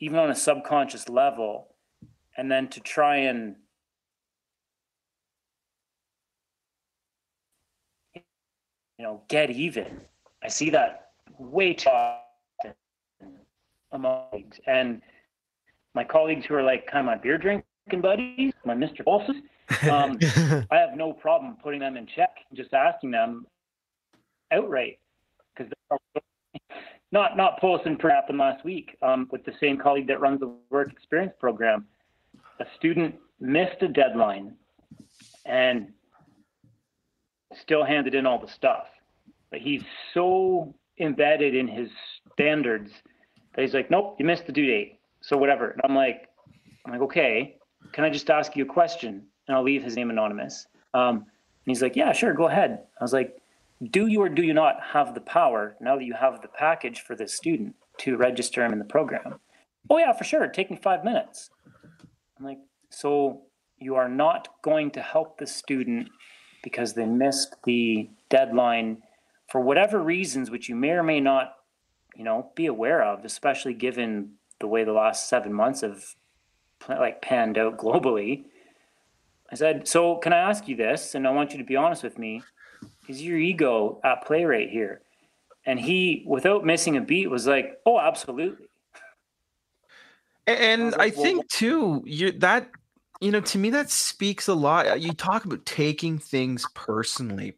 even 0.00 0.18
on 0.18 0.30
a 0.30 0.34
subconscious 0.34 1.08
level 1.08 1.68
and 2.36 2.50
then 2.50 2.68
to 2.68 2.80
try 2.80 3.16
and 3.18 3.54
you 8.14 8.22
know 8.98 9.22
get 9.28 9.50
even. 9.50 10.00
I 10.42 10.48
see 10.48 10.70
that 10.70 11.10
way 11.38 11.72
too 11.74 11.88
among 13.92 14.44
and 14.66 15.00
my 15.94 16.04
colleagues 16.04 16.44
who 16.46 16.54
are 16.54 16.62
like 16.62 16.86
kind 16.86 17.00
of 17.00 17.06
my 17.06 17.16
beer 17.16 17.38
drinking 17.38 17.64
buddies 18.00 18.52
my 18.64 18.74
mr 18.74 19.04
bosses 19.04 19.36
um, 19.90 20.18
i 20.70 20.76
have 20.76 20.96
no 20.96 21.12
problem 21.12 21.56
putting 21.62 21.80
them 21.80 21.96
in 21.96 22.06
check 22.06 22.30
just 22.54 22.72
asking 22.72 23.10
them 23.10 23.46
outright 24.52 24.98
because 25.54 25.72
not 27.12 27.36
not 27.36 27.60
for 27.60 27.78
happened 28.08 28.38
last 28.38 28.64
week 28.64 28.96
um, 29.02 29.28
with 29.30 29.44
the 29.44 29.52
same 29.60 29.76
colleague 29.76 30.06
that 30.06 30.20
runs 30.20 30.40
the 30.40 30.52
work 30.70 30.90
experience 30.90 31.32
program 31.38 31.86
a 32.60 32.66
student 32.76 33.14
missed 33.40 33.82
a 33.82 33.88
deadline 33.88 34.54
and 35.44 35.88
still 37.60 37.84
handed 37.84 38.14
in 38.14 38.26
all 38.26 38.38
the 38.38 38.50
stuff. 38.52 38.86
But 39.50 39.60
he's 39.60 39.82
so 40.14 40.74
embedded 40.98 41.54
in 41.54 41.68
his 41.68 41.90
standards 42.32 42.90
he's 43.56 43.74
like, 43.74 43.90
nope, 43.90 44.16
you 44.18 44.24
missed 44.24 44.46
the 44.46 44.52
due 44.52 44.66
date. 44.66 44.98
So 45.20 45.36
whatever. 45.36 45.70
And 45.70 45.80
I'm 45.84 45.94
like, 45.94 46.28
I'm 46.84 46.92
like, 46.92 47.02
okay, 47.02 47.56
can 47.92 48.04
I 48.04 48.10
just 48.10 48.30
ask 48.30 48.56
you 48.56 48.64
a 48.64 48.66
question? 48.66 49.22
And 49.46 49.56
I'll 49.56 49.62
leave 49.62 49.82
his 49.82 49.96
name 49.96 50.10
anonymous. 50.10 50.66
Um, 50.94 51.16
and 51.16 51.26
he's 51.66 51.82
like, 51.82 51.96
yeah, 51.96 52.12
sure, 52.12 52.32
go 52.32 52.48
ahead. 52.48 52.80
I 53.00 53.04
was 53.04 53.12
like, 53.12 53.36
do 53.90 54.06
you 54.06 54.22
or 54.22 54.28
do 54.28 54.42
you 54.42 54.54
not 54.54 54.76
have 54.82 55.14
the 55.14 55.20
power 55.20 55.76
now 55.80 55.96
that 55.96 56.04
you 56.04 56.14
have 56.14 56.40
the 56.40 56.48
package 56.48 57.00
for 57.00 57.16
this 57.16 57.34
student 57.34 57.74
to 57.98 58.16
register 58.16 58.64
him 58.64 58.72
in 58.72 58.78
the 58.78 58.84
program? 58.84 59.38
Oh 59.90 59.98
yeah, 59.98 60.12
for 60.12 60.24
sure. 60.24 60.46
Take 60.46 60.70
me 60.70 60.76
five 60.76 61.04
minutes. 61.04 61.50
I'm 62.38 62.44
like, 62.44 62.58
so 62.90 63.42
you 63.78 63.96
are 63.96 64.08
not 64.08 64.48
going 64.62 64.90
to 64.92 65.02
help 65.02 65.38
the 65.38 65.46
student 65.46 66.08
because 66.62 66.94
they 66.94 67.06
missed 67.06 67.56
the 67.64 68.08
deadline 68.28 69.02
for 69.48 69.60
whatever 69.60 70.00
reasons, 70.00 70.50
which 70.50 70.68
you 70.68 70.76
may 70.76 70.90
or 70.90 71.02
may 71.02 71.20
not, 71.20 71.54
you 72.16 72.24
know, 72.24 72.50
be 72.54 72.66
aware 72.66 73.02
of, 73.02 73.24
especially 73.24 73.74
given 73.74 74.32
the 74.60 74.66
way 74.66 74.84
the 74.84 74.92
last 74.92 75.28
seven 75.28 75.52
months 75.52 75.80
have 75.80 76.04
like 76.88 77.22
panned 77.22 77.58
out 77.58 77.78
globally. 77.78 78.44
I 79.50 79.54
said, 79.54 79.86
so 79.86 80.16
can 80.16 80.32
I 80.32 80.38
ask 80.38 80.66
you 80.66 80.76
this? 80.76 81.14
And 81.14 81.26
I 81.26 81.30
want 81.30 81.52
you 81.52 81.58
to 81.58 81.64
be 81.64 81.76
honest 81.76 82.02
with 82.02 82.18
me. 82.18 82.42
Is 83.08 83.22
your 83.22 83.38
ego 83.38 84.00
at 84.04 84.24
play 84.24 84.44
right 84.44 84.68
here? 84.68 85.02
And 85.66 85.78
he, 85.78 86.24
without 86.26 86.64
missing 86.64 86.96
a 86.96 87.00
beat, 87.00 87.30
was 87.30 87.46
like, 87.46 87.78
oh, 87.86 87.98
absolutely. 87.98 88.66
And 90.46 90.94
I 90.96 91.10
think 91.10 91.48
too, 91.48 92.02
you 92.04 92.32
that 92.40 92.68
you 93.20 93.30
know, 93.30 93.40
to 93.40 93.58
me 93.58 93.70
that 93.70 93.88
speaks 93.88 94.48
a 94.48 94.54
lot. 94.54 95.00
You 95.00 95.12
talk 95.12 95.44
about 95.44 95.64
taking 95.64 96.18
things 96.18 96.66
personally. 96.74 97.56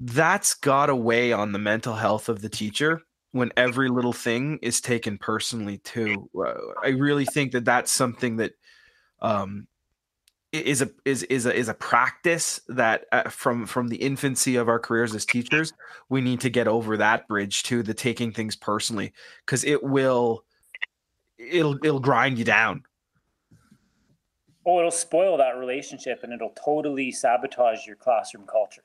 That's 0.00 0.54
got 0.54 0.86
to 0.86 0.96
weigh 0.96 1.32
on 1.32 1.52
the 1.52 1.60
mental 1.60 1.94
health 1.94 2.28
of 2.28 2.42
the 2.42 2.48
teacher. 2.48 3.02
When 3.32 3.50
every 3.56 3.88
little 3.88 4.12
thing 4.12 4.58
is 4.62 4.80
taken 4.80 5.18
personally 5.18 5.78
too. 5.78 6.30
Uh, 6.38 6.54
I 6.82 6.88
really 6.88 7.24
think 7.24 7.52
that 7.52 7.64
that's 7.64 7.90
something 7.90 8.36
that 8.36 8.52
um, 9.20 9.66
is 10.52 10.82
a 10.82 10.90
is 11.06 11.22
is 11.24 11.46
a 11.46 11.54
is 11.54 11.68
a 11.68 11.74
practice 11.74 12.60
that 12.68 13.06
uh, 13.10 13.28
from 13.30 13.66
from 13.66 13.88
the 13.88 13.96
infancy 13.96 14.56
of 14.56 14.68
our 14.68 14.78
careers 14.78 15.14
as 15.14 15.24
teachers 15.24 15.72
we 16.10 16.20
need 16.20 16.40
to 16.40 16.50
get 16.50 16.68
over 16.68 16.98
that 16.98 17.26
bridge 17.26 17.62
to 17.62 17.82
the 17.82 17.94
taking 17.94 18.30
things 18.32 18.54
personally 18.54 19.12
because 19.46 19.64
it 19.64 19.82
will 19.82 20.44
it'll 21.38 21.76
it'll 21.82 22.00
grind 22.00 22.36
you 22.36 22.44
down 22.44 22.82
oh 24.66 24.78
it'll 24.78 24.90
spoil 24.90 25.38
that 25.38 25.56
relationship 25.56 26.20
and 26.22 26.34
it'll 26.34 26.54
totally 26.62 27.10
sabotage 27.10 27.86
your 27.86 27.96
classroom 27.96 28.46
culture 28.46 28.82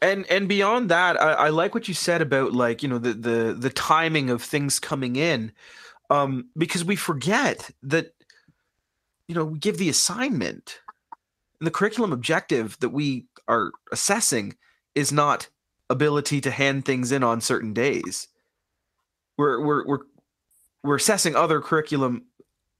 and 0.00 0.26
and 0.30 0.48
beyond 0.48 0.88
that 0.90 1.20
I, 1.20 1.32
I 1.32 1.48
like 1.48 1.74
what 1.74 1.88
you 1.88 1.94
said 1.94 2.22
about 2.22 2.52
like 2.52 2.82
you 2.82 2.88
know 2.88 2.98
the 2.98 3.12
the 3.12 3.54
the 3.54 3.70
timing 3.70 4.30
of 4.30 4.42
things 4.42 4.78
coming 4.78 5.16
in 5.16 5.52
um 6.10 6.48
because 6.56 6.84
we 6.84 6.96
forget 6.96 7.70
that 7.82 8.12
you 9.32 9.34
know, 9.34 9.46
we 9.46 9.58
give 9.58 9.78
the 9.78 9.88
assignment. 9.88 10.80
And 11.58 11.66
the 11.66 11.70
curriculum 11.70 12.12
objective 12.12 12.78
that 12.80 12.90
we 12.90 13.24
are 13.48 13.72
assessing 13.90 14.56
is 14.94 15.10
not 15.10 15.48
ability 15.88 16.42
to 16.42 16.50
hand 16.50 16.84
things 16.84 17.12
in 17.12 17.22
on 17.22 17.40
certain 17.40 17.72
days. 17.72 18.28
We're 19.38 19.64
we're 19.64 19.86
we're 19.86 19.98
we're 20.82 20.96
assessing 20.96 21.34
other 21.34 21.62
curriculum 21.62 22.26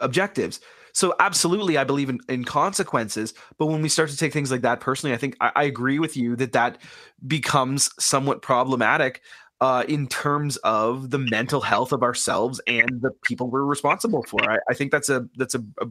objectives. 0.01 0.61
So 0.93 1.15
absolutely, 1.19 1.79
I 1.79 1.85
believe 1.85 2.09
in, 2.09 2.21
in 2.29 2.45
consequences. 2.45 3.35
But 3.59 3.67
when 3.67 3.83
we 3.83 3.89
start 3.89 4.11
to 4.11 4.17
take 4.17 4.33
things 4.33 4.51
like 4.51 4.63
that 4.63 4.81
personally, 4.81 5.15
I 5.15 5.19
think 5.19 5.37
I, 5.41 5.53
I 5.57 5.65
agree 5.65 5.99
with 5.99 6.17
you 6.17 6.37
that 6.37 6.53
that 6.53 6.79
becomes 7.27 7.91
somewhat 7.99 8.43
problematic 8.43 9.23
uh, 9.61 9.85
in 9.89 10.09
terms 10.09 10.57
of 10.59 11.11
the 11.11 11.19
mental 11.19 11.61
health 11.61 11.93
of 11.93 12.03
ourselves 12.03 12.61
and 12.67 13.01
the 13.01 13.11
people 13.23 13.49
we're 13.49 13.65
responsible 13.65 14.25
for. 14.29 14.39
I, 14.51 14.59
I 14.69 14.75
think 14.75 14.91
that's 14.91 15.09
a 15.09 15.29
that's 15.37 15.55
a, 15.55 15.65
a 15.81 15.89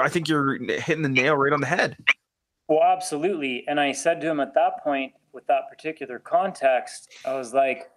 I 0.00 0.08
think 0.08 0.28
you're 0.28 0.56
hitting 0.80 1.02
the 1.02 1.08
nail 1.08 1.36
right 1.36 1.52
on 1.52 1.60
the 1.60 1.66
head. 1.66 1.96
Well, 2.68 2.82
absolutely. 2.82 3.64
And 3.68 3.78
I 3.78 3.92
said 3.92 4.20
to 4.22 4.30
him 4.30 4.40
at 4.40 4.54
that 4.54 4.82
point, 4.82 5.12
with 5.32 5.46
that 5.48 5.68
particular 5.68 6.18
context, 6.18 7.10
I 7.26 7.34
was 7.34 7.52
like, 7.52 7.90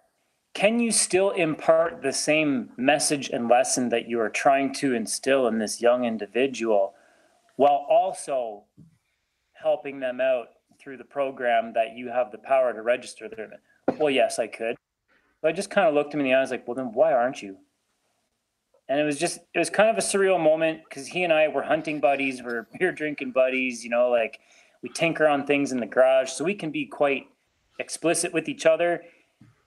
can 0.58 0.80
you 0.80 0.90
still 0.90 1.30
impart 1.30 2.02
the 2.02 2.12
same 2.12 2.70
message 2.76 3.28
and 3.28 3.48
lesson 3.48 3.90
that 3.90 4.08
you 4.08 4.18
are 4.18 4.28
trying 4.28 4.74
to 4.74 4.92
instill 4.92 5.46
in 5.46 5.60
this 5.60 5.80
young 5.80 6.04
individual 6.04 6.94
while 7.54 7.86
also 7.88 8.64
helping 9.52 10.00
them 10.00 10.20
out 10.20 10.48
through 10.80 10.96
the 10.96 11.04
program 11.04 11.72
that 11.74 11.94
you 11.94 12.08
have 12.08 12.32
the 12.32 12.38
power 12.38 12.72
to 12.72 12.82
register 12.82 13.28
them 13.28 13.52
in? 13.52 13.98
Well, 13.98 14.10
yes, 14.10 14.40
I 14.40 14.48
could. 14.48 14.74
So 15.40 15.46
I 15.46 15.52
just 15.52 15.70
kind 15.70 15.86
of 15.86 15.94
looked 15.94 16.12
him 16.12 16.18
in 16.18 16.26
the 16.26 16.34
eyes 16.34 16.50
like, 16.50 16.66
well, 16.66 16.74
then 16.74 16.92
why 16.92 17.12
aren't 17.12 17.40
you? 17.40 17.58
and 18.88 18.98
it 18.98 19.04
was 19.04 19.18
just 19.18 19.38
it 19.54 19.60
was 19.60 19.70
kind 19.70 19.90
of 19.90 19.96
a 19.96 20.00
surreal 20.00 20.42
moment 20.42 20.80
because 20.88 21.06
he 21.06 21.22
and 21.22 21.32
I 21.32 21.46
were 21.46 21.62
hunting 21.62 22.00
buddies, 22.00 22.42
we're 22.42 22.66
beer 22.80 22.90
drinking 22.90 23.30
buddies, 23.30 23.84
you 23.84 23.90
know, 23.90 24.08
like 24.08 24.40
we 24.82 24.88
tinker 24.88 25.28
on 25.28 25.46
things 25.46 25.70
in 25.70 25.78
the 25.78 25.86
garage, 25.86 26.30
so 26.30 26.44
we 26.44 26.54
can 26.54 26.72
be 26.72 26.84
quite 26.84 27.28
explicit 27.78 28.32
with 28.32 28.48
each 28.48 28.66
other. 28.66 29.02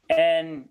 And 0.10 0.68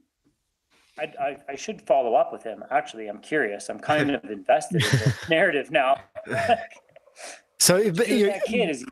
I, 0.98 1.12
I, 1.20 1.36
I 1.50 1.56
should 1.56 1.82
follow 1.82 2.14
up 2.14 2.32
with 2.32 2.42
him. 2.42 2.64
Actually, 2.70 3.08
I'm 3.08 3.20
curious. 3.20 3.68
I'm 3.68 3.78
kind 3.78 4.10
of 4.14 4.24
invested 4.24 4.82
in 4.82 4.90
the 4.90 5.14
narrative 5.28 5.70
now. 5.70 6.00
so, 7.58 7.82
but 7.92 8.06
that 8.08 8.42
kid 8.46 8.70
is. 8.70 8.84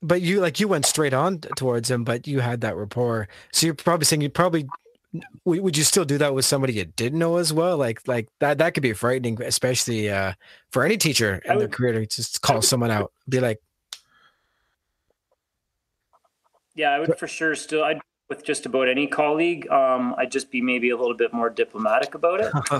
But 0.00 0.22
you 0.22 0.40
like 0.40 0.60
you 0.60 0.68
went 0.68 0.86
straight 0.86 1.12
on 1.12 1.38
towards 1.40 1.90
him, 1.90 2.04
but 2.04 2.28
you 2.28 2.38
had 2.38 2.60
that 2.60 2.76
rapport. 2.76 3.28
So 3.52 3.66
you're 3.66 3.74
probably 3.74 4.04
saying 4.04 4.20
you 4.20 4.30
probably 4.30 4.68
would 5.44 5.76
you 5.76 5.84
still 5.84 6.04
do 6.04 6.18
that 6.18 6.34
with 6.34 6.44
somebody 6.44 6.74
you 6.74 6.84
didn't 6.84 7.18
know 7.18 7.38
as 7.38 7.52
well? 7.52 7.76
Like 7.76 8.06
like 8.06 8.28
that 8.40 8.58
that 8.58 8.74
could 8.74 8.82
be 8.82 8.92
frightening, 8.92 9.40
especially 9.42 10.10
uh, 10.10 10.34
for 10.70 10.84
any 10.84 10.96
teacher 10.96 11.40
in 11.44 11.56
would, 11.56 11.60
their 11.62 11.68
career 11.68 11.92
to 11.94 12.06
just 12.06 12.42
call 12.42 12.62
someone 12.62 12.90
out, 12.90 13.12
be 13.28 13.40
like, 13.40 13.60
yeah, 16.74 16.90
I 16.90 17.00
would 17.00 17.18
for 17.18 17.26
sure 17.26 17.54
still. 17.54 17.82
I'd 17.82 18.00
with 18.28 18.44
just 18.44 18.66
about 18.66 18.88
any 18.88 19.06
colleague. 19.06 19.68
Um, 19.70 20.14
I'd 20.18 20.30
just 20.30 20.50
be 20.50 20.60
maybe 20.60 20.90
a 20.90 20.96
little 20.96 21.16
bit 21.16 21.32
more 21.32 21.48
diplomatic 21.48 22.14
about 22.14 22.40
it. 22.40 22.52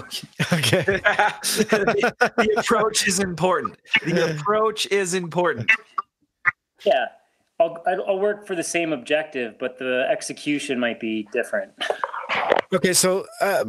okay. 0.52 0.82
the, 0.82 2.14
the 2.36 2.54
approach 2.58 3.08
is 3.08 3.18
important. 3.18 3.78
The 4.04 4.34
approach 4.34 4.86
is 4.86 5.14
important. 5.14 5.70
Yeah, 6.84 7.06
I'll, 7.58 7.82
I'll 8.06 8.18
work 8.18 8.46
for 8.46 8.54
the 8.54 8.62
same 8.62 8.92
objective, 8.92 9.58
but 9.58 9.78
the 9.78 10.06
execution 10.10 10.78
might 10.78 11.00
be 11.00 11.26
different. 11.32 11.72
Okay, 12.72 12.92
so 12.92 13.26
uh, 13.40 13.64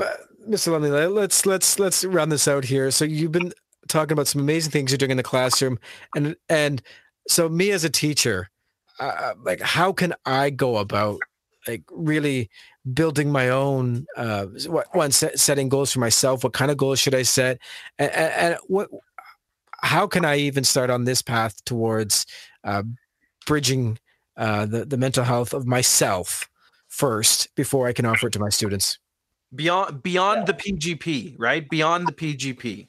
Mr. 0.47 0.73
Lumley, 0.73 0.89
let's 1.07 1.45
let's 1.45 1.79
let's 1.79 2.03
round 2.03 2.31
this 2.31 2.47
out 2.47 2.65
here. 2.65 2.91
So 2.91 3.05
you've 3.05 3.31
been 3.31 3.53
talking 3.87 4.11
about 4.11 4.27
some 4.27 4.41
amazing 4.41 4.71
things 4.71 4.91
you're 4.91 4.97
doing 4.97 5.11
in 5.11 5.17
the 5.17 5.23
classroom, 5.23 5.79
and 6.15 6.35
and 6.49 6.81
so 7.27 7.47
me 7.47 7.71
as 7.71 7.85
a 7.85 7.89
teacher, 7.89 8.49
uh, 8.99 9.33
like 9.41 9.61
how 9.61 9.93
can 9.93 10.13
I 10.25 10.49
go 10.49 10.77
about 10.77 11.19
like 11.69 11.83
really 11.91 12.49
building 12.93 13.31
my 13.31 13.49
own 13.49 14.05
uh, 14.17 14.45
what 14.67 14.93
one 14.95 15.11
set, 15.11 15.39
setting 15.39 15.69
goals 15.69 15.91
for 15.91 15.99
myself? 15.99 16.43
What 16.43 16.53
kind 16.53 16.71
of 16.71 16.77
goals 16.77 16.99
should 16.99 17.15
I 17.15 17.23
set, 17.23 17.59
and, 17.97 18.11
and, 18.11 18.33
and 18.33 18.57
what? 18.67 18.89
How 19.81 20.07
can 20.07 20.25
I 20.25 20.37
even 20.37 20.63
start 20.63 20.89
on 20.89 21.05
this 21.05 21.21
path 21.21 21.63
towards 21.63 22.25
uh, 22.63 22.83
bridging 23.45 23.97
uh, 24.37 24.65
the 24.65 24.85
the 24.85 24.97
mental 24.97 25.23
health 25.23 25.53
of 25.53 25.65
myself 25.65 26.49
first 26.87 27.53
before 27.55 27.87
I 27.87 27.93
can 27.93 28.05
offer 28.05 28.27
it 28.27 28.33
to 28.33 28.39
my 28.39 28.49
students. 28.49 28.99
Beyond 29.55 30.03
beyond 30.03 30.39
yeah. 30.39 30.45
the 30.45 30.53
PGP, 30.53 31.35
right? 31.37 31.67
Beyond 31.69 32.07
the 32.07 32.13
PGP. 32.13 32.87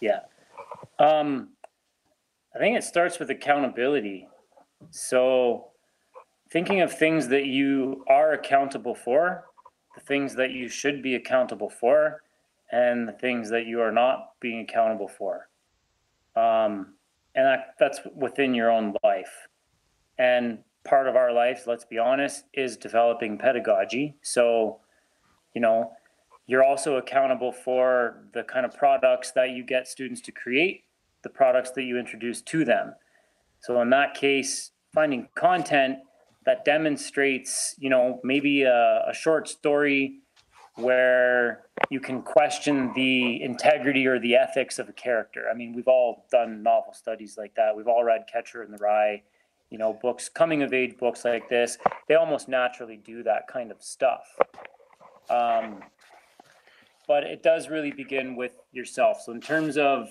Yeah. 0.00 0.20
Um, 0.98 1.50
I 2.54 2.58
think 2.58 2.76
it 2.76 2.84
starts 2.84 3.18
with 3.18 3.30
accountability. 3.30 4.28
So 4.90 5.71
thinking 6.52 6.82
of 6.82 6.92
things 6.92 7.28
that 7.28 7.46
you 7.46 8.04
are 8.08 8.32
accountable 8.32 8.94
for, 8.94 9.44
the 9.94 10.00
things 10.02 10.34
that 10.34 10.50
you 10.50 10.68
should 10.68 11.02
be 11.02 11.14
accountable 11.14 11.70
for, 11.70 12.22
and 12.70 13.08
the 13.08 13.12
things 13.12 13.48
that 13.48 13.66
you 13.66 13.80
are 13.80 13.90
not 13.90 14.32
being 14.38 14.60
accountable 14.60 15.08
for. 15.08 15.48
Um, 16.36 16.94
and 17.34 17.46
that, 17.46 17.74
that's 17.78 18.00
within 18.14 18.52
your 18.52 18.70
own 18.70 18.94
life. 19.02 19.48
And 20.18 20.58
part 20.84 21.08
of 21.08 21.16
our 21.16 21.32
life, 21.32 21.64
let's 21.66 21.86
be 21.86 21.98
honest, 21.98 22.44
is 22.52 22.76
developing 22.76 23.38
pedagogy. 23.38 24.16
So, 24.20 24.80
you 25.54 25.60
know, 25.62 25.92
you're 26.46 26.64
also 26.64 26.96
accountable 26.96 27.52
for 27.52 28.24
the 28.34 28.42
kind 28.42 28.66
of 28.66 28.74
products 28.74 29.30
that 29.32 29.50
you 29.50 29.64
get 29.64 29.88
students 29.88 30.20
to 30.22 30.32
create, 30.32 30.84
the 31.22 31.30
products 31.30 31.70
that 31.70 31.84
you 31.84 31.98
introduce 31.98 32.42
to 32.42 32.64
them. 32.64 32.94
So, 33.60 33.80
in 33.80 33.88
that 33.90 34.14
case, 34.14 34.72
finding 34.92 35.28
content 35.34 35.98
that 36.44 36.64
demonstrates, 36.64 37.74
you 37.78 37.90
know, 37.90 38.20
maybe 38.24 38.62
a, 38.62 39.04
a 39.08 39.14
short 39.14 39.48
story 39.48 40.20
where 40.76 41.64
you 41.90 42.00
can 42.00 42.22
question 42.22 42.92
the 42.94 43.42
integrity 43.42 44.06
or 44.06 44.18
the 44.18 44.34
ethics 44.34 44.78
of 44.78 44.88
a 44.88 44.92
character. 44.92 45.46
I 45.50 45.54
mean, 45.54 45.74
we've 45.74 45.88
all 45.88 46.26
done 46.30 46.62
novel 46.62 46.94
studies 46.94 47.36
like 47.36 47.54
that. 47.56 47.76
We've 47.76 47.88
all 47.88 48.04
read 48.04 48.24
Catcher 48.32 48.62
in 48.62 48.70
the 48.70 48.78
Rye, 48.78 49.22
you 49.70 49.78
know, 49.78 49.98
books, 50.00 50.28
coming 50.28 50.62
of 50.62 50.72
age 50.72 50.96
books 50.98 51.24
like 51.24 51.48
this. 51.48 51.78
They 52.08 52.14
almost 52.14 52.48
naturally 52.48 52.96
do 52.96 53.22
that 53.24 53.48
kind 53.48 53.70
of 53.70 53.82
stuff. 53.82 54.24
Um, 55.28 55.82
but 57.06 57.24
it 57.24 57.42
does 57.42 57.68
really 57.68 57.90
begin 57.90 58.36
with 58.36 58.52
yourself. 58.72 59.20
So 59.24 59.32
in 59.32 59.40
terms 59.40 59.76
of 59.76 60.08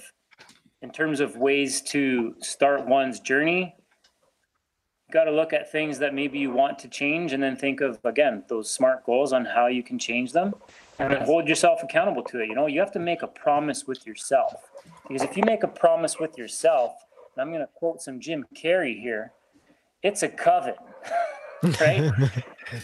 in 0.83 0.89
terms 0.89 1.19
of 1.19 1.37
ways 1.37 1.81
to 1.81 2.35
start 2.39 2.87
one's 2.87 3.19
journey, 3.19 3.75
got 5.11 5.25
to 5.25 5.31
look 5.31 5.53
at 5.53 5.71
things 5.71 5.99
that 5.99 6.13
maybe 6.13 6.39
you 6.39 6.51
want 6.51 6.79
to 6.79 6.87
change 6.87 7.33
and 7.33 7.41
then 7.43 7.55
think 7.55 7.81
of 7.81 7.99
again 8.03 8.43
those 8.47 8.69
smart 8.69 9.05
goals 9.05 9.33
on 9.33 9.45
how 9.45 9.67
you 9.67 9.83
can 9.83 9.99
change 9.99 10.31
them 10.31 10.53
and 10.99 11.13
then 11.13 11.21
hold 11.23 11.47
yourself 11.47 11.81
accountable 11.83 12.23
to 12.23 12.39
it. 12.39 12.47
You 12.47 12.55
know 12.55 12.67
you 12.67 12.79
have 12.79 12.91
to 12.93 12.99
make 12.99 13.21
a 13.21 13.27
promise 13.27 13.87
with 13.87 14.05
yourself. 14.05 14.71
Because 15.07 15.23
if 15.23 15.35
you 15.35 15.43
make 15.43 15.63
a 15.63 15.67
promise 15.67 16.19
with 16.19 16.37
yourself 16.37 16.93
and 17.35 17.41
i'm 17.41 17.49
going 17.49 17.61
to 17.61 17.69
quote 17.75 18.01
some 18.01 18.19
jim 18.19 18.45
carrey 18.55 18.99
here 18.99 19.31
it's 20.03 20.23
a 20.23 20.27
coven 20.27 20.75
right? 21.79 22.11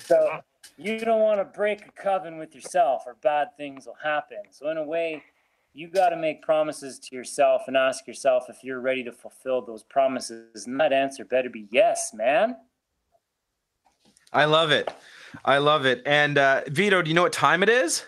So 0.04 0.40
you 0.78 1.00
don't 1.00 1.22
want 1.22 1.40
to 1.40 1.46
break 1.46 1.86
a 1.86 1.92
coven 1.92 2.38
with 2.38 2.54
yourself 2.54 3.04
or 3.06 3.16
bad 3.22 3.50
things 3.58 3.88
will 3.88 3.98
happen. 4.04 4.38
So 4.52 4.70
in 4.70 4.78
a 4.78 4.84
way 4.84 5.24
you 5.78 5.88
got 5.88 6.10
to 6.10 6.18
make 6.18 6.42
promises 6.42 6.98
to 6.98 7.16
yourself 7.16 7.62
and 7.68 7.78
ask 7.78 8.08
yourself 8.08 8.46
if 8.50 8.64
you're 8.64 8.80
ready 8.80 9.04
to 9.04 9.12
fulfill 9.12 9.62
those 9.62 9.84
promises. 9.84 10.66
And 10.66 10.80
that 10.80 10.92
answer 10.92 11.24
better 11.24 11.52
be 11.52 11.68
yes, 11.70 12.16
man. 12.16 12.56
I 14.34 14.46
love 14.46 14.72
it. 14.72 14.92
I 15.46 15.60
love 15.60 15.86
it. 15.86 16.02
And 16.08 16.40
uh, 16.40 16.62
Vito, 16.68 17.04
do 17.04 17.10
you 17.10 17.14
know 17.14 17.22
what 17.22 17.32
time 17.32 17.62
it 17.62 17.70
is? 17.70 18.04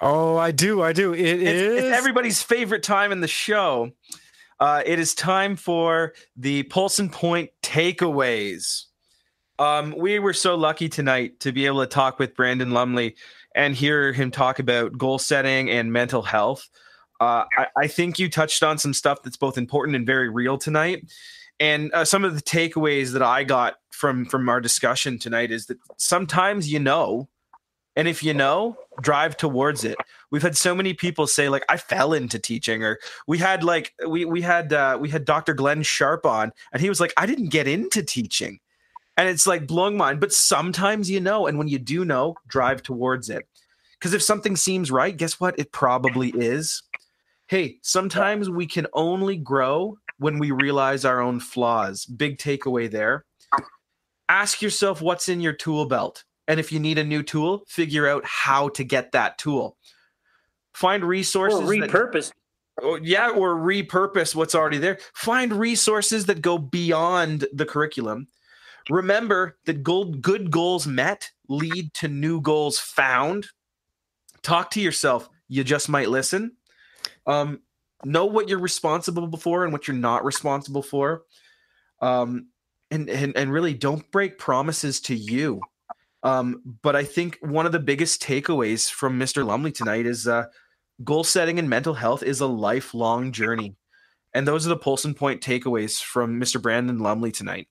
Oh, 0.00 0.38
I 0.38 0.50
do. 0.50 0.80
I 0.80 0.94
do. 0.94 1.12
It 1.12 1.20
it's, 1.20 1.42
is. 1.42 1.84
it's 1.84 1.96
everybody's 1.96 2.42
favorite 2.42 2.82
time 2.82 3.12
in 3.12 3.20
the 3.20 3.28
show. 3.28 3.90
Uh, 4.58 4.82
it 4.86 4.98
is 4.98 5.14
time 5.14 5.56
for 5.56 6.14
the 6.36 6.62
Pulse 6.64 6.98
and 7.00 7.12
Point 7.12 7.50
takeaways. 7.62 8.84
Um, 9.58 9.94
we 9.96 10.18
were 10.20 10.32
so 10.32 10.54
lucky 10.54 10.88
tonight 10.88 11.38
to 11.40 11.52
be 11.52 11.66
able 11.66 11.80
to 11.80 11.86
talk 11.86 12.18
with 12.18 12.34
Brandon 12.34 12.70
Lumley 12.70 13.16
and 13.54 13.74
hear 13.74 14.14
him 14.14 14.30
talk 14.30 14.58
about 14.58 14.96
goal 14.96 15.18
setting 15.18 15.68
and 15.68 15.92
mental 15.92 16.22
health. 16.22 16.70
Uh, 17.20 17.44
I, 17.56 17.66
I, 17.76 17.86
think 17.86 18.18
you 18.18 18.28
touched 18.28 18.62
on 18.62 18.76
some 18.76 18.92
stuff 18.92 19.22
that's 19.22 19.36
both 19.36 19.56
important 19.56 19.94
and 19.94 20.04
very 20.04 20.28
real 20.28 20.58
tonight. 20.58 21.04
And 21.60 21.92
uh, 21.94 22.04
some 22.04 22.24
of 22.24 22.34
the 22.34 22.42
takeaways 22.42 23.12
that 23.12 23.22
I 23.22 23.44
got 23.44 23.76
from 23.90 24.24
from 24.24 24.48
our 24.48 24.60
discussion 24.60 25.18
tonight 25.18 25.52
is 25.52 25.66
that 25.66 25.78
sometimes 25.96 26.72
you 26.72 26.80
know, 26.80 27.28
and 27.94 28.08
if 28.08 28.22
you 28.22 28.34
know, 28.34 28.76
drive 29.00 29.36
towards 29.36 29.84
it. 29.84 29.96
We've 30.30 30.42
had 30.42 30.56
so 30.56 30.74
many 30.74 30.94
people 30.94 31.26
say 31.26 31.48
like 31.48 31.64
I 31.68 31.76
fell 31.76 32.12
into 32.12 32.38
teaching, 32.38 32.82
or 32.82 32.98
we 33.26 33.38
had 33.38 33.62
like 33.62 33.94
we 34.06 34.24
we 34.24 34.42
had 34.42 34.72
uh, 34.72 34.98
we 35.00 35.08
had 35.08 35.24
Dr. 35.24 35.54
Glenn 35.54 35.82
Sharp 35.82 36.26
on, 36.26 36.52
and 36.72 36.82
he 36.82 36.88
was 36.88 37.00
like 37.00 37.12
I 37.16 37.26
didn't 37.26 37.50
get 37.50 37.68
into 37.68 38.02
teaching, 38.02 38.58
and 39.16 39.28
it's 39.28 39.46
like 39.46 39.66
blowing 39.66 39.96
mind. 39.96 40.20
But 40.20 40.32
sometimes 40.32 41.08
you 41.08 41.20
know, 41.20 41.46
and 41.46 41.58
when 41.58 41.68
you 41.68 41.78
do 41.78 42.04
know, 42.04 42.34
drive 42.48 42.82
towards 42.82 43.30
it. 43.30 43.46
Because 43.98 44.12
if 44.12 44.22
something 44.22 44.54
seems 44.54 44.90
right, 44.90 45.16
guess 45.16 45.40
what? 45.40 45.58
It 45.58 45.72
probably 45.72 46.28
is. 46.30 46.82
Hey, 47.46 47.78
sometimes 47.82 48.48
we 48.48 48.66
can 48.66 48.86
only 48.92 49.36
grow 49.36 49.98
when 50.18 50.38
we 50.38 50.50
realize 50.50 51.04
our 51.04 51.20
own 51.20 51.40
flaws. 51.40 52.06
Big 52.06 52.38
takeaway 52.38 52.90
there. 52.90 53.24
Ask 54.28 54.62
yourself 54.62 55.02
what's 55.02 55.28
in 55.28 55.40
your 55.40 55.52
tool 55.52 55.86
belt. 55.86 56.24
And 56.48 56.58
if 56.58 56.72
you 56.72 56.80
need 56.80 56.98
a 56.98 57.04
new 57.04 57.22
tool, 57.22 57.64
figure 57.66 58.08
out 58.08 58.24
how 58.24 58.68
to 58.70 58.84
get 58.84 59.12
that 59.12 59.38
tool. 59.38 59.76
Find 60.72 61.04
resources. 61.04 61.60
Or 61.60 61.64
repurpose. 61.64 62.32
That, 62.78 62.82
oh, 62.82 62.98
yeah, 63.02 63.30
or 63.30 63.54
repurpose 63.54 64.34
what's 64.34 64.54
already 64.54 64.78
there. 64.78 64.98
Find 65.14 65.52
resources 65.52 66.26
that 66.26 66.42
go 66.42 66.58
beyond 66.58 67.46
the 67.52 67.66
curriculum. 67.66 68.26
Remember 68.90 69.56
that 69.64 69.82
gold, 69.82 70.20
good 70.20 70.50
goals 70.50 70.86
met 70.86 71.30
lead 71.48 71.92
to 71.94 72.08
new 72.08 72.40
goals 72.40 72.78
found. 72.78 73.48
Talk 74.42 74.70
to 74.72 74.80
yourself. 74.80 75.28
You 75.48 75.64
just 75.64 75.88
might 75.88 76.10
listen. 76.10 76.56
Um, 77.26 77.60
know 78.04 78.26
what 78.26 78.48
you're 78.48 78.58
responsible 78.58 79.36
for 79.36 79.64
and 79.64 79.72
what 79.72 79.88
you're 79.88 79.96
not 79.96 80.24
responsible 80.24 80.82
for. 80.82 81.22
Um, 82.00 82.48
and, 82.90 83.08
and, 83.08 83.36
and 83.36 83.52
really 83.52 83.74
don't 83.74 84.08
break 84.10 84.38
promises 84.38 85.00
to 85.02 85.14
you. 85.14 85.60
Um, 86.22 86.62
but 86.82 86.96
I 86.96 87.04
think 87.04 87.38
one 87.40 87.66
of 87.66 87.72
the 87.72 87.78
biggest 87.78 88.22
takeaways 88.22 88.90
from 88.90 89.18
Mr. 89.18 89.44
Lumley 89.44 89.72
tonight 89.72 90.06
is 90.06 90.26
uh, 90.26 90.46
goal 91.02 91.24
setting 91.24 91.58
and 91.58 91.68
mental 91.68 91.94
health 91.94 92.22
is 92.22 92.40
a 92.40 92.46
lifelong 92.46 93.32
journey. 93.32 93.76
And 94.32 94.48
those 94.48 94.66
are 94.66 94.70
the 94.70 94.76
Polson 94.76 95.14
Point 95.14 95.42
takeaways 95.42 96.02
from 96.02 96.40
Mr. 96.40 96.60
Brandon 96.60 96.98
Lumley 96.98 97.30
tonight. 97.30 97.68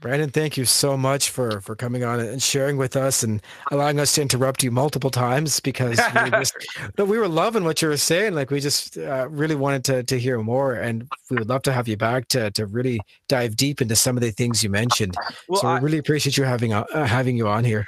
Brandon, 0.00 0.28
thank 0.28 0.56
you 0.56 0.64
so 0.64 0.96
much 0.96 1.30
for 1.30 1.60
for 1.60 1.74
coming 1.74 2.04
on 2.04 2.20
and 2.20 2.42
sharing 2.42 2.76
with 2.76 2.96
us 2.96 3.22
and 3.22 3.42
allowing 3.70 3.98
us 3.98 4.14
to 4.14 4.22
interrupt 4.22 4.62
you 4.62 4.70
multiple 4.70 5.10
times 5.10 5.58
because 5.58 5.98
we, 6.22 6.30
just, 6.30 6.54
we 6.98 7.18
were 7.18 7.28
loving 7.28 7.64
what 7.64 7.80
you 7.80 7.88
were 7.88 7.96
saying. 7.96 8.34
Like 8.34 8.50
we 8.50 8.60
just 8.60 8.98
uh, 8.98 9.26
really 9.30 9.54
wanted 9.54 9.84
to 9.84 10.02
to 10.04 10.18
hear 10.18 10.38
more, 10.38 10.74
and 10.74 11.08
we 11.30 11.38
would 11.38 11.48
love 11.48 11.62
to 11.62 11.72
have 11.72 11.88
you 11.88 11.96
back 11.96 12.28
to 12.28 12.50
to 12.52 12.66
really 12.66 13.00
dive 13.28 13.56
deep 13.56 13.80
into 13.80 13.96
some 13.96 14.16
of 14.16 14.22
the 14.22 14.30
things 14.30 14.62
you 14.62 14.70
mentioned. 14.70 15.16
Well, 15.48 15.60
so 15.60 15.68
I, 15.68 15.78
we 15.78 15.86
really 15.86 15.98
appreciate 15.98 16.36
you 16.36 16.44
having 16.44 16.72
uh, 16.74 16.84
having 17.06 17.36
you 17.36 17.48
on 17.48 17.64
here. 17.64 17.86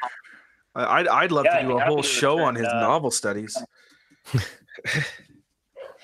I'd 0.75 1.09
I'd 1.09 1.33
love 1.33 1.45
yeah, 1.45 1.61
to 1.61 1.69
do 1.69 1.79
a 1.79 1.85
whole 1.85 2.03
show 2.03 2.41
on 2.41 2.55
his 2.55 2.67
uh, 2.67 2.81
novel 2.81 3.11
studies. 3.11 3.57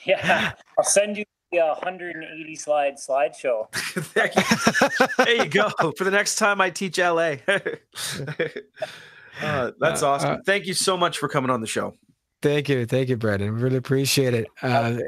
yeah, 0.06 0.52
I'll 0.78 0.84
send 0.84 1.16
you 1.16 1.24
a 1.58 1.68
180 1.68 2.56
slide 2.56 2.94
slideshow. 2.96 3.70
there 5.24 5.44
you 5.44 5.48
go. 5.48 5.70
For 5.96 6.04
the 6.04 6.10
next 6.10 6.36
time 6.36 6.60
I 6.60 6.70
teach 6.70 6.98
LA. 6.98 7.36
uh, 9.42 9.72
that's 9.78 10.02
uh, 10.02 10.08
awesome. 10.08 10.30
Uh, 10.30 10.36
Thank 10.44 10.66
you 10.66 10.74
so 10.74 10.96
much 10.96 11.18
for 11.18 11.28
coming 11.28 11.50
on 11.50 11.60
the 11.60 11.66
show. 11.66 11.94
Thank 12.42 12.68
you. 12.68 12.86
Thank 12.86 13.08
you, 13.08 13.16
Brandon. 13.16 13.54
Really 13.54 13.76
appreciate 13.76 14.34
it. 14.34 14.46
Uh, 14.60 14.98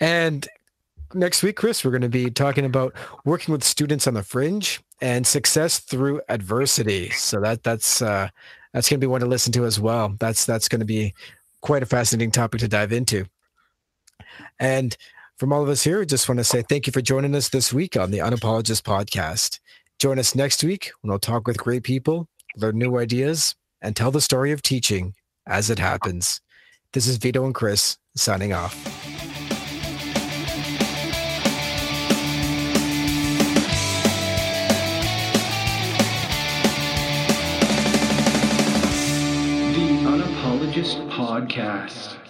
and 0.00 0.48
next 1.14 1.42
week, 1.42 1.56
Chris, 1.56 1.84
we're 1.84 1.90
going 1.90 2.02
to 2.02 2.08
be 2.08 2.30
talking 2.30 2.64
about 2.64 2.94
working 3.24 3.52
with 3.52 3.62
students 3.62 4.06
on 4.06 4.14
the 4.14 4.22
fringe 4.22 4.80
and 5.00 5.26
success 5.26 5.80
through 5.80 6.20
adversity. 6.28 7.10
So 7.10 7.40
that 7.40 7.62
that's 7.62 8.00
uh, 8.00 8.28
that's 8.72 8.88
going 8.88 9.00
to 9.00 9.04
be 9.04 9.10
one 9.10 9.20
to 9.20 9.26
listen 9.26 9.52
to 9.52 9.64
as 9.64 9.78
well. 9.78 10.14
That's 10.18 10.44
that's 10.46 10.68
going 10.68 10.80
to 10.80 10.86
be 10.86 11.14
quite 11.60 11.82
a 11.82 11.86
fascinating 11.86 12.30
topic 12.30 12.60
to 12.60 12.68
dive 12.68 12.92
into. 12.92 13.26
And 14.62 14.96
from 15.38 15.52
all 15.52 15.64
of 15.64 15.68
us 15.68 15.82
here, 15.82 16.04
just 16.04 16.28
want 16.28 16.38
to 16.38 16.44
say 16.44 16.62
thank 16.62 16.86
you 16.86 16.92
for 16.92 17.00
joining 17.00 17.34
us 17.34 17.48
this 17.48 17.72
week 17.72 17.96
on 17.96 18.12
the 18.12 18.18
Unapologist 18.18 18.82
podcast. 18.82 19.58
Join 19.98 20.20
us 20.20 20.36
next 20.36 20.62
week 20.62 20.92
when 21.00 21.10
we'll 21.10 21.18
talk 21.18 21.48
with 21.48 21.58
great 21.58 21.82
people, 21.82 22.28
learn 22.56 22.78
new 22.78 22.96
ideas, 22.96 23.56
and 23.80 23.96
tell 23.96 24.12
the 24.12 24.20
story 24.20 24.52
of 24.52 24.62
teaching 24.62 25.14
as 25.48 25.68
it 25.68 25.80
happens. 25.80 26.40
This 26.92 27.08
is 27.08 27.16
Vito 27.16 27.44
and 27.44 27.52
Chris 27.52 27.98
signing 28.14 28.52
off. 28.52 28.72
The 40.62 41.08
Podcast. 41.10 42.21